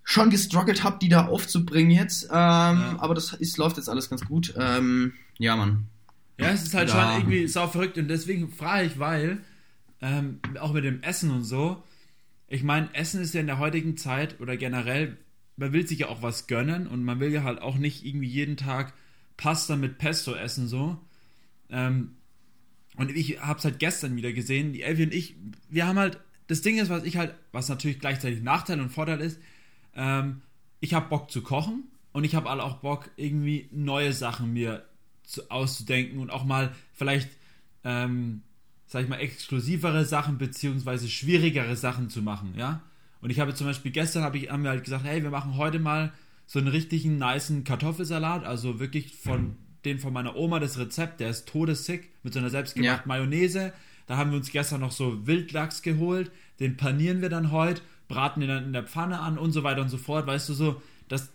schon 0.04 0.30
gestruggelt 0.30 0.84
habe, 0.84 0.98
die 1.00 1.08
da 1.08 1.26
aufzubringen 1.26 1.90
jetzt. 1.90 2.24
Ähm, 2.24 2.30
ja. 2.30 2.96
Aber 2.98 3.14
das 3.14 3.32
ist, 3.32 3.56
läuft 3.56 3.78
jetzt 3.78 3.88
alles 3.88 4.08
ganz 4.08 4.24
gut. 4.24 4.54
Ähm, 4.56 5.14
ja, 5.38 5.56
Mann. 5.56 5.86
Ja, 6.38 6.50
es 6.50 6.62
ist 6.62 6.74
halt 6.74 6.88
ja. 6.88 6.94
schon 6.94 7.20
irgendwie 7.20 7.48
sau 7.48 7.66
verrückt 7.66 7.98
und 7.98 8.08
deswegen 8.08 8.50
frage 8.50 8.86
ich, 8.86 8.98
weil, 8.98 9.38
ähm, 10.00 10.40
auch 10.60 10.72
mit 10.72 10.84
dem 10.84 11.02
Essen 11.02 11.30
und 11.30 11.44
so, 11.44 11.82
ich 12.48 12.62
meine, 12.62 12.94
Essen 12.94 13.20
ist 13.20 13.34
ja 13.34 13.40
in 13.40 13.46
der 13.46 13.58
heutigen 13.58 13.96
Zeit 13.96 14.40
oder 14.40 14.56
generell, 14.56 15.18
man 15.56 15.72
will 15.72 15.86
sich 15.86 16.00
ja 16.00 16.08
auch 16.08 16.22
was 16.22 16.46
gönnen 16.46 16.86
und 16.86 17.04
man 17.04 17.20
will 17.20 17.32
ja 17.32 17.42
halt 17.42 17.60
auch 17.60 17.76
nicht 17.76 18.04
irgendwie 18.06 18.28
jeden 18.28 18.56
Tag 18.56 18.94
Pasta 19.36 19.76
mit 19.76 19.98
Pesto 19.98 20.34
essen 20.34 20.68
so. 20.68 20.98
Ähm, 21.70 22.16
und 22.96 23.14
ich 23.14 23.40
habe 23.40 23.58
es 23.58 23.64
halt 23.64 23.78
gestern 23.78 24.16
wieder 24.16 24.32
gesehen, 24.32 24.72
die 24.72 24.82
Elvi 24.82 25.04
und 25.04 25.14
ich, 25.14 25.36
wir 25.68 25.86
haben 25.86 25.98
halt, 25.98 26.18
das 26.46 26.62
Ding 26.62 26.78
ist, 26.78 26.88
was 26.88 27.04
ich 27.04 27.16
halt, 27.16 27.34
was 27.52 27.68
natürlich 27.68 28.00
gleichzeitig 28.00 28.42
Nachteil 28.42 28.80
und 28.80 28.90
Vorteil 28.90 29.20
ist, 29.20 29.40
ähm, 29.94 30.40
ich 30.80 30.94
habe 30.94 31.08
Bock 31.08 31.30
zu 31.30 31.42
kochen 31.42 31.84
und 32.12 32.24
ich 32.24 32.34
habe 32.34 32.48
auch 32.50 32.78
Bock, 32.78 33.10
irgendwie 33.16 33.68
neue 33.72 34.12
Sachen 34.12 34.52
mir 34.52 34.87
zu, 35.28 35.50
auszudenken 35.50 36.18
und 36.18 36.30
auch 36.30 36.44
mal 36.44 36.74
vielleicht, 36.94 37.28
ähm, 37.84 38.42
sag 38.86 39.02
ich 39.02 39.08
mal, 39.08 39.20
exklusivere 39.20 40.04
Sachen 40.04 40.38
beziehungsweise 40.38 41.08
schwierigere 41.08 41.76
Sachen 41.76 42.08
zu 42.08 42.22
machen, 42.22 42.54
ja. 42.56 42.82
Und 43.20 43.30
ich 43.30 43.40
habe 43.40 43.54
zum 43.54 43.66
Beispiel 43.66 43.90
gestern 43.90 44.22
hab 44.22 44.34
ich, 44.34 44.50
haben 44.50 44.62
wir 44.62 44.70
halt 44.70 44.84
gesagt, 44.84 45.04
hey, 45.04 45.22
wir 45.22 45.30
machen 45.30 45.56
heute 45.56 45.78
mal 45.78 46.12
so 46.46 46.58
einen 46.58 46.68
richtigen 46.68 47.18
niceen 47.18 47.64
Kartoffelsalat, 47.64 48.44
also 48.44 48.80
wirklich 48.80 49.16
von 49.16 49.40
mhm. 49.42 49.56
den 49.84 49.98
von 49.98 50.12
meiner 50.12 50.36
Oma 50.36 50.60
das 50.60 50.78
Rezept, 50.78 51.20
der 51.20 51.30
ist 51.30 51.46
todessick 51.46 52.10
mit 52.22 52.32
so 52.32 52.38
einer 52.38 52.50
selbstgemachten 52.50 53.10
ja. 53.10 53.16
Mayonnaise. 53.16 53.72
Da 54.06 54.16
haben 54.16 54.30
wir 54.30 54.38
uns 54.38 54.50
gestern 54.50 54.80
noch 54.80 54.92
so 54.92 55.26
Wildlachs 55.26 55.82
geholt, 55.82 56.30
den 56.60 56.76
panieren 56.76 57.20
wir 57.20 57.28
dann 57.28 57.50
heute, 57.50 57.82
braten 58.06 58.40
den 58.40 58.48
dann 58.48 58.64
in 58.64 58.72
der 58.72 58.84
Pfanne 58.84 59.20
an 59.20 59.36
und 59.36 59.52
so 59.52 59.62
weiter 59.62 59.82
und 59.82 59.90
so 59.90 59.98
fort, 59.98 60.26
weißt 60.26 60.48
du 60.48 60.54
so, 60.54 60.80
dass 61.08 61.30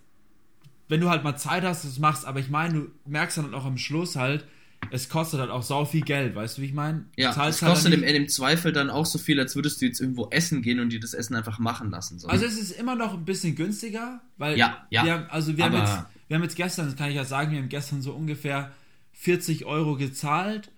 wenn 0.87 1.01
du 1.01 1.09
halt 1.09 1.23
mal 1.23 1.35
Zeit 1.35 1.63
hast, 1.63 1.85
das 1.85 1.99
machst, 1.99 2.25
aber 2.25 2.39
ich 2.39 2.49
meine, 2.49 2.73
du 2.73 2.91
merkst 3.05 3.37
dann 3.37 3.53
auch 3.53 3.65
am 3.65 3.77
Schluss 3.77 4.15
halt, 4.15 4.45
es 4.91 5.09
kostet 5.09 5.39
halt 5.39 5.49
auch 5.49 5.63
sau 5.63 5.85
viel 5.85 6.01
Geld, 6.01 6.35
weißt 6.35 6.57
du, 6.57 6.61
wie 6.61 6.67
ich 6.67 6.73
meine? 6.73 7.05
Ja, 7.17 7.31
es 7.31 7.37
halt 7.37 7.57
kostet 7.59 7.93
im, 7.93 8.03
im, 8.03 8.27
Zweifel 8.27 8.71
dann 8.71 8.89
auch 8.89 9.05
so 9.05 9.17
viel, 9.17 9.39
als 9.39 9.55
würdest 9.55 9.81
du 9.81 9.85
jetzt 9.85 9.99
irgendwo 9.99 10.27
essen 10.29 10.61
gehen 10.61 10.79
und 10.79 10.89
dir 10.89 10.99
das 10.99 11.13
Essen 11.13 11.35
einfach 11.35 11.59
machen 11.59 11.89
lassen. 11.89 12.19
So. 12.19 12.27
Also 12.27 12.45
es 12.45 12.59
ist 12.59 12.71
immer 12.71 12.95
noch 12.95 13.13
ein 13.13 13.25
bisschen 13.25 13.55
günstiger, 13.55 14.21
weil 14.37 14.57
ja, 14.57 14.85
ja, 14.89 15.03
wir 15.03 15.13
haben, 15.13 15.25
also 15.29 15.57
wir 15.57 15.65
haben, 15.65 15.75
jetzt, 15.75 15.99
wir 16.27 16.35
haben 16.35 16.43
jetzt 16.43 16.55
gestern, 16.55 16.87
das 16.87 16.95
kann 16.95 17.09
ich 17.09 17.15
ja 17.15 17.25
sagen, 17.25 17.51
wir 17.51 17.59
haben 17.59 17.69
gestern 17.69 18.01
so 18.01 18.11
ungefähr 18.13 18.71
40 19.13 19.65
Euro 19.65 19.95
gezahlt, 19.95 20.69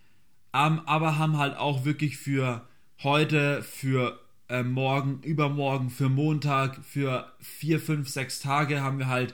ähm, 0.54 0.82
aber 0.86 1.18
haben 1.18 1.38
halt 1.38 1.58
auch 1.58 1.86
wirklich 1.86 2.18
für 2.18 2.68
heute, 3.02 3.64
für 3.64 4.20
äh, 4.50 4.64
morgen, 4.64 5.22
übermorgen, 5.24 5.90
für 5.90 6.10
Montag, 6.10 6.80
für 6.86 7.32
vier, 7.40 7.80
fünf, 7.80 8.10
sechs 8.10 8.40
Tage 8.40 8.82
haben 8.82 9.00
wir 9.00 9.08
halt 9.08 9.34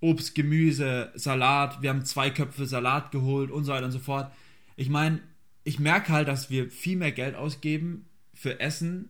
Obst, 0.00 0.34
Gemüse, 0.34 1.10
Salat, 1.14 1.80
wir 1.82 1.90
haben 1.90 2.04
zwei 2.04 2.30
Köpfe 2.30 2.66
Salat 2.66 3.10
geholt 3.12 3.50
und 3.50 3.64
so 3.64 3.72
weiter 3.72 3.86
und 3.86 3.92
so 3.92 3.98
fort. 3.98 4.30
Ich 4.76 4.90
meine, 4.90 5.20
ich 5.64 5.78
merke 5.78 6.12
halt, 6.12 6.28
dass 6.28 6.50
wir 6.50 6.70
viel 6.70 6.96
mehr 6.96 7.12
Geld 7.12 7.34
ausgeben 7.34 8.06
für 8.34 8.60
Essen, 8.60 9.08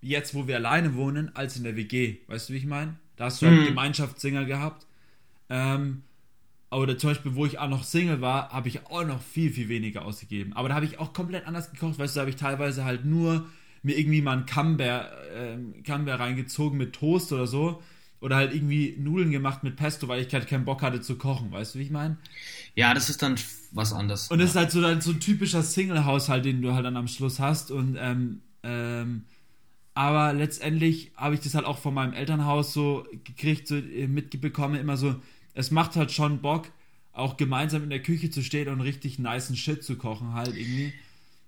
jetzt 0.00 0.34
wo 0.34 0.46
wir 0.46 0.56
alleine 0.56 0.94
wohnen, 0.94 1.34
als 1.34 1.56
in 1.56 1.64
der 1.64 1.76
WG. 1.76 2.16
Weißt 2.26 2.48
du, 2.48 2.52
wie 2.52 2.58
ich 2.58 2.66
meine? 2.66 2.96
Da 3.16 3.26
hast 3.26 3.40
du 3.40 3.46
halt 3.46 3.60
mhm. 3.60 3.66
Gemeinschaftssinger 3.66 4.44
gehabt. 4.44 4.86
Ähm, 5.48 6.02
oder 6.70 6.98
zum 6.98 7.10
Beispiel, 7.10 7.34
wo 7.36 7.46
ich 7.46 7.58
auch 7.58 7.68
noch 7.68 7.84
Single 7.84 8.20
war, 8.20 8.50
habe 8.50 8.68
ich 8.68 8.86
auch 8.86 9.06
noch 9.06 9.22
viel, 9.22 9.52
viel 9.52 9.68
weniger 9.68 10.04
ausgegeben. 10.04 10.52
Aber 10.54 10.68
da 10.68 10.74
habe 10.74 10.84
ich 10.84 10.98
auch 10.98 11.12
komplett 11.12 11.46
anders 11.46 11.70
gekocht. 11.70 11.98
Weißt 11.98 12.14
du, 12.14 12.18
da 12.18 12.20
habe 12.22 12.30
ich 12.30 12.36
teilweise 12.36 12.84
halt 12.84 13.04
nur 13.04 13.46
mir 13.82 13.96
irgendwie 13.96 14.20
mal 14.20 14.32
einen 14.32 14.46
Camembert, 14.46 15.12
äh, 15.34 15.82
Camembert 15.82 16.18
reingezogen 16.18 16.76
mit 16.76 16.92
Toast 16.94 17.32
oder 17.32 17.46
so 17.46 17.80
oder 18.20 18.36
halt 18.36 18.54
irgendwie 18.54 18.96
Nudeln 18.98 19.30
gemacht 19.30 19.62
mit 19.62 19.76
Pesto, 19.76 20.08
weil 20.08 20.22
ich 20.22 20.32
halt 20.32 20.46
keinen 20.46 20.64
Bock 20.64 20.82
hatte 20.82 21.00
zu 21.00 21.16
kochen, 21.16 21.52
weißt 21.52 21.74
du, 21.74 21.78
wie 21.78 21.84
ich 21.84 21.90
meine? 21.90 22.16
Ja, 22.74 22.94
das 22.94 23.08
ist 23.08 23.22
dann 23.22 23.36
was 23.72 23.92
anderes. 23.92 24.28
Und 24.28 24.38
das 24.38 24.50
ist 24.50 24.56
halt 24.56 24.70
so, 24.70 24.80
dann 24.80 25.00
so 25.00 25.12
ein 25.12 25.20
typischer 25.20 25.62
Single-Haushalt, 25.62 26.44
den 26.44 26.62
du 26.62 26.72
halt 26.72 26.84
dann 26.84 26.96
am 26.96 27.08
Schluss 27.08 27.40
hast. 27.40 27.70
Und 27.70 27.96
ähm, 27.98 28.40
ähm, 28.62 29.24
aber 29.94 30.34
letztendlich 30.34 31.12
habe 31.16 31.34
ich 31.34 31.40
das 31.40 31.54
halt 31.54 31.64
auch 31.64 31.78
von 31.78 31.94
meinem 31.94 32.12
Elternhaus 32.12 32.72
so 32.74 33.06
gekriegt, 33.24 33.66
so 33.66 33.76
äh, 33.76 34.06
mitbekommen, 34.06 34.74
immer 34.74 34.96
so, 34.96 35.14
es 35.54 35.70
macht 35.70 35.96
halt 35.96 36.12
schon 36.12 36.42
Bock, 36.42 36.66
auch 37.14 37.38
gemeinsam 37.38 37.82
in 37.82 37.90
der 37.90 38.02
Küche 38.02 38.30
zu 38.30 38.42
stehen 38.42 38.68
und 38.68 38.82
richtig 38.82 39.18
niceen 39.18 39.56
Shit 39.56 39.82
zu 39.82 39.96
kochen, 39.96 40.34
halt 40.34 40.54
irgendwie. 40.54 40.92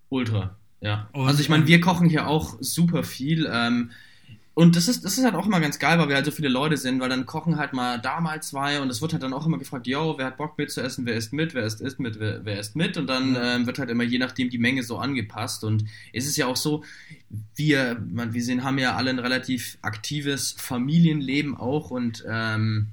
Ultra, 0.09 0.57
ja. 0.81 1.11
Und, 1.13 1.27
also 1.27 1.41
ich 1.41 1.51
meine, 1.51 1.67
wir 1.67 1.81
kochen 1.81 2.09
hier 2.09 2.27
auch 2.27 2.57
super 2.61 3.05
viel. 3.05 3.47
Ähm, 3.53 3.91
und 4.59 4.75
das 4.75 4.89
ist, 4.89 5.05
das 5.05 5.17
ist 5.17 5.25
halt 5.25 5.37
auch 5.37 5.47
immer 5.47 5.61
ganz 5.61 5.79
geil, 5.79 6.01
weil 6.01 6.09
wir 6.09 6.17
halt 6.17 6.25
so 6.25 6.33
viele 6.33 6.49
Leute 6.49 6.77
sind, 6.77 6.99
weil 6.99 7.09
dann 7.09 7.27
kochen 7.27 7.59
halt 7.59 7.75
mal 7.75 7.97
da 8.01 8.21
mal 8.21 8.43
zwei 8.43 8.81
und 8.81 8.91
es 8.91 9.01
wird 9.01 9.13
halt 9.13 9.23
dann 9.23 9.33
auch 9.33 9.47
immer 9.47 9.57
gefragt, 9.57 9.87
yo, 9.87 10.19
wer 10.19 10.27
hat 10.27 10.37
Bock 10.37 10.59
mitzuessen, 10.59 11.07
wer 11.07 11.15
isst 11.15 11.33
mit, 11.33 11.55
wer 11.55 11.63
isst, 11.63 11.81
isst 11.81 12.01
mit, 12.01 12.19
wer, 12.19 12.45
wer 12.45 12.59
isst 12.59 12.75
mit? 12.75 12.97
Und 12.97 13.07
dann 13.07 13.37
ähm, 13.41 13.67
wird 13.67 13.79
halt 13.79 13.89
immer 13.89 14.03
je 14.03 14.19
nachdem 14.19 14.51
die 14.51 14.59
Menge 14.59 14.83
so 14.83 14.99
angepasst. 14.99 15.63
Und 15.63 15.85
es 16.13 16.27
ist 16.27 16.37
ja 16.37 16.47
auch 16.47 16.57
so, 16.57 16.83
wir, 17.55 18.03
man, 18.11 18.35
wir 18.35 18.43
sehen, 18.43 18.65
haben 18.65 18.79
ja 18.79 18.97
alle 18.97 19.11
ein 19.11 19.21
relativ 19.21 19.79
aktives 19.83 20.57
Familienleben 20.59 21.57
auch 21.57 21.93
und 21.93 22.25
ähm, 22.29 22.89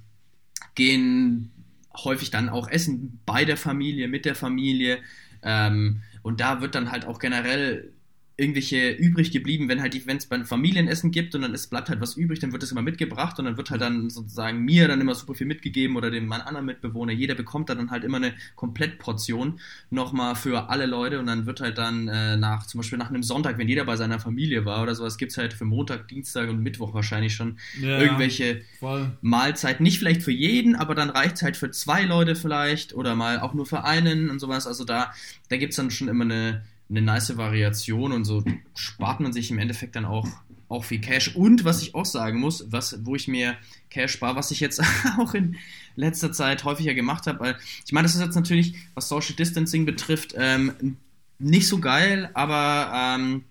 gehen 0.76 1.50
häufig 1.96 2.30
dann 2.30 2.48
auch 2.48 2.68
essen 2.68 3.22
bei 3.26 3.44
der 3.44 3.58
Familie, 3.58 4.08
mit 4.08 4.26
der 4.26 4.36
Familie. 4.36 5.00
Ähm, 5.42 6.04
und 6.22 6.42
da 6.42 6.62
wird 6.62 6.76
dann 6.76 6.92
halt 6.92 7.06
auch 7.06 7.18
generell 7.18 7.92
irgendwelche 8.38 8.92
übrig 8.92 9.32
geblieben, 9.32 9.70
wenn 9.70 9.82
halt 9.82 9.96
wenn 10.08 10.18
es 10.18 10.26
beim 10.26 10.46
Familienessen 10.46 11.12
gibt 11.12 11.36
und 11.36 11.42
dann 11.44 11.54
ist, 11.54 11.68
bleibt 11.70 11.88
halt 11.90 12.02
was 12.02 12.18
übrig, 12.18 12.40
dann 12.40 12.52
wird 12.52 12.64
das 12.64 12.72
immer 12.72 12.82
mitgebracht 12.82 13.40
und 13.40 13.46
dann 13.46 13.56
wird 13.56 13.70
halt 13.70 13.82
dann 13.82 14.10
sozusagen 14.10 14.66
mir 14.66 14.90
dann 14.90 15.00
immer 15.00 15.16
super 15.16 15.36
viel 15.36 15.48
mitgegeben 15.48 15.96
oder 15.96 16.12
dem 16.12 16.28
meinen 16.28 16.42
anderen 16.42 16.66
Mitbewohner. 16.66 17.14
Jeder 17.14 17.36
bekommt 17.36 17.70
dann 17.70 17.92
halt 17.92 18.04
immer 18.04 18.18
eine 18.18 18.34
Komplettportion 18.56 19.60
nochmal 19.90 20.36
für 20.36 20.70
alle 20.70 20.86
Leute 20.86 21.20
und 21.20 21.28
dann 21.28 21.46
wird 21.46 21.62
halt 21.62 21.78
dann 21.78 22.10
äh, 22.10 22.36
nach, 22.36 22.68
zum 22.68 22.80
Beispiel 22.80 22.98
nach 22.98 23.10
einem 23.10 23.24
Sonntag, 23.24 23.58
wenn 23.58 23.70
jeder 23.70 23.86
bei 23.86 23.96
seiner 23.96 24.20
Familie 24.20 24.66
war 24.66 24.84
oder 24.84 24.96
sowas, 24.96 25.18
gibt 25.18 25.32
es 25.32 25.38
halt 25.38 25.54
für 25.54 25.66
Montag, 25.66 26.10
Dienstag 26.10 26.50
und 26.50 26.62
Mittwoch 26.62 26.94
wahrscheinlich 26.94 27.34
schon 27.34 27.58
ja, 27.80 28.00
irgendwelche 28.00 28.64
voll. 28.80 29.18
Mahlzeiten. 29.22 29.84
Nicht 29.84 30.00
vielleicht 30.00 30.24
für 30.24 30.32
jeden, 30.32 30.76
aber 30.76 30.94
dann 30.94 31.10
reicht 31.10 31.38
es 31.38 31.42
halt 31.42 31.56
für 31.56 31.72
zwei 31.72 32.04
Leute 32.04 32.36
vielleicht 32.36 32.94
oder 32.94 33.16
mal 33.16 33.40
auch 33.40 33.54
nur 33.54 33.66
für 33.66 33.86
einen 33.86 34.30
und 34.30 34.40
sowas. 34.40 34.68
Also 34.68 34.84
da, 34.84 35.14
da 35.48 35.56
gibt 35.56 35.72
es 35.72 35.78
dann 35.78 35.90
schon 35.90 36.10
immer 36.10 36.26
eine 36.26 36.64
eine 36.90 37.02
nice 37.02 37.38
Variation 37.38 38.12
und 38.12 38.26
so 38.26 38.44
spart 38.76 39.20
man 39.20 39.34
sich 39.34 39.52
im 39.52 39.60
Endeffekt 39.60 39.96
dann 39.96 40.06
auch, 40.06 40.28
auch 40.70 40.84
viel 40.84 41.02
Cash. 41.02 41.36
Und 41.36 41.66
was 41.66 41.82
ich 41.82 41.96
auch 41.96 42.06
sagen 42.06 42.40
muss, 42.40 42.72
was, 42.72 43.06
wo 43.06 43.16
ich 43.16 43.28
mir 43.28 43.58
Cash 43.90 44.14
spare, 44.14 44.36
was 44.36 44.52
ich 44.52 44.60
jetzt 44.60 44.82
auch 45.18 45.34
in 45.34 45.56
letzter 45.96 46.32
Zeit 46.32 46.64
häufiger 46.64 46.94
gemacht 46.94 47.28
habe, 47.28 47.40
weil 47.40 47.58
ich 47.86 47.92
meine, 47.92 48.06
das 48.06 48.16
ist 48.16 48.22
jetzt 48.22 48.36
natürlich, 48.36 48.76
was 48.94 49.10
Social 49.10 49.36
Distancing 49.36 49.86
betrifft, 49.86 50.36
ähm, 50.38 50.98
nicht 51.40 51.68
so 51.68 51.80
geil, 51.80 52.30
aber 52.34 52.92
ähm, 52.94 53.44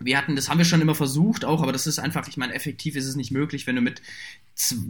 wir 0.00 0.16
hatten, 0.16 0.36
das 0.36 0.48
haben 0.48 0.58
wir 0.58 0.64
schon 0.64 0.80
immer 0.80 0.94
versucht 0.94 1.44
auch, 1.44 1.62
aber 1.62 1.72
das 1.72 1.86
ist 1.86 1.98
einfach, 1.98 2.28
ich 2.28 2.36
meine, 2.36 2.54
effektiv 2.54 2.96
ist 2.96 3.06
es 3.06 3.16
nicht 3.16 3.30
möglich, 3.30 3.66
wenn 3.66 3.76
du 3.76 3.82
mit 3.82 4.00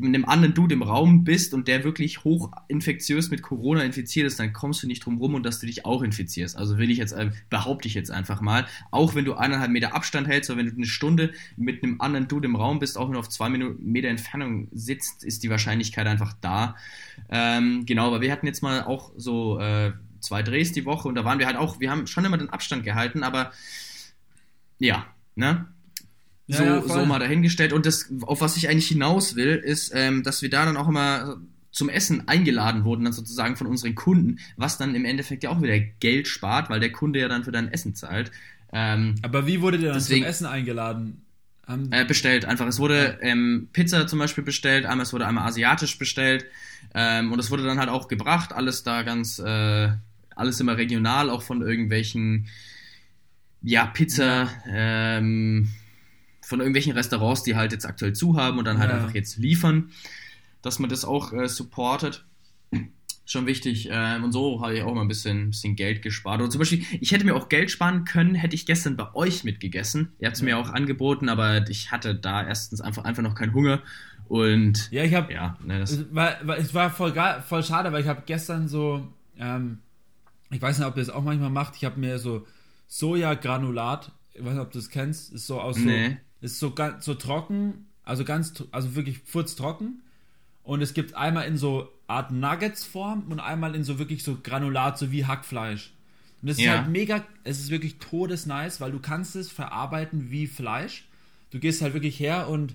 einem 0.02 0.24
anderen 0.24 0.54
Dude 0.54 0.74
im 0.74 0.82
Raum 0.82 1.24
bist 1.24 1.54
und 1.54 1.68
der 1.68 1.84
wirklich 1.84 2.24
hoch 2.24 2.50
infektiös 2.68 3.30
mit 3.30 3.42
Corona 3.42 3.82
infiziert 3.82 4.26
ist, 4.26 4.38
dann 4.38 4.52
kommst 4.52 4.82
du 4.82 4.86
nicht 4.86 5.04
drum 5.04 5.18
rum 5.18 5.34
und 5.34 5.44
dass 5.44 5.60
du 5.60 5.66
dich 5.66 5.84
auch 5.84 6.02
infizierst. 6.02 6.56
Also 6.56 6.78
will 6.78 6.90
ich 6.90 6.98
jetzt, 6.98 7.12
äh, 7.12 7.30
behaupte 7.50 7.88
ich 7.88 7.94
jetzt 7.94 8.10
einfach 8.10 8.40
mal, 8.40 8.66
auch 8.90 9.14
wenn 9.14 9.24
du 9.24 9.34
eineinhalb 9.34 9.70
Meter 9.70 9.94
Abstand 9.94 10.26
hältst 10.26 10.50
oder 10.50 10.58
wenn 10.58 10.66
du 10.66 10.76
eine 10.76 10.86
Stunde 10.86 11.32
mit 11.56 11.82
einem 11.82 12.00
anderen 12.00 12.28
Dude 12.28 12.46
im 12.46 12.56
Raum 12.56 12.78
bist, 12.78 12.96
auch 12.96 13.06
wenn 13.06 13.14
du 13.14 13.18
auf 13.18 13.28
zwei 13.28 13.48
Meter 13.48 14.08
Entfernung 14.08 14.68
sitzt, 14.72 15.24
ist 15.24 15.42
die 15.42 15.50
Wahrscheinlichkeit 15.50 16.06
einfach 16.06 16.34
da. 16.40 16.76
Ähm, 17.28 17.84
genau, 17.86 18.06
aber 18.06 18.20
wir 18.20 18.32
hatten 18.32 18.46
jetzt 18.46 18.62
mal 18.62 18.82
auch 18.84 19.12
so, 19.16 19.58
äh, 19.58 19.92
zwei 20.20 20.42
Drehs 20.42 20.72
die 20.72 20.84
Woche 20.84 21.08
und 21.08 21.14
da 21.14 21.24
waren 21.24 21.38
wir 21.38 21.46
halt 21.46 21.56
auch, 21.56 21.80
wir 21.80 21.90
haben 21.90 22.06
schon 22.06 22.24
immer 22.24 22.38
den 22.38 22.50
Abstand 22.50 22.84
gehalten, 22.84 23.22
aber 23.22 23.52
ja, 24.78 25.06
ne? 25.34 25.66
Ja, 26.46 26.56
so, 26.56 26.64
ja, 26.64 26.80
voll. 26.82 27.00
so 27.00 27.06
mal 27.06 27.18
dahingestellt. 27.18 27.72
Und 27.72 27.84
das, 27.84 28.10
auf 28.22 28.40
was 28.40 28.56
ich 28.56 28.68
eigentlich 28.68 28.88
hinaus 28.88 29.36
will, 29.36 29.54
ist, 29.56 29.92
ähm, 29.94 30.22
dass 30.22 30.40
wir 30.40 30.48
da 30.48 30.64
dann 30.64 30.76
auch 30.78 30.88
immer 30.88 31.36
zum 31.70 31.90
Essen 31.90 32.26
eingeladen 32.26 32.84
wurden, 32.84 33.04
dann 33.04 33.12
sozusagen 33.12 33.56
von 33.56 33.66
unseren 33.66 33.94
Kunden, 33.94 34.38
was 34.56 34.78
dann 34.78 34.94
im 34.94 35.04
Endeffekt 35.04 35.44
ja 35.44 35.50
auch 35.50 35.60
wieder 35.60 35.78
Geld 35.78 36.26
spart, 36.26 36.70
weil 36.70 36.80
der 36.80 36.90
Kunde 36.90 37.20
ja 37.20 37.28
dann 37.28 37.44
für 37.44 37.52
dein 37.52 37.70
Essen 37.70 37.94
zahlt. 37.94 38.30
Ähm, 38.72 39.16
Aber 39.22 39.46
wie 39.46 39.60
wurde 39.60 39.78
der 39.78 39.90
dann 39.90 39.98
Deswegen- 39.98 40.22
zum 40.22 40.30
Essen 40.30 40.46
eingeladen? 40.46 41.22
Äh, 41.90 42.06
bestellt 42.06 42.46
einfach. 42.46 42.66
Es 42.66 42.78
wurde 42.78 43.18
ähm, 43.20 43.68
Pizza 43.74 44.06
zum 44.06 44.18
Beispiel 44.18 44.42
bestellt, 44.42 44.86
einmal 44.86 45.04
es 45.04 45.12
wurde 45.12 45.26
einmal 45.26 45.46
asiatisch 45.46 45.98
bestellt 45.98 46.46
ähm, 46.94 47.30
und 47.30 47.38
es 47.38 47.50
wurde 47.50 47.62
dann 47.64 47.78
halt 47.78 47.90
auch 47.90 48.08
gebracht, 48.08 48.54
alles 48.54 48.84
da 48.84 49.02
ganz, 49.02 49.38
äh, 49.38 49.90
alles 50.34 50.60
immer 50.60 50.78
regional, 50.78 51.28
auch 51.28 51.42
von 51.42 51.60
irgendwelchen, 51.60 52.46
ja, 53.62 53.86
Pizza, 53.86 54.48
ähm, 54.68 55.68
von 56.42 56.60
irgendwelchen 56.60 56.92
Restaurants, 56.92 57.42
die 57.42 57.56
halt 57.56 57.72
jetzt 57.72 57.84
aktuell 57.84 58.14
zu 58.14 58.36
haben 58.36 58.58
und 58.58 58.64
dann 58.64 58.78
halt 58.78 58.90
Ja. 58.90 58.96
einfach 58.96 59.14
jetzt 59.14 59.36
liefern, 59.36 59.90
dass 60.62 60.78
man 60.78 60.88
das 60.90 61.04
auch 61.04 61.32
äh, 61.32 61.48
supportet. 61.48 62.24
Schon 63.26 63.46
wichtig. 63.46 63.90
Ähm, 63.92 64.24
und 64.24 64.32
so 64.32 64.62
habe 64.62 64.74
ich 64.74 64.82
auch 64.82 64.94
mal 64.94 65.02
ein 65.02 65.08
bisschen, 65.08 65.50
bisschen 65.50 65.76
Geld 65.76 66.00
gespart. 66.00 66.40
Oder 66.40 66.48
zum 66.48 66.60
Beispiel, 66.60 66.82
ich 66.98 67.12
hätte 67.12 67.26
mir 67.26 67.36
auch 67.36 67.50
Geld 67.50 67.70
sparen 67.70 68.06
können, 68.06 68.34
hätte 68.34 68.54
ich 68.54 68.64
gestern 68.64 68.96
bei 68.96 69.14
euch 69.14 69.44
mitgegessen. 69.44 70.12
Ihr 70.18 70.28
habt 70.28 70.36
es 70.36 70.42
mir 70.42 70.56
auch 70.56 70.70
angeboten, 70.70 71.28
aber 71.28 71.68
ich 71.68 71.90
hatte 71.92 72.14
da 72.14 72.46
erstens 72.46 72.80
einfach, 72.80 73.04
einfach 73.04 73.22
noch 73.22 73.34
keinen 73.34 73.52
Hunger. 73.52 73.82
Und 74.28 74.90
ja, 74.90 75.04
ich 75.04 75.12
habe 75.12 75.30
ja, 75.34 75.58
ne, 75.62 75.78
das, 75.78 75.90
Es 75.90 76.14
war, 76.14 76.40
es 76.58 76.72
war 76.72 76.88
voll, 76.90 77.12
voll 77.46 77.62
schade, 77.62 77.92
weil 77.92 78.00
ich 78.00 78.08
habe 78.08 78.22
gestern 78.24 78.66
so, 78.68 79.06
ähm, 79.38 79.78
ich 80.50 80.62
weiß 80.62 80.78
nicht, 80.78 80.86
ob 80.88 80.96
ihr 80.96 81.02
das 81.04 81.10
auch 81.10 81.22
manchmal 81.22 81.50
macht, 81.50 81.76
ich 81.76 81.84
habe 81.84 82.00
mir 82.00 82.18
so 82.18 82.46
Sojagranulat, 82.88 84.12
ich 84.34 84.44
weiß 84.44 84.52
nicht, 84.54 84.60
ob 84.62 84.72
du 84.72 84.78
das 84.78 84.88
kennst, 84.90 85.32
ist 85.32 85.46
so 85.46 85.60
aus 85.60 85.76
Nee. 85.76 86.08
so, 86.40 86.46
ist 86.46 86.58
so 86.58 86.70
ganz 86.72 87.04
so 87.04 87.14
trocken, 87.14 87.86
also 88.02 88.24
ganz, 88.24 88.64
also 88.72 88.96
wirklich 88.96 89.18
furztrocken. 89.20 90.02
Und 90.62 90.82
es 90.82 90.94
gibt 90.94 91.14
einmal 91.14 91.46
in 91.46 91.56
so 91.56 91.88
Art 92.08 92.30
Nuggets-Form 92.30 93.24
und 93.30 93.40
einmal 93.40 93.74
in 93.74 93.84
so 93.84 93.98
wirklich 93.98 94.22
so 94.22 94.38
Granulat, 94.42 94.98
so 94.98 95.12
wie 95.12 95.26
Hackfleisch. 95.26 95.92
Und 96.40 96.48
das 96.48 96.58
ist 96.58 96.64
Ja. 96.64 96.78
halt 96.78 96.88
mega, 96.88 97.24
es 97.44 97.58
ist 97.60 97.70
wirklich 97.70 97.98
todesnice, 97.98 98.80
weil 98.80 98.92
du 98.92 98.98
kannst 99.00 99.36
es 99.36 99.50
verarbeiten 99.50 100.30
wie 100.30 100.46
Fleisch. 100.46 101.08
Du 101.50 101.58
gehst 101.58 101.82
halt 101.82 101.94
wirklich 101.94 102.18
her 102.20 102.48
und 102.48 102.74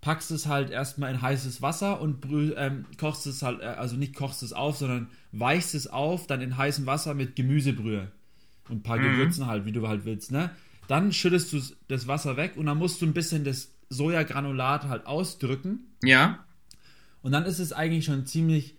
packst 0.00 0.30
es 0.30 0.46
halt 0.46 0.70
erstmal 0.70 1.12
in 1.12 1.20
heißes 1.22 1.60
Wasser 1.62 2.00
und 2.00 2.24
ähm, 2.56 2.84
kochst 2.98 3.26
es 3.26 3.42
halt, 3.42 3.60
äh, 3.60 3.64
also 3.64 3.96
nicht 3.96 4.14
kochst 4.14 4.42
es 4.42 4.52
auf, 4.52 4.76
sondern 4.76 5.08
weichst 5.32 5.74
es 5.74 5.86
auf, 5.86 6.26
dann 6.26 6.40
in 6.42 6.56
heißem 6.56 6.86
Wasser 6.86 7.14
mit 7.14 7.36
Gemüsebrühe 7.36 8.10
und 8.68 8.76
ein 8.76 8.82
paar 8.82 8.98
Gewürzen 8.98 9.46
halt, 9.46 9.64
wie 9.66 9.72
du 9.72 9.86
halt 9.86 10.04
willst, 10.04 10.32
ne? 10.32 10.50
Dann 10.88 11.12
schüttest 11.12 11.52
du 11.52 11.60
das 11.88 12.06
Wasser 12.08 12.36
weg 12.36 12.54
und 12.56 12.66
dann 12.66 12.78
musst 12.78 13.00
du 13.00 13.06
ein 13.06 13.14
bisschen 13.14 13.44
das 13.44 13.72
Sojagranulat 13.88 14.84
halt 14.84 15.06
ausdrücken. 15.06 15.94
Ja, 16.02 16.44
und 17.24 17.32
dann 17.32 17.46
ist 17.46 17.58
es 17.58 17.72
eigentlich 17.72 18.04
schon 18.04 18.26
ziemlich, 18.26 18.76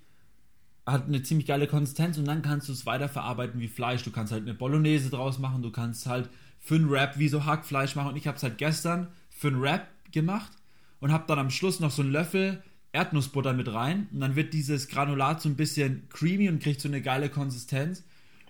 hat 0.86 1.08
eine 1.08 1.24
ziemlich 1.24 1.48
geile 1.48 1.66
Konsistenz 1.66 2.20
und 2.20 2.26
dann 2.26 2.44
kannst 2.44 2.70
du 2.70 2.74
es 2.74 2.86
weiterverarbeiten 2.86 3.60
wie 3.60 3.68
Fleisch. 3.68 4.04
Du 4.04 4.12
kannst 4.12 4.32
halt 4.32 4.44
eine 4.44 4.54
Bolognese 4.54 5.10
draus 5.10 5.40
machen, 5.40 5.64
du 5.64 5.72
kannst 5.72 6.06
halt 6.06 6.30
für 6.60 6.76
einen 6.76 6.92
Wrap 6.92 7.18
wie 7.18 7.28
so 7.28 7.46
Hackfleisch 7.46 7.96
machen. 7.96 8.10
Und 8.10 8.18
ich 8.18 8.28
habe 8.28 8.38
es 8.38 8.44
halt 8.44 8.60
gestern 8.60 9.08
für 9.32 9.48
einen 9.48 9.64
Wrap 9.64 9.88
gemacht 10.12 10.52
und 11.00 11.12
habe 11.12 11.24
dann 11.28 11.40
am 11.40 11.50
Schluss 11.50 11.80
noch 11.80 11.90
so 11.90 12.04
einen 12.04 12.12
Löffel 12.12 12.62
Erdnussbutter 12.92 13.54
mit 13.54 13.74
rein. 13.74 14.10
Und 14.14 14.20
dann 14.20 14.36
wird 14.36 14.54
dieses 14.54 14.90
Granulat 14.90 15.42
so 15.42 15.50
ein 15.50 15.56
bisschen 15.56 16.08
creamy 16.10 16.48
und 16.48 16.62
kriegt 16.62 16.82
so 16.82 16.88
eine 16.88 17.02
geile 17.02 17.30
Konsistenz 17.30 18.04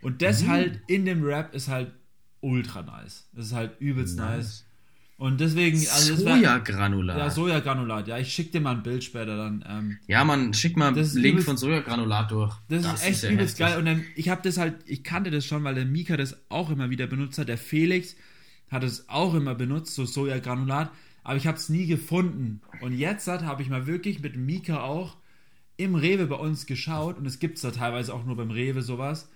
und 0.05 0.21
das 0.21 0.47
halt 0.47 0.79
in 0.87 1.05
dem 1.05 1.23
Wrap 1.23 1.53
ist 1.53 1.67
halt 1.67 1.91
ultra 2.41 2.81
nice. 2.83 3.27
Das 3.33 3.47
ist 3.47 3.53
halt 3.53 3.79
übelst 3.79 4.17
nice. 4.17 4.65
Und 5.17 5.39
deswegen, 5.39 5.77
also 5.77 6.13
das 6.13 6.23
Sojagranulat. 6.23 7.17
ja, 7.17 7.23
Ja, 7.23 7.29
Sojagranulat. 7.31 8.07
Ja, 8.09 8.17
ich 8.17 8.33
schicke 8.33 8.51
dir 8.51 8.59
mal 8.61 8.75
ein 8.75 8.83
Bild 8.83 9.01
später 9.01 9.37
dann. 9.37 9.63
Ähm, 9.65 9.97
man, 10.27 10.53
schick 10.53 10.75
mal 10.75 10.93
Das 10.93 11.07
ist 11.07 11.13
Link 11.15 11.35
übelst- 11.37 11.45
von 11.45 11.55
Sojagranulat 11.57 12.31
durch. 12.31 12.53
das, 12.67 12.85
ist 12.85 13.05
echt 13.07 13.23
ja 13.23 13.29
übelst 13.29 13.57
heftig. 13.57 13.65
geil. 13.65 13.79
Und 13.79 13.85
dann, 13.85 14.03
ich 14.15 14.27
habe 14.27 14.41
das 14.43 14.57
halt, 14.57 14.75
ich 14.85 15.05
kannte 15.05 15.31
das 15.31 15.45
schon, 15.45 15.63
weil 15.63 15.75
der 15.75 15.85
Mika 15.85 16.17
das 16.17 16.37
auch 16.49 16.69
immer 16.69 16.89
wieder 16.89 17.07
benutzt 17.07 17.37
hat. 17.37 17.47
Der 17.47 17.57
Felix 17.57 18.15
hat 18.69 18.83
es 18.83 19.07
auch 19.07 19.33
immer 19.35 19.55
benutzt, 19.55 19.95
so 19.95 20.03
Sojagranulat. 20.05 20.91
Aber 21.23 21.37
ich 21.37 21.47
habe 21.47 21.57
es 21.57 21.69
nie 21.69 21.87
gefunden. 21.87 22.59
Und 22.81 22.93
jetzt 22.93 23.25
habe 23.27 23.61
ich 23.63 23.69
mal 23.69 23.87
wirklich 23.87 24.19
mit 24.19 24.35
Mika 24.35 24.81
auch 24.83 25.15
im 25.77 25.95
Rewe 25.95 26.27
bei 26.27 26.35
uns 26.35 26.65
geschaut. 26.65 27.17
Und 27.17 27.25
es 27.25 27.39
gibt 27.39 27.55
es 27.55 27.61
da 27.61 27.71
teilweise 27.71 28.13
auch 28.13 28.25
nur 28.25 28.35
beim 28.35 28.51
Rewe 28.51 28.81
sowas. 28.81 29.29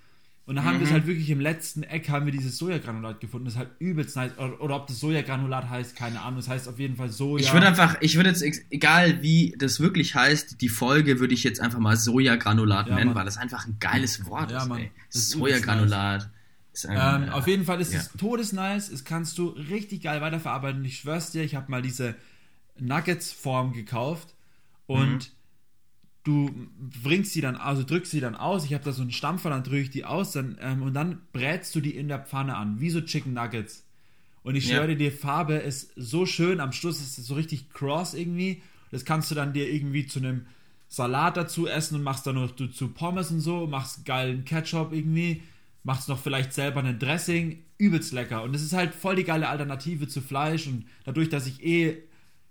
Und 0.50 0.56
da 0.56 0.64
haben 0.64 0.78
Mhm. 0.78 0.80
wir 0.80 0.88
es 0.88 0.92
halt 0.94 1.06
wirklich 1.06 1.30
im 1.30 1.40
letzten 1.40 1.84
Eck 1.84 2.10
haben 2.10 2.26
wir 2.26 2.34
dieses 2.34 2.58
Sojagranulat 2.58 3.20
gefunden. 3.20 3.46
Das 3.46 3.54
ist 3.54 3.60
halt 3.60 3.70
übelst 3.78 4.16
nice. 4.16 4.32
Oder, 4.40 4.60
oder 4.60 4.76
ob 4.78 4.88
das 4.88 5.00
Sojagranulat 5.00 5.70
heißt, 5.70 5.96
keine 5.96 6.22
Ahnung. 6.22 6.38
Das 6.38 6.48
heißt 6.50 6.68
auf 6.68 6.80
jeden 6.80 6.96
Fall 6.96 7.10
Soja. 7.10 7.46
Ich 7.46 7.54
würde 7.54 7.68
einfach, 7.68 7.98
ich 8.02 8.16
würde 8.16 8.30
jetzt, 8.32 8.44
egal 8.72 9.22
wie 9.22 9.54
das 9.60 9.80
wirklich 9.80 10.16
heißt, 10.16 10.60
die 10.60 10.70
Folge 10.70 11.20
würde 11.20 11.36
ich 11.36 11.44
jetzt 11.44 11.60
einfach 11.62 11.78
mal 11.78 11.96
Sojagranulat 11.96 12.88
Ja, 12.88 12.96
nennen, 12.96 13.10
Mann. 13.10 13.16
weil 13.18 13.26
das 13.26 13.38
einfach 13.38 13.68
ein 13.68 13.78
geiles 13.80 14.26
Wort 14.26 14.50
Ja, 14.50 14.64
ist, 14.64 14.68
Mann. 14.70 14.88
ist 15.12 15.30
Sojagranulat. 15.30 16.30
Ähm, 16.86 16.98
ein, 16.98 17.30
auf 17.30 17.46
jeden 17.46 17.66
Fall 17.66 17.80
ist 17.80 17.94
ja. 17.94 18.00
es 18.00 18.12
todesnice. 18.14 18.90
Es 18.90 19.06
kannst 19.06 19.38
du 19.38 19.50
richtig 19.50 20.02
geil 20.02 20.20
weiterverarbeiten. 20.20 20.84
Ich 20.84 20.98
schwör's 20.98 21.30
dir, 21.30 21.44
ich 21.44 21.54
habe 21.54 21.70
mal 21.70 21.84
diese 21.84 22.16
Nuggets-Form 22.80 23.74
gekauft 23.74 24.34
und 24.88 25.10
Mhm. 25.16 25.20
Du 26.24 26.52
bringst 27.04 27.34
sie 27.34 27.42
dann, 27.42 27.56
also 27.56 27.84
drückst 27.84 28.12
sie 28.12 28.20
dann 28.20 28.36
aus. 28.36 28.66
Ich 28.66 28.74
habe 28.74 28.84
da 28.84 28.92
so 28.92 29.02
einen 29.02 29.12
Stampfer, 29.12 29.50
dann 29.50 29.64
drücke 29.64 29.82
ich 29.82 29.90
die 29.90 30.06
aus 30.06 30.32
dann, 30.34 30.58
ähm, 30.62 30.82
und 30.84 30.94
dann 30.94 31.22
brätst 31.32 31.74
du 31.76 31.82
die 31.82 31.96
in 31.96 32.08
der 32.08 32.20
Pfanne 32.20 32.56
an, 32.56 32.80
wie 32.80 32.90
so 32.90 33.02
Chicken 33.02 33.34
Nuggets. 33.34 33.86
Und 34.44 34.56
ich 34.56 34.66
Ja. 34.66 34.76
schwöre 34.78 34.90
dir, 34.90 34.98
die 34.98 35.12
Farbe 35.12 35.56
ist 35.56 35.92
so 35.96 36.26
schön. 36.26 36.60
Am 36.60 36.72
Schluss 36.72 37.00
ist 37.00 37.18
es 37.18 37.28
so 37.28 37.36
richtig 37.36 37.70
cross 37.72 38.14
irgendwie. 38.14 38.62
Das 38.92 39.06
kannst 39.06 39.30
du 39.32 39.36
dann 39.36 39.54
dir 39.54 39.72
irgendwie 39.72 40.08
zu 40.08 40.20
einem 40.20 40.46
Salat 40.88 41.38
dazu 41.38 41.68
essen 41.68 41.96
und 41.96 42.04
machst 42.04 42.26
dann 42.26 42.36
noch 42.36 42.52
dazu 42.52 42.88
Pommes 42.90 43.32
und 43.32 43.42
so, 43.42 43.68
machst 43.68 44.06
geilen 44.06 44.44
Ketchup 44.46 44.92
irgendwie, 44.92 45.44
machst 45.84 46.10
noch 46.10 46.20
vielleicht 46.20 46.54
selber 46.54 46.84
ein 46.84 46.98
Dressing, 47.00 47.60
übelst 47.78 48.12
lecker. 48.12 48.44
Und 48.44 48.54
das 48.54 48.64
ist 48.64 48.74
halt 48.74 48.96
voll 48.96 49.16
die 49.16 49.24
geile 49.24 49.50
Alternative 49.50 50.08
zu 50.08 50.22
Fleisch. 50.22 50.68
Und 50.68 50.86
dadurch, 51.06 51.30
dass 51.30 51.46
ich 51.46 51.64
eh 51.64 51.98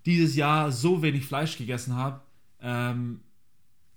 dieses 0.06 0.36
Jahr 0.36 0.70
so 0.72 1.02
wenig 1.02 1.26
Fleisch 1.26 1.58
gegessen 1.58 1.96
habe, 1.96 2.20
ähm, 2.62 3.20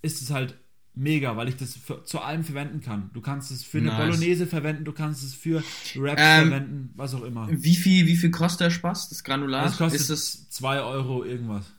ist 0.02 0.22
es 0.22 0.32
halt 0.32 0.58
mega, 0.93 1.38
weil 1.38 1.47
ich 1.47 1.56
das 1.56 1.76
für, 1.78 2.04
zu 2.04 2.20
allem 2.20 2.43
verwenden 2.43 2.82
kann. 2.82 3.10
Du 3.14 3.22
kannst 3.22 3.49
es 3.52 3.64
für 3.64 3.78
eine 3.78 3.88
Nice. 3.88 3.97
Bolognese 4.06 4.45
verwenden, 4.47 4.84
du 4.84 4.91
kannst 4.91 5.24
es 5.24 5.34
für 5.34 5.64
Wraps 5.95 6.22
Ähm, 6.22 6.47
verwenden, 6.49 6.93
was 6.95 7.14
auch 7.14 7.24
immer. 7.24 7.47
Wie 7.49 7.76
viel, 7.76 8.06
wie 8.08 8.18
viel 8.18 8.32
kostet 8.32 8.62
der 8.62 8.70
Spaß, 8.72 9.10
das 9.10 9.24
Granulat? 9.24 9.66
Das 9.66 9.78
kostet 9.78 10.02
ist 10.02 10.10
das, 10.10 10.49
2 10.49 10.82
Euro 10.82 11.24
irgendwas. 11.24 11.72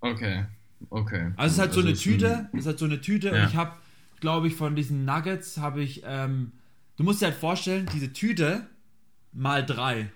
okay, 0.00 0.44
okay. 0.90 1.32
Also 1.36 1.46
es 1.46 1.52
ist 1.54 1.58
halt 1.60 1.72
so 1.72 1.80
eine 1.80 1.90
ist 1.92 2.02
Tüte, 2.02 2.48
es 2.52 2.60
ist 2.60 2.66
halt 2.66 2.78
so 2.78 2.84
eine 2.84 3.00
Tüte 3.00 3.28
Ja. 3.28 3.42
und 3.44 3.48
ich 3.48 3.56
habe, 3.56 3.72
glaube 4.20 4.48
ich, 4.48 4.54
von 4.54 4.76
diesen 4.76 5.04
Nuggets 5.06 5.56
habe 5.58 5.82
ich, 5.82 6.02
ähm, 6.04 6.52
du 6.96 7.04
musst 7.04 7.22
dir 7.22 7.26
halt 7.26 7.36
vorstellen, 7.36 7.88
diese 7.94 8.12
Tüte 8.12 8.66
mal 9.32 9.64
drei. 9.64 10.10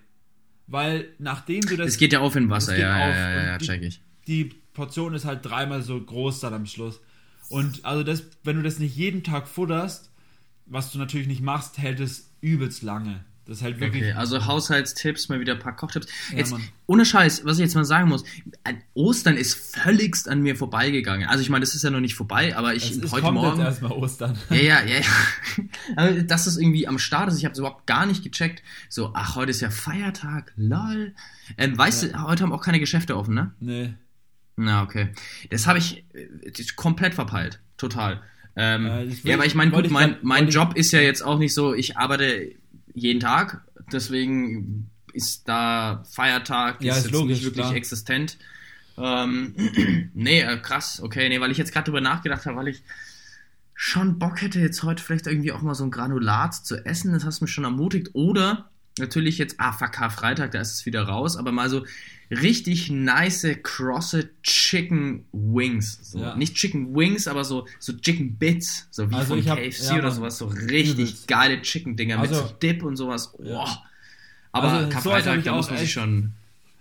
Weil 0.67 1.09
nachdem 1.19 1.63
du 1.63 1.77
das... 1.77 1.89
Es 1.89 1.97
geht 1.99 2.13
ja 2.13 2.21
auf 2.21 2.37
in 2.37 2.49
Wasser, 2.51 2.75
es 2.75 2.81
ja, 2.81 2.99
ja, 2.99 3.09
ja, 3.11 3.45
ja, 3.47 3.59
check 3.59 3.83
ich. 3.83 4.01
die 4.29 4.45
Portion 4.73 5.15
ist 5.15 5.25
halt 5.25 5.45
dreimal 5.45 5.83
so 5.83 6.01
groß 6.01 6.41
dann 6.41 6.55
am 6.55 6.67
Schluss. 6.67 7.01
Und 7.51 7.85
also 7.85 8.03
das, 8.03 8.23
wenn 8.45 8.57
du 8.57 8.63
das 8.63 8.79
nicht 8.79 8.97
jeden 8.97 9.23
Tag 9.23 9.49
futterst, 9.49 10.11
was 10.67 10.93
du 10.93 10.99
natürlich 10.99 11.27
nicht 11.27 11.43
machst, 11.43 11.79
hält 11.79 12.01
es 12.01 12.31
übelst 12.41 12.83
lange. 12.83 13.25
Das 13.51 13.59
ist 13.59 13.65
halt 13.65 13.81
wirklich. 13.81 14.05
Okay, 14.05 14.13
also 14.13 14.47
Haushaltstipps, 14.47 15.29
mal 15.29 15.41
wieder 15.41 15.55
ein 15.55 15.59
paar 15.59 15.75
Kochtipps. 15.75 16.07
Ja, 16.31 16.39
Jetzt, 16.39 16.53
Mann. 16.53 16.63
ohne 16.87 17.05
Scheiß, 17.05 17.45
was 17.45 17.57
ich 17.59 17.63
jetzt 17.63 17.75
mal 17.75 17.85
sagen 17.85 18.09
muss, 18.09 18.23
Ostern 18.95 19.37
ist 19.37 19.55
völligst 19.55 20.29
an 20.29 20.41
mir 20.43 20.55
vorbeigegangen. 20.55 21.27
Also 21.29 21.43
ich 21.43 21.51
meine, 21.51 21.65
das 21.65 21.75
ist 21.75 21.83
ja 21.83 21.91
noch 21.91 21.99
nicht 21.99 22.15
vorbei, 22.15 22.57
aber 22.57 22.77
ich 22.77 22.89
es 22.89 22.99
ist, 22.99 23.11
heute 23.11 23.23
kommt 23.23 23.35
Morgen. 23.39 23.59
jetzt 23.59 23.67
erstmal 23.67 23.91
Ostern. 23.93 24.39
Ja, 24.51 24.57
ja, 24.57 24.85
ja, 24.85 25.01
ja. 25.97 26.23
Das 26.23 26.57
irgendwie 26.57 26.87
am 26.87 27.01
Start 27.01 27.29
ist, 27.29 27.39
ich 27.39 27.45
habe 27.45 27.53
es 27.53 27.59
überhaupt 27.59 27.89
gar 27.89 28.07
nicht 28.07 28.23
gecheckt. 28.23 28.63
So, 28.89 29.11
ach, 29.15 29.35
heute 29.35 29.51
ist 29.51 29.61
ja 29.61 29.71
Feiertag, 29.71 30.53
lol. 30.57 31.13
Ähm, 31.59 31.77
weißt 31.77 32.05
du, 32.05 32.23
heute 32.23 32.45
haben 32.45 32.53
auch 32.53 32.63
keine 32.63 32.79
Geschäfte 32.79 33.17
offen, 33.17 33.35
ne? 33.35 33.53
Nee. 33.59 33.95
Na, 34.63 34.83
okay. 34.83 35.09
Das 35.49 35.67
habe 35.67 35.79
ich 35.79 36.05
äh, 36.13 36.65
komplett 36.77 37.15
verpeilt. 37.15 37.61
Total. 37.79 38.21
Ähm, 38.57 38.87
Äh, 38.87 39.07
will 39.09 39.19
ja, 39.31 39.35
aber 39.37 39.47
ich- 39.47 39.55
meine, 39.55 39.71
gut, 39.71 39.91
mein, 39.91 40.17
mein 40.23 40.49
Job 40.51 40.77
ist 40.77 40.93
ja 40.93 41.01
jetzt 41.01 41.23
auch 41.23 41.39
nicht 41.39 41.55
so, 41.55 41.73
ich 41.73 41.97
arbeite 41.97 42.53
jeden 42.95 43.21
Tag, 43.21 43.63
deswegen 43.91 44.91
ist 45.15 45.49
da 45.49 46.05
Feiertag 46.11 46.83
Ja, 46.83 46.93
ist 46.93 46.99
ist 46.99 47.05
jetzt 47.07 47.13
logisch, 47.15 47.39
nicht 47.39 47.45
wirklich 47.47 47.65
klar. 47.65 47.75
existent. 47.77 48.37
Ähm, 48.99 49.55
nee, 50.15 50.41
äh, 50.43 50.59
krass, 50.59 51.01
okay, 51.03 51.29
nee, 51.31 51.41
weil 51.41 51.51
ich 51.53 51.59
jetzt 51.59 51.73
gerade 51.73 51.85
drüber 51.87 52.01
nachgedacht 52.03 52.45
habe, 52.45 52.57
weil 52.57 52.69
ich 52.69 52.83
schon 53.75 54.19
Bock 54.19 54.43
hätte, 54.43 54.61
jetzt 54.61 54.83
heute 54.83 55.03
vielleicht 55.03 55.27
irgendwie 55.27 55.53
auch 55.53 55.63
mal 55.63 55.75
so 55.75 55.85
ein 55.85 55.91
Granulat 55.91 56.55
zu 56.55 56.85
essen, 56.85 57.13
das 57.13 57.25
hast 57.25 57.41
du 57.41 57.45
mich 57.45 57.53
schon 57.53 57.65
ermutigt. 57.65 58.11
Oder 58.13 58.69
natürlich 58.99 59.39
jetzt, 59.39 59.55
ah, 59.59 59.73
fuck, 59.73 59.93
Karfreitag, 59.93 60.51
da 60.51 60.61
ist 60.61 60.73
es 60.75 60.85
wieder 60.85 61.05
raus, 61.05 61.37
aber 61.39 61.51
mal 61.51 61.71
so 61.71 61.87
richtig 62.31 62.91
nice, 62.91 63.47
krosse 63.63 64.31
Chicken 64.43 65.25
Wings. 65.33 65.99
So. 66.03 66.21
Ja. 66.21 66.37
Nicht 66.37 66.55
Chicken 66.55 66.95
Wings, 66.95 67.27
aber 67.29 67.45
so, 67.45 67.67
so 67.79 67.93
Chicken 67.95 68.37
Bits, 68.37 68.87
so 68.91 69.11
wie 69.11 69.15
Also 69.15 69.35
von 69.37 69.45
hab- 69.47 69.59
KFC 69.59 69.89
ja, 69.93 69.99
oder 69.99 70.11
sowas. 70.11 70.39
So 70.39 70.47
richtig 70.47 70.91
Übelst. 70.93 71.29
geile 71.29 71.61
Chicken-Dinger 71.61 72.19
mit 72.19 72.31
Also- 72.31 72.47
so 72.47 72.55
Dip 72.55 72.83
und 72.83 72.97
sowas. 72.97 73.35
Oh. 73.39 73.67
Aber 74.53 74.69
Also 74.69 74.89
Karfreitag, 74.89 75.39
ich 75.39 75.45
da 75.45 75.55
muss 75.55 75.71
man 75.71 75.79
sich 75.79 75.93
schon. 75.93 76.33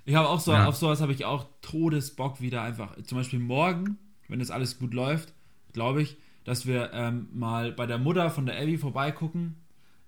Ich 0.05 0.15
habe 0.15 0.27
auch 0.27 0.39
so, 0.39 0.53
auf 0.55 0.75
sowas 0.75 1.01
habe 1.01 1.13
ich 1.13 1.25
auch 1.25 1.45
Todesbock 1.61 2.41
wieder 2.41 2.63
einfach. 2.63 2.95
Zum 3.03 3.17
Beispiel 3.17 3.39
morgen, 3.39 3.97
wenn 4.27 4.39
das 4.39 4.49
alles 4.49 4.79
gut 4.79 4.93
läuft, 4.93 5.33
glaube 5.73 6.01
ich, 6.01 6.17
dass 6.45 6.65
wir 6.65 6.91
ähm, 6.93 7.27
mal 7.33 7.71
bei 7.71 7.85
der 7.85 7.99
Mutter 7.99 8.31
von 8.31 8.47
der 8.47 8.59
Abby 8.59 8.77
vorbeigucken. 8.77 9.55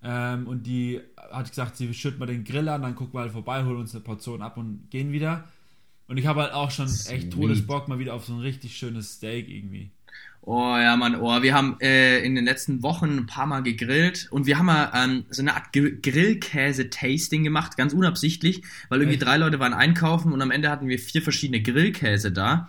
Ähm, 0.03 0.47
und 0.47 0.65
die 0.65 0.99
hat 1.31 1.49
gesagt, 1.49 1.77
sie 1.77 1.93
schüttet 1.93 2.19
mal 2.19 2.25
den 2.25 2.43
Grill 2.43 2.67
an, 2.69 2.81
dann 2.81 2.95
gucken 2.95 3.13
wir 3.13 3.21
halt 3.21 3.31
vorbei, 3.31 3.63
holen 3.63 3.77
uns 3.77 3.93
eine 3.93 4.03
Portion 4.03 4.41
ab 4.41 4.57
und 4.57 4.89
gehen 4.89 5.11
wieder. 5.11 5.47
Und 6.07 6.17
ich 6.17 6.25
habe 6.25 6.41
halt 6.41 6.53
auch 6.53 6.71
schon 6.71 6.87
echt 6.87 7.05
Sweet. 7.05 7.33
Todesbock 7.33 7.87
mal 7.87 7.99
wieder 7.99 8.13
auf 8.13 8.25
so 8.25 8.33
ein 8.33 8.39
richtig 8.39 8.75
schönes 8.75 9.13
Steak 9.13 9.47
irgendwie. 9.47 9.91
Oh 10.43 10.75
ja, 10.75 10.97
Mann, 10.97 11.21
oh, 11.21 11.43
wir 11.43 11.53
haben 11.53 11.77
äh, 11.81 12.19
in 12.25 12.33
den 12.33 12.45
letzten 12.45 12.81
Wochen 12.81 13.15
ein 13.15 13.25
paar 13.27 13.45
Mal 13.45 13.61
gegrillt 13.61 14.27
und 14.31 14.47
wir 14.47 14.57
haben 14.57 14.65
mal 14.65 14.91
ähm, 14.95 15.25
so 15.29 15.43
eine 15.43 15.53
Art 15.53 15.71
Gr- 15.71 15.91
Grillkäse-Tasting 16.01 17.43
gemacht, 17.43 17.77
ganz 17.77 17.93
unabsichtlich, 17.93 18.63
weil 18.89 19.01
irgendwie 19.01 19.17
Echt? 19.17 19.25
drei 19.27 19.37
Leute 19.37 19.59
waren 19.59 19.75
einkaufen 19.75 20.33
und 20.33 20.41
am 20.41 20.49
Ende 20.49 20.71
hatten 20.71 20.87
wir 20.87 20.97
vier 20.97 21.21
verschiedene 21.21 21.61
Grillkäse 21.61 22.31
da. 22.31 22.67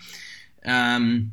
Ähm, 0.63 1.33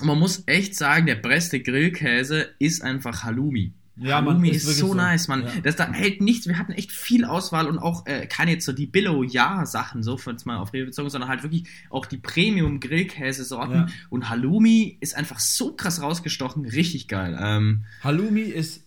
und 0.00 0.06
man 0.06 0.18
muss 0.18 0.44
echt 0.46 0.76
sagen, 0.76 1.06
der 1.06 1.16
beste 1.16 1.60
Grillkäse 1.60 2.54
ist 2.60 2.82
einfach 2.82 3.24
Halloumi. 3.24 3.72
Ja, 3.96 4.16
Halloumi 4.16 4.48
ist 4.48 4.66
ist, 4.66 4.78
so 4.78 4.88
so. 4.88 4.94
nice, 4.94 5.28
Mann. 5.28 5.44
Ja. 5.44 5.50
Das 5.62 5.76
da 5.76 5.90
hält 5.92 6.20
nichts. 6.20 6.48
Wir 6.48 6.58
hatten 6.58 6.72
echt 6.72 6.90
viel 6.90 7.24
Auswahl 7.24 7.66
und 7.66 7.78
auch 7.78 8.06
äh, 8.06 8.26
keine 8.26 8.52
jetzt 8.52 8.64
so 8.64 8.72
die 8.72 8.86
Billo-Ja-Sachen, 8.86 10.02
so 10.02 10.16
für 10.16 10.32
jetzt 10.32 10.46
mal 10.46 10.56
auf 10.56 10.72
Rewe 10.72 10.86
bezogen, 10.86 11.10
sondern 11.10 11.30
halt 11.30 11.42
wirklich 11.44 11.68
auch 11.90 12.06
die 12.06 12.16
Premium-Grillkäsesorten. 12.16 13.74
Ja. 13.74 13.86
Und 14.10 14.28
Halloumi 14.30 14.96
ist 15.00 15.16
einfach 15.16 15.38
so 15.38 15.74
krass 15.74 16.02
rausgestochen, 16.02 16.64
richtig 16.66 17.06
geil. 17.06 17.38
Ähm, 17.40 17.84
Halloumi 18.02 18.42
ist 18.42 18.84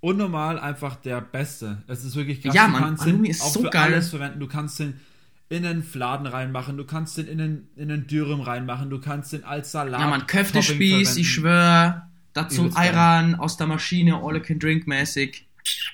unnormal 0.00 0.58
einfach 0.58 0.96
der 0.96 1.20
Beste. 1.20 1.82
Es 1.86 2.04
ist 2.04 2.16
wirklich 2.16 2.42
krass. 2.42 2.54
Ja, 2.54 2.68
kannst 2.68 3.04
Halloumi 3.04 3.28
ist 3.28 3.42
auch 3.42 3.52
so 3.52 3.62
für 3.62 3.70
geil. 3.70 3.92
alles 3.92 4.10
verwenden. 4.10 4.40
Du 4.40 4.48
kannst 4.48 4.80
den 4.80 4.94
in 5.50 5.62
den 5.62 5.82
Fladen 5.82 6.26
reinmachen, 6.26 6.76
du 6.76 6.84
kannst 6.84 7.16
den 7.16 7.26
in 7.26 7.38
den, 7.38 7.68
in 7.74 7.88
den 7.88 8.06
Dürüm 8.06 8.40
reinmachen, 8.40 8.90
du 8.90 9.00
kannst 9.00 9.32
den 9.32 9.44
als 9.44 9.72
Salat. 9.72 10.00
ja, 10.00 10.06
man, 10.06 10.26
Köftespieß, 10.26 11.16
ich 11.16 11.30
schwör. 11.32 12.07
Dazu. 12.42 12.70
Ayran 12.74 13.34
aus 13.36 13.56
der 13.56 13.66
Maschine, 13.66 14.16
all 14.22 14.36
you 14.36 14.42
can 14.42 14.58
drink 14.58 14.86
mäßig. 14.86 15.46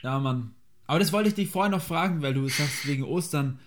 Ja, 0.02 0.18
Mann. 0.18 0.50
Aber 0.86 0.98
das 0.98 1.12
wollte 1.12 1.28
ich 1.28 1.34
dich 1.34 1.48
vorher 1.48 1.70
noch 1.70 1.82
fragen, 1.82 2.22
weil 2.22 2.34
du 2.34 2.46
sagst 2.48 2.86
wegen 2.86 3.04
Ostern, 3.04 3.58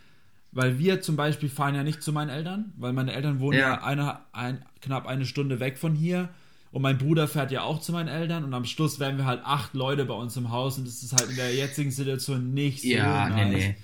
weil 0.51 0.77
wir 0.79 1.01
zum 1.01 1.15
Beispiel 1.15 1.49
fahren 1.49 1.75
ja 1.75 1.83
nicht 1.83 2.01
zu 2.03 2.13
meinen 2.13 2.29
Eltern, 2.29 2.73
weil 2.77 2.93
meine 2.93 3.13
Eltern 3.13 3.39
wohnen 3.39 3.57
ja, 3.59 3.69
Ja. 3.75 3.83
eine, 3.83 4.19
ein, 4.31 4.63
knapp 4.81 5.07
eine 5.07 5.25
Stunde 5.25 5.59
weg 5.59 5.77
von 5.77 5.95
hier 5.95 6.29
und 6.71 6.81
mein 6.81 6.97
Bruder 6.97 7.27
fährt 7.27 7.51
ja 7.51 7.61
auch 7.63 7.81
zu 7.81 7.91
meinen 7.91 8.07
Eltern 8.07 8.43
und 8.43 8.53
am 8.53 8.65
Schluss 8.65 8.99
werden 8.99 9.17
wir 9.17 9.25
halt 9.25 9.41
acht 9.43 9.73
Leute 9.73 10.05
bei 10.05 10.13
uns 10.13 10.37
im 10.37 10.51
Haus 10.51 10.77
und 10.77 10.85
das 10.87 11.01
ist 11.03 11.13
halt 11.13 11.29
in 11.29 11.35
der 11.35 11.53
jetzigen 11.55 11.91
Situation 11.91 12.53
nicht 12.53 12.81
so 12.83 12.87
Ja, 12.89 13.29
nee, 13.29 13.45
nice. 13.45 13.53
nee. 13.53 13.75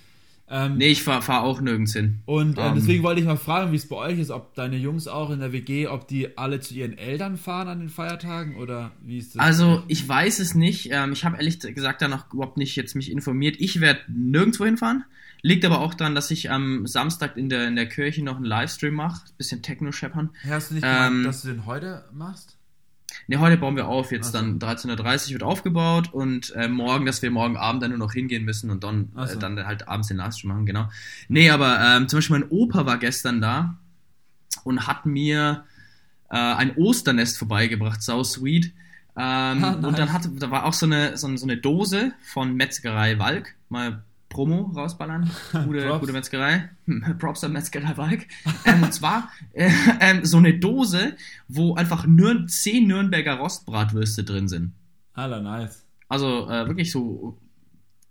Ähm, 0.50 0.78
Nee, 0.78 0.90
ich 0.90 1.04
fahr, 1.04 1.22
fahr 1.22 1.44
auch 1.44 1.62
nirgends 1.62 1.94
hin. 1.94 2.20
Und 2.26 2.58
äh, 2.58 2.68
Ähm. 2.68 2.76
deswegen 2.76 3.02
wollte 3.04 3.22
ich 3.22 3.26
mal 3.28 3.38
fragen, 3.38 3.72
wie 3.72 3.76
es 3.78 3.88
bei 3.88 3.96
euch 3.96 4.20
ist, 4.20 4.30
ob 4.30 4.54
deine 4.56 4.76
Jungs 4.78 5.08
auch 5.08 5.30
in 5.30 5.40
der 5.40 5.52
WG, 5.54 5.88
ob 5.88 6.08
die 6.08 6.38
alle 6.38 6.60
zu 6.60 6.74
ihren 6.74 6.98
Eltern 6.98 7.38
fahren 7.38 7.68
an 7.68 7.80
den 7.80 7.90
Feiertagen 7.90 8.58
oder 8.58 8.92
wie 9.02 9.18
ist 9.18 9.36
das? 9.36 9.42
Also, 9.42 9.84
ich 9.88 10.08
weiß 10.08 10.40
es 10.40 10.54
nicht. 10.54 10.90
Ähm, 10.92 11.14
ich 11.14 11.26
habe 11.26 11.38
ehrlich 11.38 11.60
gesagt 11.60 12.02
da 12.02 12.08
noch 12.08 12.32
überhaupt 12.34 12.58
nicht 12.58 12.76
jetzt 12.76 12.96
mich 12.96 13.10
informiert. 13.12 13.56
Ich 13.60 13.80
werde 13.82 14.02
nirgendwo 14.10 14.66
hinfahren. 14.66 15.06
Liegt 15.46 15.66
aber 15.66 15.80
auch 15.82 15.94
daran, 15.94 16.16
dass 16.16 16.32
ich 16.32 16.52
am 16.52 16.88
Samstag 16.88 17.36
in 17.36 17.50
der, 17.50 17.68
in 17.68 17.76
der 17.76 17.88
Kirche 17.88 18.24
noch 18.24 18.38
einen 18.38 18.46
Livestream 18.46 18.94
mache. 18.94 19.26
Bisschen 19.38 19.62
Techno 19.62 19.92
scheppern. 19.92 20.30
Hast 20.48 20.70
du 20.72 20.76
nicht 20.76 20.84
gemeint, 20.84 21.16
ähm, 21.16 21.24
dass 21.26 21.42
du 21.42 21.50
den 21.50 21.66
heute 21.66 22.06
machst? 22.14 22.58
Ne, 23.28 23.40
heute 23.40 23.58
bauen 23.58 23.76
wir 23.76 23.88
auf. 23.88 24.12
Jetzt 24.12 24.32
so. 24.32 24.38
dann 24.38 24.60
13.30 24.60 25.28
Uhr 25.28 25.32
wird 25.34 25.44
aufgebaut 25.44 26.12
und 26.12 26.52
äh, 26.56 26.68
morgen, 26.68 27.06
dass 27.06 27.22
wir 27.22 27.32
morgen 27.32 27.58
Abend 27.58 27.84
dann 27.84 27.92
nur 27.92 28.00
noch 28.00 28.14
hingehen 28.14 28.44
müssen 28.44 28.70
und 28.70 28.84
dann, 28.84 29.12
so. 29.16 29.22
äh, 29.22 29.38
dann 29.38 29.66
halt 29.66 29.88
abends 29.88 30.08
den 30.10 30.18
Livestream 30.18 30.52
machen, 30.52 30.66
genau. 30.66 30.90
Nee, 31.28 31.50
aber 31.50 31.80
ähm, 31.80 32.08
zum 32.08 32.18
Beispiel 32.18 32.40
mein 32.40 32.50
Opa 32.50 32.86
war 32.86 32.98
gestern 32.98 33.42
da 33.42 33.78
und 34.64 34.88
hat 34.88 35.06
mir 35.06 35.64
äh, 36.30 36.36
ein 36.36 36.76
Osternest 36.76 37.38
vorbeigebracht, 37.38 38.02
sau 38.02 38.24
sweet. 38.24 38.66
Ähm, 38.66 38.74
Ah, 39.16 39.54
nice. 39.54 39.86
Und 39.86 40.00
dann 40.00 40.12
hat, 40.12 40.28
da 40.40 40.50
war 40.50 40.66
auch 40.66 40.74
so 40.74 40.86
eine, 40.86 41.18
so, 41.18 41.34
so 41.38 41.46
eine 41.46 41.58
Dose 41.58 42.14
von 42.24 42.56
Metzgerei 42.56 43.20
Walk, 43.20 43.56
mal 43.70 44.04
Promo 44.34 44.72
rausballern. 44.76 45.30
Gute, 45.66 45.86
Props. 45.86 46.00
gute 46.00 46.14
Metzgerei. 46.14 46.70
Props 47.20 47.44
an 47.44 47.54
Metzgerei 47.54 47.96
Walk. 47.96 48.26
Ähm, 48.66 48.84
und 48.84 48.94
zwar 48.94 49.32
äh, 49.54 49.70
ähm, 50.00 50.26
so 50.26 50.38
eine 50.38 50.56
Dose, 50.56 51.16
wo 51.48 51.76
einfach 51.76 52.06
Nür 52.06 52.48
10 52.48 52.88
Nürnberger 52.88 53.36
Rostbratwürste 53.36 54.24
drin 54.24 54.48
sind. 54.48 54.74
Alter, 55.14 55.42
nice. 55.42 55.86
Also 56.10 56.50
äh, 56.50 56.68
wirklich 56.68 56.92
so 56.92 57.38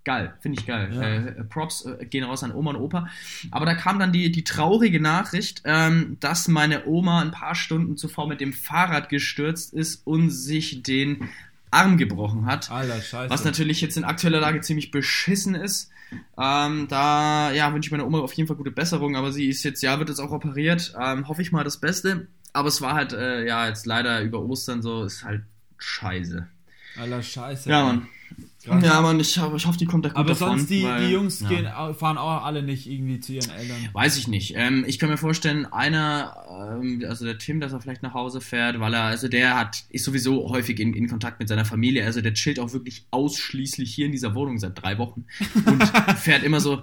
geil, 0.05 0.35
finde 0.41 0.61
ich 0.61 0.67
geil. 0.67 0.91
Ja. 0.93 1.03
Äh, 1.03 1.45
Props 1.45 1.85
äh, 1.85 2.07
gehen 2.07 2.25
raus 2.25 2.43
an 2.43 2.53
Oma 2.53 2.71
und 2.71 2.77
Opa. 2.77 3.09
Aber 3.51 3.67
da 3.67 3.75
kam 3.75 3.99
dann 3.99 4.13
die, 4.13 4.31
die 4.31 4.45
traurige 4.45 5.01
Nachricht, 5.01 5.63
ähm, 5.65 6.17
dass 6.21 6.49
meine 6.49 6.87
Oma 6.87 7.21
ein 7.21 7.31
paar 7.31 7.55
Stunden 7.55 7.97
zuvor 7.97 8.29
mit 8.29 8.41
dem 8.41 8.53
Fahrrad 8.53 9.09
gestürzt 9.09 9.75
ist 9.75 10.07
und 10.07 10.31
sich 10.31 10.83
den 10.83 11.29
Arm 11.71 11.97
gebrochen 11.97 12.47
hat. 12.47 12.71
Alter, 12.71 13.01
scheiße. 13.01 13.31
Was 13.31 13.45
natürlich 13.45 13.81
jetzt 13.81 13.97
in 13.97 14.05
aktueller 14.05 14.41
Lage 14.41 14.61
ziemlich 14.61 14.91
beschissen 14.91 15.55
ist. 15.55 15.91
Ähm, 16.39 16.89
da 16.89 17.53
ja, 17.53 17.73
wünsche 17.73 17.89
ich 17.89 17.93
meiner 17.93 18.07
Oma 18.07 18.21
auf 18.21 18.33
jeden 18.33 18.47
Fall 18.47 18.57
gute 18.57 18.71
Besserung, 18.71 19.17
aber 19.17 19.33
sie 19.33 19.49
ist 19.49 19.63
jetzt, 19.63 19.83
ja, 19.83 19.99
wird 19.99 20.09
jetzt 20.09 20.21
auch 20.21 20.33
operiert. 20.33 20.95
Ähm, 21.01 21.29
hoffe 21.29 21.43
ich 21.43 21.53
mal 21.53 21.65
das 21.65 21.79
Beste. 21.79 22.29
Aber 22.53 22.69
es 22.69 22.83
war 22.83 22.95
halt, 22.95 23.13
äh, 23.13 23.47
ja, 23.47 23.69
jetzt 23.69 23.87
leider 23.87 24.21
über 24.23 24.41
Ostern 24.41 24.83
so, 24.83 25.05
ist 25.05 25.25
halt 25.25 25.43
scheiße. 25.79 26.47
Alter, 27.01 27.23
scheiße. 27.23 27.71
Ja, 27.71 27.85
Mann. 27.85 28.09
Krass. 28.65 28.85
Ja, 28.85 29.01
Mann, 29.01 29.19
ich, 29.19 29.39
hoffe- 29.39 29.57
ich 29.57 29.67
hoffe, 29.67 29.79
die 29.79 29.87
kommt 29.87 30.05
da 30.05 30.11
gut 30.11 30.19
Aber 30.19 30.29
davon. 30.31 30.59
sonst, 30.59 30.71
die, 30.71 30.85
weil- 30.85 31.07
die 31.07 31.13
Jungs 31.13 31.41
ja. 31.41 31.49
gehen, 31.49 31.65
fahren 31.95 32.17
auch 32.19 32.45
alle 32.45 32.63
nicht 32.63 32.89
irgendwie 32.89 33.19
zu 33.19 33.33
ihren 33.33 33.51
Eltern. 33.51 33.77
Weiß 33.93 34.17
ich 34.17 34.29
nicht. 34.29 34.55
Ähm, 34.57 34.85
ich 34.87 34.99
kann 34.99 35.09
mir 35.11 35.17
vorstellen, 35.17 35.67
einer, 35.67 36.79
ähm, 36.81 37.05
also 37.09 37.25
der 37.25 37.39
Tim, 37.39 37.59
dass 37.61 37.73
er 37.73 37.81
vielleicht 37.81 38.03
nach 38.03 38.15
Hause 38.15 38.41
fährt, 38.41 38.79
weil 38.79 38.95
er, 38.95 39.03
also 39.05 39.27
der 39.29 39.59
hat, 39.59 39.85
ist 39.89 40.05
sowieso 40.05 40.49
häufig 40.51 40.79
in, 40.79 40.95
in 40.95 41.09
Kontakt 41.09 41.41
mit 41.41 41.49
seiner 41.49 41.65
Familie. 41.65 42.05
Also 42.05 42.21
der 42.21 42.35
chillt 42.35 42.61
auch 42.61 42.73
wirklich 42.73 43.05
ausschließlich 43.11 43.93
hier 43.93 44.07
in 44.07 44.13
dieser 44.13 44.35
Wohnung 44.35 44.59
seit 44.59 44.81
drei 44.81 44.97
Wochen 44.99 45.25
und 45.67 45.83
fährt 46.19 46.45
immer 46.45 46.61
so 46.61 46.83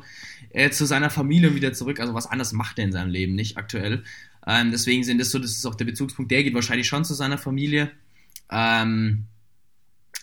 äh, 0.51 0.71
zu 0.71 0.85
seiner 0.85 1.09
Familie 1.09 1.49
und 1.49 1.55
wieder 1.55 1.71
zurück. 1.73 1.99
Also 1.99 2.13
was 2.13 2.25
anderes 2.27 2.51
macht 2.51 2.77
er 2.79 2.85
in 2.85 2.91
seinem 2.91 3.09
Leben 3.09 3.35
nicht 3.35 3.57
aktuell. 3.57 4.03
Ähm, 4.45 4.71
deswegen 4.71 5.03
sind 5.03 5.19
das 5.19 5.31
so, 5.31 5.39
das 5.39 5.51
ist 5.51 5.65
auch 5.65 5.75
der 5.75 5.85
Bezugspunkt. 5.85 6.31
Der 6.31 6.43
geht 6.43 6.53
wahrscheinlich 6.55 6.87
schon 6.87 7.05
zu 7.05 7.13
seiner 7.13 7.37
Familie. 7.37 7.91
Ähm, 8.51 9.25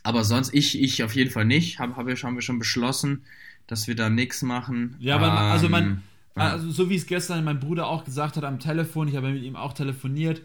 aber 0.06 0.24
sonst, 0.24 0.54
ich, 0.54 0.80
ich 0.80 1.02
auf 1.04 1.14
jeden 1.14 1.30
Fall 1.30 1.44
nicht. 1.44 1.78
Hab, 1.78 1.96
hab, 1.96 2.06
haben 2.06 2.36
wir 2.36 2.42
schon 2.42 2.58
beschlossen, 2.58 3.24
dass 3.66 3.88
wir 3.88 3.96
da 3.96 4.08
nichts 4.10 4.42
machen. 4.42 4.96
Ja, 4.98 5.16
aber 5.16 5.32
also 5.32 5.68
mein, 5.68 5.84
Ähm, 5.84 6.02
ja. 6.36 6.50
also 6.52 6.70
so 6.70 6.90
wie 6.90 6.96
es 6.96 7.06
gestern 7.06 7.44
mein 7.44 7.60
Bruder 7.60 7.86
auch 7.88 8.04
gesagt 8.04 8.36
hat 8.36 8.44
am 8.44 8.58
Telefon, 8.60 9.08
ich 9.08 9.16
habe 9.16 9.30
mit 9.32 9.42
ihm 9.42 9.56
auch 9.56 9.72
telefoniert. 9.72 10.42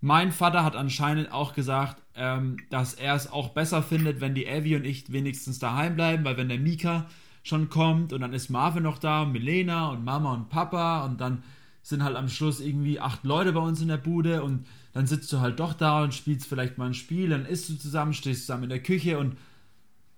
Mein 0.00 0.32
Vater 0.32 0.64
hat 0.64 0.76
anscheinend 0.76 1.32
auch 1.32 1.54
gesagt, 1.54 2.02
ähm, 2.16 2.58
dass 2.70 2.94
er 2.94 3.14
es 3.14 3.30
auch 3.30 3.50
besser 3.50 3.82
findet, 3.82 4.20
wenn 4.20 4.34
die 4.34 4.48
Abby 4.48 4.76
und 4.76 4.84
ich 4.84 5.12
wenigstens 5.12 5.58
daheim 5.58 5.96
bleiben, 5.96 6.24
weil 6.24 6.36
wenn 6.36 6.48
der 6.48 6.58
Mika 6.58 7.08
schon 7.42 7.68
kommt 7.70 8.12
und 8.12 8.20
dann 8.22 8.32
ist 8.34 8.50
Marvin 8.50 8.82
noch 8.84 8.98
da, 8.98 9.22
und 9.22 9.32
Milena 9.32 9.88
und 9.90 10.04
Mama 10.04 10.34
und 10.34 10.48
Papa 10.50 11.04
und 11.06 11.20
dann 11.20 11.42
sind 11.82 12.04
halt 12.04 12.16
am 12.16 12.28
Schluss 12.28 12.60
irgendwie 12.60 13.00
acht 13.00 13.24
Leute 13.24 13.52
bei 13.52 13.60
uns 13.60 13.80
in 13.80 13.88
der 13.88 13.96
Bude 13.98 14.42
und 14.42 14.66
dann 14.92 15.06
sitzt 15.06 15.32
du 15.32 15.40
halt 15.40 15.60
doch 15.60 15.74
da 15.74 16.02
und 16.02 16.14
spielst 16.14 16.46
vielleicht 16.46 16.78
mal 16.78 16.86
ein 16.86 16.94
Spiel, 16.94 17.28
dann 17.30 17.46
isst 17.46 17.68
du 17.68 17.74
zusammen, 17.78 18.12
stehst 18.12 18.42
zusammen 18.42 18.64
in 18.64 18.70
der 18.70 18.82
Küche 18.82 19.18
und 19.18 19.36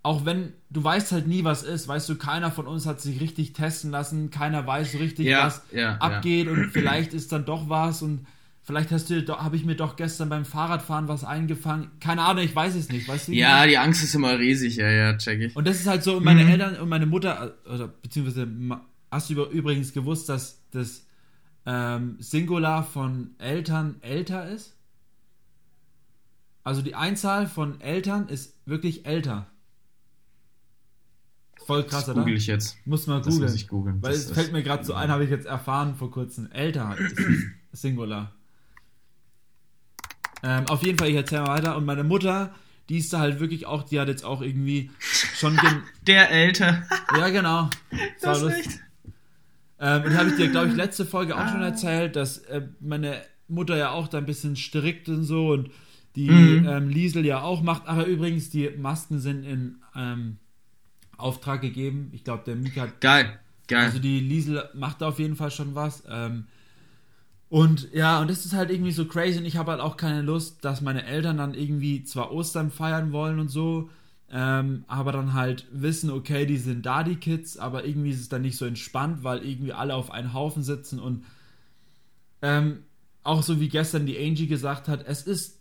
auch 0.04 0.24
wenn 0.24 0.52
du 0.70 0.82
weißt 0.82 1.12
halt 1.12 1.28
nie, 1.28 1.44
was 1.44 1.62
ist, 1.62 1.86
weißt 1.86 2.08
du, 2.08 2.16
keiner 2.16 2.50
von 2.50 2.66
uns 2.66 2.86
hat 2.86 3.00
sich 3.00 3.20
richtig 3.20 3.52
testen 3.52 3.90
lassen, 3.92 4.30
keiner 4.30 4.66
weiß 4.66 4.92
so 4.92 4.98
richtig, 4.98 5.26
Ja, 5.26 5.44
was 5.46 5.62
ja, 5.72 5.96
abgeht 5.98 6.48
und 6.48 6.70
vielleicht 6.70 7.12
ist 7.14 7.30
dann 7.30 7.44
doch 7.44 7.68
was 7.68 8.02
und 8.02 8.26
vielleicht 8.64 8.90
hast 8.90 9.10
du, 9.10 9.24
habe 9.38 9.54
ich 9.54 9.64
mir 9.64 9.76
doch 9.76 9.94
gestern 9.94 10.28
beim 10.28 10.44
Fahrradfahren 10.44 11.06
was 11.06 11.22
eingefangen. 11.22 11.90
Keine 12.00 12.22
Ahnung, 12.22 12.44
ich 12.44 12.54
weiß 12.54 12.74
es 12.74 12.88
nicht, 12.90 13.06
weißt 13.06 13.28
du? 13.28 13.32
Ja, 13.32 13.64
die 13.66 13.78
Angst 13.78 14.02
ist 14.02 14.14
immer 14.16 14.36
riesig, 14.38 14.76
ja, 14.76 14.90
ja, 14.90 15.16
check 15.16 15.40
ich. 15.40 15.54
Und 15.54 15.68
das 15.68 15.78
ist 15.78 15.86
halt 15.86 16.02
so, 16.02 16.18
meine 16.18 16.42
Mhm. 16.42 16.48
Eltern 16.50 16.76
und 16.76 16.88
meine 16.88 17.06
Mutter, 17.06 17.54
oder 17.72 17.86
beziehungsweise 17.86 18.46
ma- 18.46 18.84
hast 19.10 19.30
du 19.30 19.44
übrigens 19.44 19.92
gewusst, 19.92 20.28
dass 20.28 20.62
das 20.72 21.04
ähm, 21.66 22.16
Singular 22.20 22.82
von 22.84 23.34
Eltern 23.38 23.96
älter 24.02 24.48
ist? 24.48 24.76
Also 26.64 26.82
die 26.82 26.94
Einzahl 26.94 27.46
von 27.46 27.80
Eltern 27.80 28.28
ist 28.28 28.56
wirklich 28.66 29.04
älter. 29.06 29.46
Voll 31.66 31.84
krass, 31.84 32.06
das 32.06 32.10
oder? 32.10 32.20
google 32.22 32.36
ich 32.36 32.46
jetzt. 32.46 32.76
Muss 32.86 33.06
mal 33.06 33.18
Das 33.18 33.26
muss 33.26 33.36
googeln. 33.36 33.54
ich 33.54 33.68
googeln. 33.68 34.02
Weil 34.02 34.12
Das 34.12 34.24
es 34.26 34.32
fällt 34.32 34.52
mir 34.52 34.62
gerade 34.62 34.84
so 34.84 34.94
ein, 34.94 35.10
habe 35.10 35.24
ich 35.24 35.30
jetzt 35.30 35.46
erfahren 35.46 35.94
vor 35.94 36.10
kurzem. 36.10 36.50
Älter 36.50 36.96
ist 36.98 37.16
Singular. 37.72 38.32
Ähm, 40.42 40.66
auf 40.66 40.82
jeden 40.82 40.98
Fall, 40.98 41.08
ich 41.08 41.14
erzähle 41.16 41.42
mal 41.42 41.58
weiter. 41.58 41.76
Und 41.76 41.84
meine 41.84 42.02
Mutter, 42.02 42.52
die 42.88 42.98
ist 42.98 43.12
da 43.12 43.20
halt 43.20 43.38
wirklich 43.38 43.66
auch, 43.66 43.84
die 43.84 44.00
hat 44.00 44.08
jetzt 44.08 44.24
auch 44.24 44.42
irgendwie 44.42 44.90
schon. 45.00 45.58
Der 46.06 46.30
älter. 46.30 46.82
ja, 47.16 47.28
genau. 47.28 47.70
Das 48.20 48.38
ist 48.38 48.44
lustig. 48.44 48.80
Ähm, 49.82 50.04
und 50.04 50.16
habe 50.16 50.28
ich 50.30 50.36
dir, 50.36 50.48
glaube 50.48 50.68
ich, 50.68 50.76
letzte 50.76 51.04
Folge 51.04 51.36
auch 51.36 51.48
schon 51.50 51.60
erzählt, 51.62 52.14
dass 52.16 52.38
äh, 52.38 52.62
meine 52.80 53.20
Mutter 53.48 53.76
ja 53.76 53.90
auch 53.90 54.06
da 54.08 54.18
ein 54.18 54.26
bisschen 54.26 54.54
strikt 54.56 55.08
und 55.08 55.24
so 55.24 55.48
und 55.52 55.70
die 56.14 56.30
Mhm. 56.30 56.66
ähm, 56.68 56.88
Liesel 56.88 57.26
ja 57.26 57.42
auch 57.42 57.62
macht. 57.62 57.88
Aber 57.88 58.06
übrigens, 58.06 58.48
die 58.50 58.70
Masken 58.70 59.18
sind 59.18 59.44
in 59.44 59.76
ähm, 59.96 60.36
Auftrag 61.16 61.60
gegeben. 61.62 62.10
Ich 62.12 62.22
glaube, 62.24 62.44
der 62.46 62.54
Mika 62.56 62.82
hat 62.82 63.00
Geil, 63.00 63.38
geil. 63.66 63.86
also 63.86 63.98
die 63.98 64.20
Liesel 64.20 64.68
macht 64.74 65.00
da 65.02 65.08
auf 65.08 65.18
jeden 65.18 65.36
Fall 65.36 65.50
schon 65.50 65.74
was. 65.74 66.04
Ähm, 66.08 66.44
und 67.48 67.88
ja, 67.92 68.20
und 68.20 68.30
das 68.30 68.46
ist 68.46 68.54
halt 68.54 68.70
irgendwie 68.70 68.92
so 68.92 69.04
crazy 69.06 69.38
und 69.38 69.44
ich 69.44 69.56
habe 69.56 69.72
halt 69.72 69.80
auch 69.80 69.96
keine 69.96 70.22
Lust, 70.22 70.64
dass 70.64 70.80
meine 70.80 71.04
Eltern 71.04 71.36
dann 71.36 71.54
irgendwie 71.54 72.02
zwar 72.04 72.32
Ostern 72.32 72.70
feiern 72.70 73.12
wollen 73.12 73.38
und 73.38 73.48
so, 73.48 73.90
ähm, 74.32 74.84
aber 74.88 75.12
dann 75.12 75.34
halt 75.34 75.66
wissen, 75.72 76.10
okay, 76.10 76.46
die 76.46 76.56
sind 76.56 76.86
da, 76.86 77.02
die 77.04 77.16
Kids, 77.16 77.58
aber 77.58 77.84
irgendwie 77.84 78.10
ist 78.10 78.20
es 78.20 78.28
dann 78.30 78.42
nicht 78.42 78.56
so 78.56 78.64
entspannt, 78.64 79.22
weil 79.24 79.44
irgendwie 79.44 79.72
alle 79.74 79.94
auf 79.94 80.10
einen 80.10 80.32
Haufen 80.32 80.62
sitzen 80.62 80.98
und 80.98 81.24
ähm, 82.40 82.78
auch 83.22 83.42
so 83.42 83.60
wie 83.60 83.68
gestern 83.68 84.06
die 84.06 84.18
Angie 84.18 84.46
gesagt 84.46 84.88
hat, 84.88 85.04
es 85.06 85.22
ist 85.22 85.58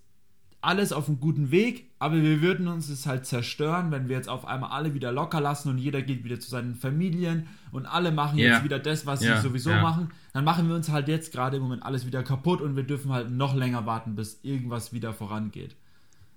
alles 0.63 0.93
auf 0.93 1.07
einem 1.07 1.19
guten 1.19 1.49
Weg, 1.49 1.89
aber 1.97 2.22
wir 2.22 2.41
würden 2.41 2.67
uns 2.67 2.88
es 2.89 3.07
halt 3.07 3.26
zerstören, 3.26 3.89
wenn 3.91 4.09
wir 4.09 4.15
jetzt 4.15 4.30
auf 4.30 4.45
einmal 4.45 4.69
alle 4.72 4.93
wieder 4.93 5.11
locker 5.11 5.41
lassen 5.41 5.69
und 5.69 5.80
jeder 5.80 6.01
geht 6.03 6.24
wieder 6.24 6.39
zu 6.39 6.49
seinen 6.51 6.76
Familien 6.76 7.47
und 7.72 7.88
alle 7.88 8.11
machen 8.11 8.38
Ja. 8.38 8.53
jetzt 8.55 8.63
wieder 8.63 8.78
das, 8.80 9.05
was 9.07 9.24
Ja, 9.24 9.38
sie 9.38 9.41
sowieso 9.47 9.72
ja. 9.72 9.82
machen. 9.82 10.09
Dann 10.34 10.43
machen 10.43 10.67
wir 10.69 10.76
uns 10.76 10.89
halt 10.89 11.07
jetzt 11.07 11.32
gerade 11.32 11.57
im 11.57 11.63
Moment 11.63 11.84
alles 11.84 12.05
wieder 12.05 12.22
kaputt 12.24 12.61
und 12.61 12.76
wir 12.76 12.84
dürfen 12.84 13.11
halt 13.11 13.32
noch 13.32 13.55
länger 13.55 13.86
warten, 13.88 14.15
bis 14.15 14.39
irgendwas 14.43 14.93
wieder 14.93 15.13
vorangeht. 15.13 15.76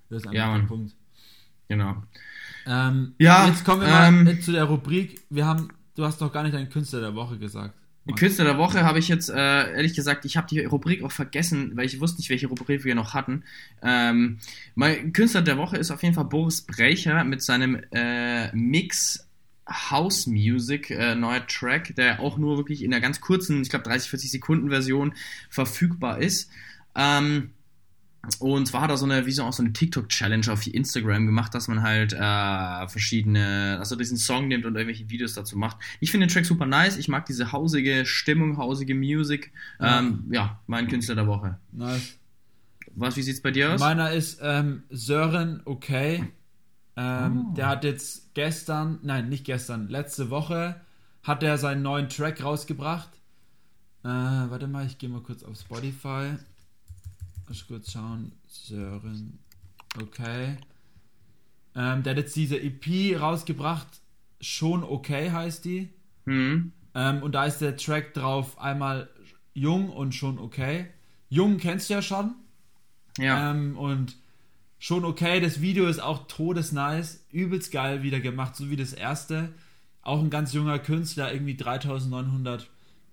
Das 0.09 0.23
ist 0.23 0.27
einfach 0.27 0.33
Ja, 0.37 0.57
der. 0.57 0.65
Punkt. 0.65 0.95
Genau. 1.67 2.03
Ähm, 2.67 3.15
Ja, 3.19 3.47
jetzt 3.47 3.63
kommen 3.63 3.81
wir 3.81 3.87
mal 3.87 4.07
ähm, 4.07 4.41
zu 4.41 4.51
der 4.51 4.65
Rubrik. 4.65 5.21
Wir 5.29 5.45
haben, 5.45 5.69
du 5.95 6.05
hast 6.05 6.21
noch 6.21 6.31
gar 6.31 6.43
nicht 6.43 6.55
deinen 6.55 6.69
Künstler 6.69 7.01
der 7.01 7.15
Woche 7.15 7.37
gesagt. 7.37 7.75
Die 8.07 8.13
Künstler 8.13 8.45
der 8.45 8.59
Woche 8.59 8.83
habe 8.83 8.99
ich 8.99 9.07
jetzt, 9.07 9.29
äh, 9.29 9.73
ehrlich 9.73 9.95
gesagt, 9.95 10.25
ich 10.25 10.37
habe 10.37 10.45
die 10.47 10.63
Rubrik 10.63 11.03
auch 11.03 11.11
vergessen, 11.11 11.71
weil 11.75 11.87
ich 11.87 11.99
wusste 11.99 12.19
nicht, 12.19 12.29
welche 12.29 12.45
Rubrik 12.45 12.83
wir 12.83 12.93
noch 12.93 13.15
hatten. 13.15 13.43
Ähm, 13.81 14.37
mein 14.75 15.11
Künstler 15.11 15.41
der 15.41 15.57
Woche 15.57 15.77
ist 15.77 15.89
auf 15.89 16.03
jeden 16.03 16.13
Fall 16.13 16.25
Boris 16.25 16.61
Brecher 16.61 17.23
mit 17.23 17.41
seinem 17.41 17.81
äh, 17.91 18.55
Mix 18.55 19.27
House 19.67 20.27
Music, 20.27 20.91
äh, 20.91 21.15
neuer 21.15 21.47
Track, 21.47 21.95
der 21.95 22.19
auch 22.19 22.37
nur 22.37 22.57
wirklich 22.57 22.83
in 22.83 22.93
einer 22.93 23.01
ganz 23.01 23.21
kurzen, 23.21 23.63
ich 23.63 23.69
glaube 23.69 23.85
30, 23.85 24.11
40 24.11 24.31
Sekunden 24.31 24.69
Version 24.69 25.15
verfügbar 25.49 26.19
ist. 26.19 26.51
Ähm, 26.95 27.49
und 28.39 28.65
zwar 28.67 28.81
hat 28.81 28.89
er 28.89 28.97
so 28.97 29.05
eine, 29.05 29.25
wie 29.25 29.31
so 29.31 29.43
auch 29.43 29.53
so 29.53 29.63
eine 29.63 29.73
TikTok-Challenge 29.73 30.51
auf 30.51 30.65
Instagram 30.67 31.25
gemacht, 31.25 31.53
dass 31.53 31.67
man 31.67 31.81
halt 31.81 32.13
äh, 32.13 32.87
verschiedene, 32.87 33.77
also 33.79 33.95
diesen 33.95 34.17
Song 34.17 34.47
nimmt 34.47 34.65
und 34.65 34.75
irgendwelche 34.75 35.09
Videos 35.09 35.33
dazu 35.33 35.57
macht. 35.57 35.77
Ich 35.99 36.11
finde 36.11 36.27
den 36.27 36.33
Track 36.33 36.45
super 36.45 36.65
nice. 36.65 36.97
Ich 36.97 37.07
mag 37.07 37.25
diese 37.25 37.51
hausige 37.51 38.05
Stimmung, 38.05 38.57
hausige 38.57 38.95
Musik. 38.95 39.51
Ja. 39.79 39.99
Ähm, 39.99 40.25
ja, 40.31 40.59
mein 40.67 40.87
Künstler 40.87 41.15
der 41.15 41.27
Woche. 41.27 41.57
Nice. 41.71 42.17
Was, 42.95 43.17
wie 43.17 43.21
sieht's 43.21 43.41
bei 43.41 43.51
dir 43.51 43.73
aus? 43.73 43.79
Meiner 43.79 44.11
ist 44.11 44.39
ähm, 44.41 44.83
Sören 44.89 45.61
Okay. 45.65 46.31
Ähm, 46.97 47.47
Oh. 47.49 47.53
Der 47.55 47.67
hat 47.67 47.83
jetzt 47.83 48.33
gestern, 48.35 48.99
nein, 49.03 49.27
nicht 49.27 49.43
gestern, 49.43 49.89
letzte 49.89 50.29
Woche 50.29 50.79
hat 51.23 51.43
er 51.43 51.57
seinen 51.57 51.81
neuen 51.81 52.07
Track 52.07 52.43
rausgebracht. 52.43 53.09
Äh, 54.03 54.07
warte 54.07 54.67
mal, 54.67 54.85
ich 54.85 54.97
gehe 54.97 55.09
mal 55.09 55.21
kurz 55.21 55.43
auf 55.43 55.57
Spotify. 55.57 56.35
Lass 57.47 57.67
kurz 57.67 57.91
schauen. 57.91 58.31
Sören 58.47 59.39
Okay. 60.01 60.57
Ähm, 61.75 62.03
der 62.03 62.11
hat 62.11 62.17
jetzt 62.17 62.35
diese 62.35 62.59
EP 62.59 63.19
rausgebracht. 63.19 63.87
Schon 64.41 64.83
okay 64.83 65.31
heißt 65.31 65.65
die. 65.65 65.89
Hm. 66.25 66.71
Ähm, 66.93 67.23
und 67.23 67.33
da 67.33 67.45
ist 67.45 67.59
der 67.59 67.77
Track 67.77 68.13
drauf 68.13 68.59
einmal 68.59 69.09
jung 69.53 69.89
und 69.89 70.13
schon 70.13 70.39
okay. 70.39 70.87
Jung 71.29 71.57
kennst 71.57 71.89
du 71.89 71.95
ja 71.95 72.01
schon. 72.01 72.35
Ja. 73.17 73.51
Ähm, 73.51 73.77
und 73.77 74.17
schon 74.79 75.05
okay, 75.05 75.39
das 75.39 75.61
Video 75.61 75.87
ist 75.87 75.99
auch 75.99 76.27
todesnice, 76.27 77.25
übelst 77.31 77.71
geil 77.71 78.03
wieder 78.03 78.19
gemacht, 78.19 78.55
so 78.55 78.69
wie 78.69 78.75
das 78.75 78.93
erste. 78.93 79.53
Auch 80.01 80.19
ein 80.19 80.29
ganz 80.29 80.53
junger 80.53 80.79
Künstler, 80.79 81.33
irgendwie 81.33 81.55
3900 81.55 82.69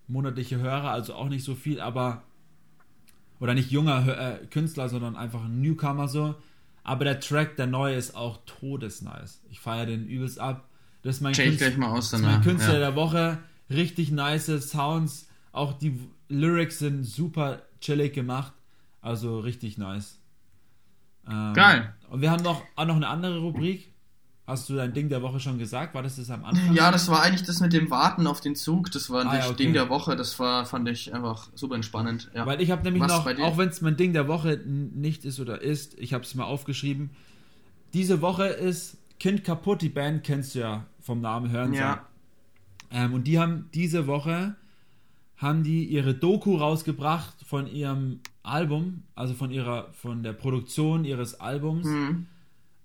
monatliche 0.08 0.58
Hörer, 0.58 0.90
also 0.90 1.14
auch 1.14 1.28
nicht 1.28 1.44
so 1.44 1.54
viel, 1.54 1.80
aber. 1.80 2.22
Oder 3.42 3.54
nicht 3.54 3.72
junger 3.72 4.06
äh, 4.06 4.46
Künstler, 4.46 4.88
sondern 4.88 5.16
einfach 5.16 5.42
ein 5.44 5.60
Newcomer 5.60 6.06
so. 6.06 6.36
Aber 6.84 7.04
der 7.04 7.18
Track, 7.18 7.56
der 7.56 7.66
neue, 7.66 7.96
ist 7.96 8.14
auch 8.14 8.38
todesnice. 8.46 9.42
Ich 9.50 9.58
feiere 9.58 9.86
den 9.86 10.06
übelst 10.06 10.38
ab. 10.38 10.68
Das 11.02 11.16
ist 11.16 11.22
mein, 11.22 11.32
Check 11.32 11.58
Künstler, 11.58 11.76
mal 11.76 11.90
aus 11.90 12.10
das 12.10 12.20
ist 12.20 12.26
mein. 12.26 12.40
Künstler 12.40 12.74
Ja. 12.74 12.78
der 12.78 12.94
Woche. 12.94 13.38
Richtig 13.68 14.12
nice 14.12 14.46
Sounds. 14.70 15.28
Auch 15.50 15.72
die 15.72 15.98
Lyrics 16.28 16.78
sind 16.78 17.02
super 17.02 17.62
chillig 17.80 18.12
gemacht. 18.12 18.52
Also 19.00 19.40
richtig 19.40 19.76
nice. 19.76 20.20
Ähm, 21.28 21.52
Geil. 21.52 21.92
Und 22.10 22.20
wir 22.20 22.30
haben 22.30 22.44
noch, 22.44 22.62
auch 22.76 22.86
noch 22.86 22.94
eine 22.94 23.08
andere 23.08 23.40
Rubrik. 23.40 23.91
Hast 24.52 24.68
du 24.68 24.74
dein 24.74 24.92
Ding 24.92 25.08
der 25.08 25.22
Woche 25.22 25.40
schon 25.40 25.58
gesagt? 25.58 25.94
War 25.94 26.02
das 26.02 26.16
das 26.16 26.30
am 26.30 26.44
Anfang? 26.44 26.74
Ja, 26.74 26.90
das 26.90 27.08
war 27.08 27.22
eigentlich 27.22 27.42
das 27.42 27.60
mit 27.60 27.72
dem 27.72 27.90
Warten 27.90 28.26
auf 28.26 28.42
den 28.42 28.54
Zug. 28.54 28.90
Das 28.90 29.08
war 29.08 29.24
Ah, 29.26 29.34
das 29.36 29.46
ja, 29.46 29.50
okay. 29.50 29.64
Ding 29.64 29.72
der 29.72 29.88
Woche. 29.88 30.14
Das 30.14 30.38
war, 30.38 30.66
fand 30.66 30.88
ich 30.90 31.14
einfach 31.14 31.48
super 31.54 31.74
entspannend. 31.74 32.30
Ja. 32.34 32.44
Weil 32.44 32.60
ich 32.60 32.70
habe 32.70 32.82
nämlich 32.82 33.02
Was 33.02 33.10
noch, 33.24 33.38
auch 33.40 33.56
wenn 33.56 33.70
es 33.70 33.80
mein 33.80 33.96
Ding 33.96 34.12
der 34.12 34.28
Woche 34.28 34.60
nicht 34.66 35.24
ist 35.24 35.40
oder 35.40 35.62
ist, 35.62 35.98
ich 35.98 36.12
habe 36.12 36.24
es 36.24 36.34
mal 36.34 36.44
aufgeschrieben. 36.44 37.10
Diese 37.94 38.20
Woche 38.20 38.46
ist 38.46 38.98
Kind 39.18 39.42
kaputt, 39.42 39.80
die 39.80 39.88
Band 39.88 40.22
kennst 40.22 40.54
du 40.54 40.58
ja 40.58 40.84
vom 41.00 41.20
Namen 41.22 41.50
hören. 41.50 41.72
Ja. 41.72 42.06
Ähm, 42.90 43.14
und 43.14 43.24
die 43.26 43.38
haben 43.38 43.70
diese 43.72 44.06
Woche 44.06 44.54
haben 45.36 45.64
die 45.64 45.84
ihre 45.86 46.14
Doku 46.14 46.56
rausgebracht 46.56 47.34
von 47.44 47.66
ihrem 47.66 48.20
Album, 48.42 49.02
also 49.14 49.34
von 49.34 49.50
ihrer, 49.50 49.92
von 49.92 50.22
der 50.22 50.34
Produktion 50.34 51.04
ihres 51.04 51.40
Albums. 51.40 51.86
Hm. 51.86 52.26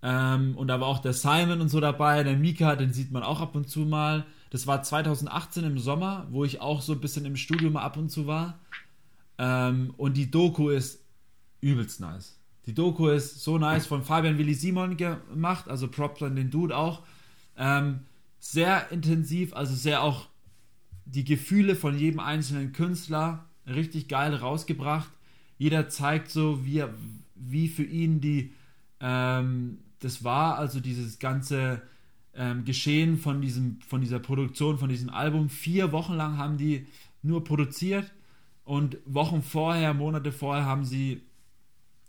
Ähm, 0.03 0.55
und 0.55 0.67
da 0.67 0.79
war 0.79 0.87
auch 0.87 0.99
der 0.99 1.13
Simon 1.13 1.61
und 1.61 1.69
so 1.69 1.79
dabei, 1.79 2.23
der 2.23 2.37
Mika, 2.37 2.75
den 2.75 2.93
sieht 2.93 3.11
man 3.11 3.23
auch 3.23 3.41
ab 3.41 3.55
und 3.55 3.69
zu 3.69 3.79
mal. 3.79 4.25
Das 4.49 4.67
war 4.67 4.83
2018 4.83 5.63
im 5.63 5.79
Sommer, 5.79 6.27
wo 6.29 6.45
ich 6.45 6.61
auch 6.61 6.81
so 6.81 6.93
ein 6.93 7.01
bisschen 7.01 7.25
im 7.25 7.35
Studio 7.35 7.69
mal 7.69 7.81
ab 7.81 7.97
und 7.97 8.09
zu 8.09 8.27
war. 8.27 8.59
Ähm, 9.37 9.93
und 9.97 10.15
die 10.17 10.31
Doku 10.31 10.69
ist 10.69 11.03
übelst 11.61 11.99
nice. 11.99 12.39
Die 12.65 12.73
Doku 12.73 13.07
ist 13.07 13.43
so 13.43 13.57
nice 13.57 13.85
von 13.85 14.03
Fabian 14.03 14.37
Willi 14.37 14.53
Simon 14.53 14.97
gemacht, 14.97 15.69
also 15.69 15.87
Props 15.87 16.21
an 16.21 16.35
den 16.35 16.51
Dude 16.51 16.75
auch. 16.75 17.01
Ähm, 17.57 18.01
sehr 18.39 18.91
intensiv, 18.91 19.53
also 19.53 19.73
sehr 19.73 20.03
auch 20.03 20.27
die 21.05 21.23
Gefühle 21.23 21.75
von 21.75 21.97
jedem 21.97 22.19
einzelnen 22.19 22.73
Künstler 22.73 23.45
richtig 23.65 24.07
geil 24.07 24.35
rausgebracht. 24.35 25.09
Jeder 25.57 25.89
zeigt 25.89 26.29
so, 26.29 26.65
wie, 26.65 26.83
wie 27.35 27.67
für 27.67 27.83
ihn 27.83 28.21
die 28.21 28.53
ähm, 28.99 29.79
das 29.99 30.23
war, 30.23 30.57
also 30.57 30.79
dieses 30.79 31.19
ganze 31.19 31.81
ähm, 32.33 32.65
Geschehen 32.65 33.17
von, 33.17 33.41
diesem, 33.41 33.79
von 33.81 34.01
dieser 34.01 34.19
Produktion, 34.19 34.77
von 34.77 34.89
diesem 34.89 35.09
Album. 35.09 35.49
Vier 35.49 35.91
Wochen 35.91 36.13
lang 36.13 36.37
haben 36.37 36.57
die 36.57 36.85
nur 37.23 37.43
produziert 37.43 38.11
und 38.63 38.97
Wochen 39.05 39.41
vorher, 39.41 39.93
Monate 39.93 40.31
vorher 40.31 40.65
haben 40.65 40.85
sie 40.85 41.21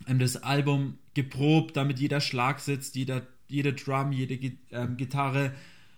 ähm, 0.07 0.19
das 0.19 0.37
Album 0.37 0.97
geprobt, 1.13 1.75
damit 1.77 1.99
jeder 1.99 2.21
Schlag 2.21 2.59
sitzt, 2.59 2.95
jeder, 2.95 3.23
jede 3.47 3.73
Drum, 3.73 4.11
jede 4.11 4.35
ähm, 4.71 4.97
Gitarre, 4.97 5.53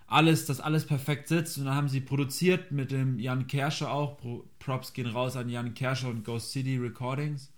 alles, 0.06 0.46
dass 0.46 0.60
alles 0.60 0.86
perfekt 0.86 1.28
sitzt. 1.28 1.58
Und 1.58 1.64
dann 1.64 1.74
haben 1.74 1.88
sie 1.88 2.00
produziert 2.00 2.70
mit 2.70 2.90
dem 2.90 3.18
Jan 3.18 3.46
Kerscher 3.46 3.92
auch. 3.92 4.18
Pro, 4.18 4.44
Props 4.58 4.92
gehen 4.92 5.06
raus 5.06 5.36
an 5.36 5.48
Jan 5.48 5.74
Kerscher 5.74 6.08
und 6.08 6.24
Ghost 6.24 6.52
City 6.52 6.76
Recordings. 6.76 7.52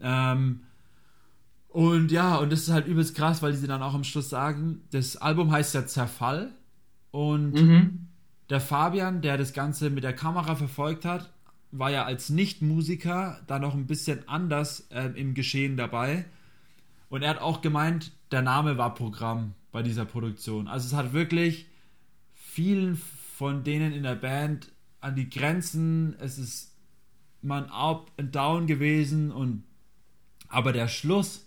Ähm, 0.00 0.60
und 1.72 2.10
ja, 2.12 2.36
und 2.36 2.50
das 2.52 2.60
ist 2.60 2.70
halt 2.70 2.86
übelst 2.86 3.14
krass, 3.14 3.42
weil 3.42 3.54
sie 3.54 3.66
dann 3.66 3.82
auch 3.82 3.94
am 3.94 4.04
Schluss 4.04 4.28
sagen, 4.28 4.82
das 4.90 5.16
Album 5.16 5.50
heißt 5.50 5.74
ja 5.74 5.86
Zerfall. 5.86 6.50
Und 7.10 7.52
Mhm. 7.54 8.08
der 8.50 8.60
Fabian, 8.60 9.22
der 9.22 9.36
das 9.38 9.52
Ganze 9.52 9.90
mit 9.90 10.04
der 10.04 10.14
Kamera 10.14 10.54
verfolgt 10.54 11.04
hat, 11.04 11.32
war 11.70 11.90
ja 11.90 12.04
als 12.04 12.28
Nicht-Musiker 12.28 13.40
da 13.46 13.58
noch 13.58 13.74
ein 13.74 13.86
bisschen 13.86 14.28
anders 14.28 14.86
ähm, 14.90 15.14
im 15.14 15.34
Geschehen 15.34 15.76
dabei. 15.76 16.26
Und 17.08 17.22
er 17.22 17.30
hat 17.30 17.40
auch 17.40 17.60
gemeint, 17.62 18.12
der 18.30 18.42
Name 18.42 18.76
war 18.78 18.94
Programm 18.94 19.54
bei 19.70 19.82
dieser 19.82 20.04
Produktion. 20.04 20.68
Also 20.68 20.86
es 20.88 20.94
hat 20.94 21.12
wirklich 21.14 21.66
vielen 22.34 22.96
von 23.36 23.64
denen 23.64 23.92
in 23.92 24.02
der 24.02 24.14
Band 24.14 24.70
an 25.00 25.16
die 25.16 25.28
Grenzen, 25.30 26.14
es 26.20 26.38
ist 26.38 26.76
man 27.40 27.64
up 27.70 28.10
and 28.18 28.34
down 28.34 28.66
gewesen 28.66 29.32
und 29.32 29.64
aber 30.48 30.72
der 30.72 30.86
Schluss, 30.88 31.46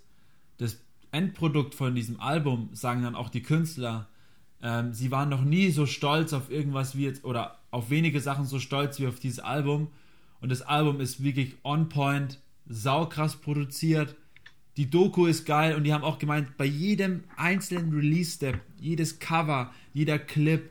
das 0.58 0.80
Endprodukt 1.12 1.76
von 1.76 1.95
diesem 1.95 2.20
Album, 2.20 2.70
sagen 2.74 3.03
dann 3.03 3.16
auch 3.16 3.30
die 3.30 3.43
Künstler, 3.43 4.08
ähm, 4.62 4.93
sie 4.93 5.12
waren 5.12 5.30
noch 5.30 5.43
nie 5.43 5.70
so 5.70 5.86
stolz 5.86 6.34
auf 6.34 6.49
irgendwas 6.49 6.97
wie 6.97 7.03
jetzt, 7.03 7.24
oder 7.24 7.60
auf 7.72 7.89
wenige 7.89 8.20
Sachen 8.20 8.45
so 8.45 8.60
stolz 8.60 8.99
wie 8.99 9.08
auf 9.08 9.20
dieses 9.20 9.39
Album. 9.39 9.89
Und 10.41 10.49
das 10.49 10.62
Album 10.62 10.99
ist 10.99 11.24
wirklich 11.24 11.56
on 11.64 11.89
point, 11.89 12.39
saukrass 12.68 13.38
produziert. 13.38 14.16
Die 14.78 14.89
Doku 14.89 15.26
ist 15.26 15.45
geil 15.45 15.76
und 15.76 15.84
die 15.84 15.93
haben 15.93 16.03
auch 16.03 16.20
gemeint, 16.20 16.58
bei 16.58 16.66
jedem 16.66 17.24
einzelnen 17.38 17.93
Release-Step, 17.93 18.60
jedes 18.80 19.20
Cover, 19.20 19.72
jeder 19.93 20.20
Clip, 20.20 20.70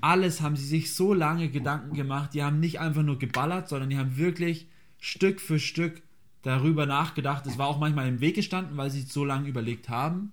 alles 0.00 0.40
haben 0.40 0.56
sie 0.56 0.66
sich 0.66 0.94
so 0.94 1.14
lange 1.14 1.48
Gedanken 1.48 1.94
gemacht. 1.94 2.34
Die 2.34 2.42
haben 2.42 2.60
nicht 2.60 2.80
einfach 2.80 3.02
nur 3.02 3.18
geballert, 3.18 3.68
sondern 3.68 3.90
die 3.90 3.98
haben 3.98 4.16
wirklich 4.16 4.68
Stück 4.98 5.40
für 5.40 5.58
Stück 5.58 6.02
darüber 6.42 6.86
nachgedacht. 6.86 7.46
Es 7.46 7.58
war 7.58 7.66
auch 7.66 7.78
manchmal 7.78 8.08
im 8.08 8.20
Weg 8.20 8.34
gestanden, 8.36 8.76
weil 8.76 8.90
sie 8.90 9.02
so 9.02 9.24
lange 9.24 9.48
überlegt 9.48 9.88
haben. 9.88 10.32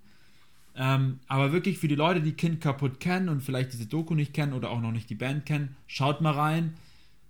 Ähm, 0.76 1.20
aber 1.28 1.51
wirklich 1.51 1.80
für 1.80 1.88
die 1.88 1.95
Leute, 1.95 2.22
die 2.22 2.34
Kind 2.34 2.62
kaputt 2.62 2.99
kennen 2.99 3.30
und 3.30 3.41
vielleicht 3.41 3.74
diese 3.74 3.88
Doku 3.88 4.14
nicht 4.14 4.34
kennen 4.34 4.53
oder 4.53 4.70
auch 4.70 4.80
noch 4.80 4.91
nicht 4.91 5.10
die 5.10 5.16
Band 5.16 5.45
kennen, 5.45 5.76
schaut 5.88 6.22
mal 6.22 6.34
rein. 6.34 6.76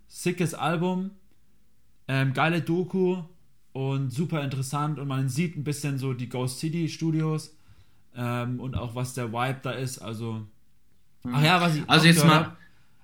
Sickes 0.10 0.54
Album, 0.54 1.12
ähm, 2.08 2.34
geile 2.34 2.62
Doku 2.62 3.24
und 3.74 4.12
super 4.12 4.44
interessant 4.44 5.00
und 5.00 5.08
man 5.08 5.30
sieht 5.30 5.56
ein 5.58 5.64
bisschen 5.64 5.98
so 5.98 6.14
die 6.14 6.28
Ghost 6.30 6.60
City 6.60 6.90
Studios 6.90 7.56
ähm, 8.16 8.60
und 8.60 8.76
auch 8.76 8.96
was 8.96 9.14
der 9.14 9.32
Vibe 9.32 9.60
da 9.64 9.72
ist. 9.72 10.00
Also, 10.00 10.46
ach 11.24 11.42
ja, 11.44 11.62
was 11.62 11.76
ich 11.76 11.90
Also 11.90 12.06
jetzt 12.08 12.26
mal- 12.26 12.46
hab, 12.46 12.58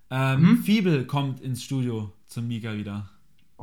ähm, 0.10 0.42
Hm? 0.50 0.64
Fiebel 0.64 1.06
kommt 1.06 1.40
ins 1.42 1.64
Studio 1.64 2.12
zum 2.28 2.48
Mika 2.48 2.74
wieder. 2.76 3.10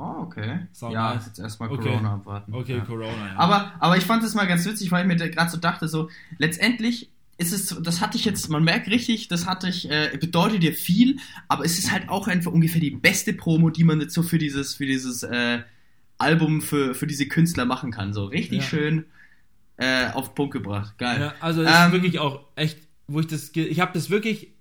Oh, 0.03 0.23
okay. 0.23 0.61
Sau 0.73 0.91
ja, 0.93 1.15
nice. 1.15 1.27
jetzt 1.27 1.39
erstmal 1.39 1.69
Okay. 1.71 1.89
Corona 1.91 2.15
abwarten. 2.15 2.55
Okay, 2.55 2.77
ja. 2.79 2.85
Corona. 2.85 3.27
Ja. 3.29 3.37
Aber, 3.37 3.73
aber 3.81 3.97
ich 3.99 4.05
fand 4.05 4.23
es 4.25 4.35
mal 4.35 4.47
ganz 4.47 4.65
witzig, 4.65 4.91
weil 4.91 5.03
ich 5.03 5.09
mir 5.19 5.31
gerade 5.31 5.51
so 5.51 5.59
dachte, 5.59 5.89
so, 5.89 6.09
letztendlich 6.39 7.11
ist 7.37 7.53
es, 7.53 7.69
so- 7.69 7.81
das 7.81 8.01
hatte 8.01 8.17
ich 8.17 8.25
jetzt, 8.25 8.49
man 8.49 8.65
merkt 8.65 8.89
richtig, 8.89 9.29
das 9.29 9.47
hatte 9.47 9.69
ich, 9.69 9.91
äh, 9.91 10.17
bedeutet 10.21 10.63
dir 10.63 10.73
viel, 10.75 11.19
aber 11.49 11.65
es 11.65 11.79
ist 11.79 11.91
halt 11.93 12.09
auch 12.09 12.29
einfach 12.29 12.53
ungefähr 12.53 12.81
die 12.81 12.91
beste 12.91 13.33
Promo, 13.35 13.71
die 13.71 13.85
man 13.85 14.01
jetzt 14.01 14.15
so 14.15 14.23
für 14.23 14.39
dieses, 14.39 14.75
für 14.75 14.87
dieses 14.87 15.23
äh, 15.23 15.61
Album, 16.19 16.61
für, 16.63 16.95
für 16.95 17.07
diese 17.07 17.27
Künstler 17.29 17.65
machen 17.67 17.91
kann. 17.91 18.13
So 18.13 18.25
richtig 18.27 18.59
Ja. 18.61 18.65
schön 18.65 19.05
äh, 19.77 20.11
auf 20.13 20.29
den 20.31 20.35
Punkt 20.35 20.53
gebracht. 20.53 20.97
Geil. 20.99 21.33
also 21.41 21.63
es 21.63 21.69
Ähm, 21.69 21.87
ist 21.87 21.93
wirklich 21.93 22.19
auch 22.19 22.41
echt, 22.57 22.79
wo 23.07 23.21
ich 23.21 23.27
das, 23.27 23.51
ich 23.55 23.81
habe 23.81 23.93
das 23.95 24.11
wirklich 24.11 24.53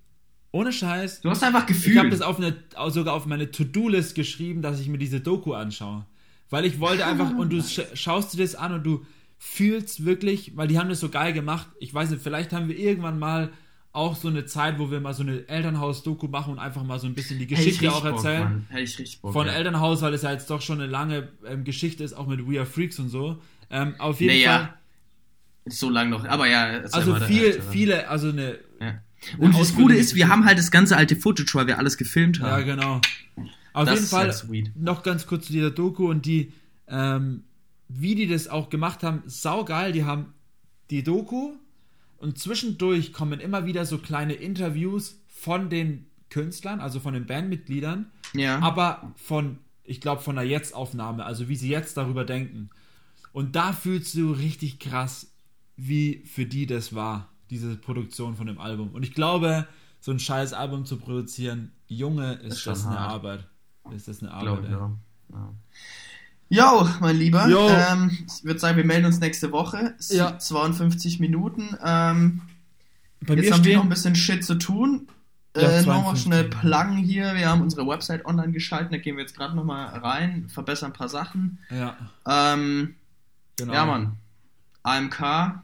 ohne 0.52 0.72
Scheiß. 0.74 1.22
Du 1.22 1.30
hast 1.30 1.44
einfach 1.44 1.66
Gefühl. 1.66 1.94
Ich 1.94 2.00
habe 2.00 2.10
das 2.10 2.22
auf 2.22 2.38
eine, 2.38 2.56
sogar 2.90 3.14
auf 3.14 3.26
meine 3.26 3.52
To-Do-List 3.52 4.16
geschrieben, 4.16 4.62
dass 4.62 4.80
ich 4.80 4.88
mir 4.88 4.98
diese 4.98 5.20
Doku 5.22 5.54
anschaue. 5.54 6.06
Weil 6.50 6.66
ich 6.66 6.80
wollte 6.80 7.06
einfach, 7.06 7.32
und 7.38 7.52
du 7.52 7.62
sch 7.64 7.82
schaust 7.94 8.34
dir 8.34 8.42
das 8.44 8.56
an 8.56 8.74
und 8.74 8.84
du 8.84 9.06
fühlst 9.38 10.06
wirklich, 10.06 10.58
weil 10.58 10.68
die 10.68 10.80
haben 10.80 10.90
das 10.90 11.00
so 11.00 11.10
geil 11.10 11.34
gemacht. 11.34 11.68
Ich 11.80 11.94
weiß 11.94 12.10
nicht, 12.10 12.22
vielleicht 12.24 12.52
haben 12.52 12.68
wir 12.68 12.78
irgendwann 12.78 13.20
mal 13.20 13.52
auch 13.92 14.16
so 14.16 14.28
eine 14.28 14.46
Zeit, 14.46 14.78
wo 14.80 14.92
wir 14.92 15.00
mal 15.00 15.14
so 15.14 15.24
eine 15.24 15.48
Elternhaus-Doku 15.48 16.28
machen 16.28 16.54
und 16.54 16.60
einfach 16.60 16.84
mal 16.84 17.00
so 17.00 17.08
ein 17.08 17.16
bisschen 17.16 17.40
die 17.40 17.48
Geschichte 17.48 17.70
richtig 17.86 17.90
auch 17.90 18.04
Bock, 18.04 18.14
erzählen. 18.14 18.44
Mann. 18.44 18.66
Hätte 18.70 18.84
ich 18.84 19.00
richtig 19.00 19.22
Bock. 19.22 19.34
Von 19.34 19.48
ja. 19.48 19.54
Elternhaus, 19.54 20.02
weil 20.02 20.14
es 20.14 20.22
ja 20.22 20.32
jetzt 20.32 20.50
doch 20.50 20.62
schon 20.62 20.80
eine 20.80 20.90
lange 20.90 21.30
ähm, 21.46 21.64
Geschichte 21.64 22.04
ist, 22.04 22.14
auch 22.14 22.28
mit 22.28 22.48
We 22.48 22.58
Are 22.58 22.66
Freaks 22.68 23.00
und 23.00 23.10
so. 23.10 23.42
Ähm, 23.72 23.96
auf 24.00 24.20
jeden 24.22 24.36
Naja, 24.36 24.58
Fall. 24.58 24.74
so 25.68 25.90
lang 25.90 26.10
noch. 26.10 26.26
Aber 26.26 26.48
ja, 26.48 26.82
Also 26.92 27.16
viel, 27.16 27.54
weiter. 27.56 27.64
viele, 27.72 28.08
also 28.10 28.30
eine. 28.30 28.60
Ja. 28.80 29.02
Und 29.38 29.58
das 29.58 29.76
Gute 29.76 29.96
ist, 29.96 30.16
wir 30.16 30.30
haben 30.30 30.46
halt 30.46 30.58
das 30.58 30.72
ganze 30.72 30.96
alte 30.98 31.16
Footage, 31.16 31.54
weil 31.56 31.68
wir 31.68 31.78
alles 31.78 31.98
gefilmt 31.98 32.38
Ja, 32.40 32.52
haben. 32.52 32.66
genau. 32.66 33.02
Auf 33.74 33.86
Das 33.86 33.96
jeden 33.96 34.08
Fall 34.08 34.32
halt 34.32 34.76
noch 34.76 35.04
ganz 35.04 35.28
kurz 35.28 35.48
zu 35.48 35.54
dieser 35.54 35.72
Doku 35.72 36.10
und 36.10 36.26
die, 36.26 36.52
ähm, 36.88 37.44
wie 37.88 38.16
die 38.16 38.28
das 38.28 38.48
auch 38.48 38.70
gemacht 38.70 39.04
haben, 39.04 39.22
saugeil. 39.26 39.92
Die 39.92 40.04
haben 40.06 40.34
die 40.90 41.04
Doku 41.04 41.52
und 42.18 42.38
zwischendurch 42.40 43.14
kommen 43.14 43.40
immer 43.40 43.66
wieder 43.66 43.86
so 43.86 43.98
kleine 43.98 44.34
Interviews 44.34 45.20
von 45.28 45.70
den 45.70 46.06
Künstlern, 46.30 46.80
also 46.80 47.00
von 47.00 47.14
den 47.14 47.26
Bandmitgliedern, 47.26 48.08
Ja. 48.34 48.60
aber 48.60 49.14
von, 49.16 49.58
ich 49.84 50.02
glaube, 50.02 50.22
von 50.22 50.36
der 50.36 50.46
Jetzt-Aufnahme, 50.46 51.26
also 51.26 51.48
wie 51.50 51.56
sie 51.56 51.70
jetzt 51.70 51.98
darüber 51.98 52.26
denken. 52.26 52.70
Und 53.32 53.56
da 53.56 53.74
fühlst 53.74 54.16
du 54.16 54.32
richtig 54.32 54.80
krass, 54.80 55.32
wie 55.78 56.24
für 56.26 56.46
die 56.46 56.66
das 56.66 56.94
war, 56.94 57.29
diese 57.50 57.76
Produktion 57.76 58.36
von 58.36 58.48
dem 58.48 58.60
Album. 58.60 58.90
Und 58.90 59.04
ich 59.04 59.14
glaube, 59.14 59.68
so 60.00 60.12
ein 60.12 60.20
scheiß 60.20 60.54
Album 60.54 60.86
zu 60.86 60.98
produzieren, 60.98 61.72
Junge, 61.88 62.34
ist, 62.36 62.58
Ist 62.58 62.68
das 62.68 62.86
eine 62.86 63.00
hart. 63.00 63.12
Arbeit. 63.12 63.48
Ist 63.96 64.08
das 64.08 64.22
eine 64.22 64.32
Arbeit, 64.32 64.70
ich. 64.70 64.72
Ja. 65.32 65.54
Jo, 66.52 66.90
mein 67.00 67.16
Lieber. 67.18 67.48
Jo. 67.48 67.70
Ähm, 67.70 68.18
ich 68.28 68.44
würde 68.44 68.60
sagen, 68.60 68.78
wir 68.78 68.86
melden 68.86 69.06
uns 69.06 69.20
nächste 69.20 69.52
Woche. 69.52 69.96
Ja. 70.10 70.30
sind 70.30 70.42
52 70.42 71.20
Minuten. 71.20 71.76
Ähm, 71.84 72.42
Bei 73.22 73.36
jetzt 73.36 73.52
haben 73.52 73.64
wir 73.64 73.76
noch 73.78 73.84
ein 73.84 73.90
bisschen 73.90 74.16
Shit 74.16 74.44
zu 74.44 74.56
tun. 74.56 75.08
Äh, 75.56 75.62
Nochmal 75.62 75.84
52. 75.84 76.24
schnell 76.24 76.44
Pluggen 76.46 76.98
hier. 76.98 77.36
Wir 77.36 77.50
haben 77.50 77.62
unsere 77.62 77.86
Website 77.88 78.26
online 78.26 78.52
geschaltet. 78.52 78.94
Da 78.94 78.98
gehen 78.98 79.16
wir 79.18 79.24
jetzt 79.24 79.36
gerade 79.36 79.56
nochmal 79.56 79.88
rein, 80.00 80.48
verbessern 80.50 80.92
ein 80.92 80.94
paar 80.94 81.10
Sachen. 81.10 81.60
ja, 81.70 81.96
Ähm, 82.28 82.96
genau. 83.58 83.74
Ja, 83.74 83.86
Mann. 83.86 84.14
AMK, 84.84 85.62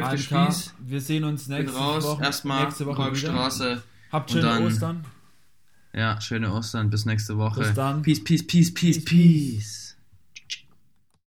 Köfte 0.00 0.18
Spieß. 0.18 0.74
wir 0.78 1.00
sehen 1.00 1.24
uns 1.24 1.48
Bin 1.48 1.58
nächste 1.58 1.78
raus. 1.78 2.04
Woche, 2.04 2.22
Erstmal 2.24 2.64
nächste 2.64 2.86
Woche 2.86 2.96
wieder. 2.96 3.04
Kolbstraße. 3.06 3.82
Habt 4.12 4.30
und 4.30 4.36
schöne 4.40 4.48
dann- 4.52 4.66
Ostern. 4.66 5.04
Ja, 5.92 6.20
schöne 6.20 6.52
Ostern. 6.52 6.90
Bis 6.90 7.04
nächste 7.06 7.38
Woche. 7.38 7.60
Bis 7.60 7.74
dann. 7.74 8.02
Peace, 8.02 8.22
peace, 8.22 8.46
peace, 8.46 8.72
Peace, 8.74 9.04
peace. 9.04 9.04
peace. 9.04 9.83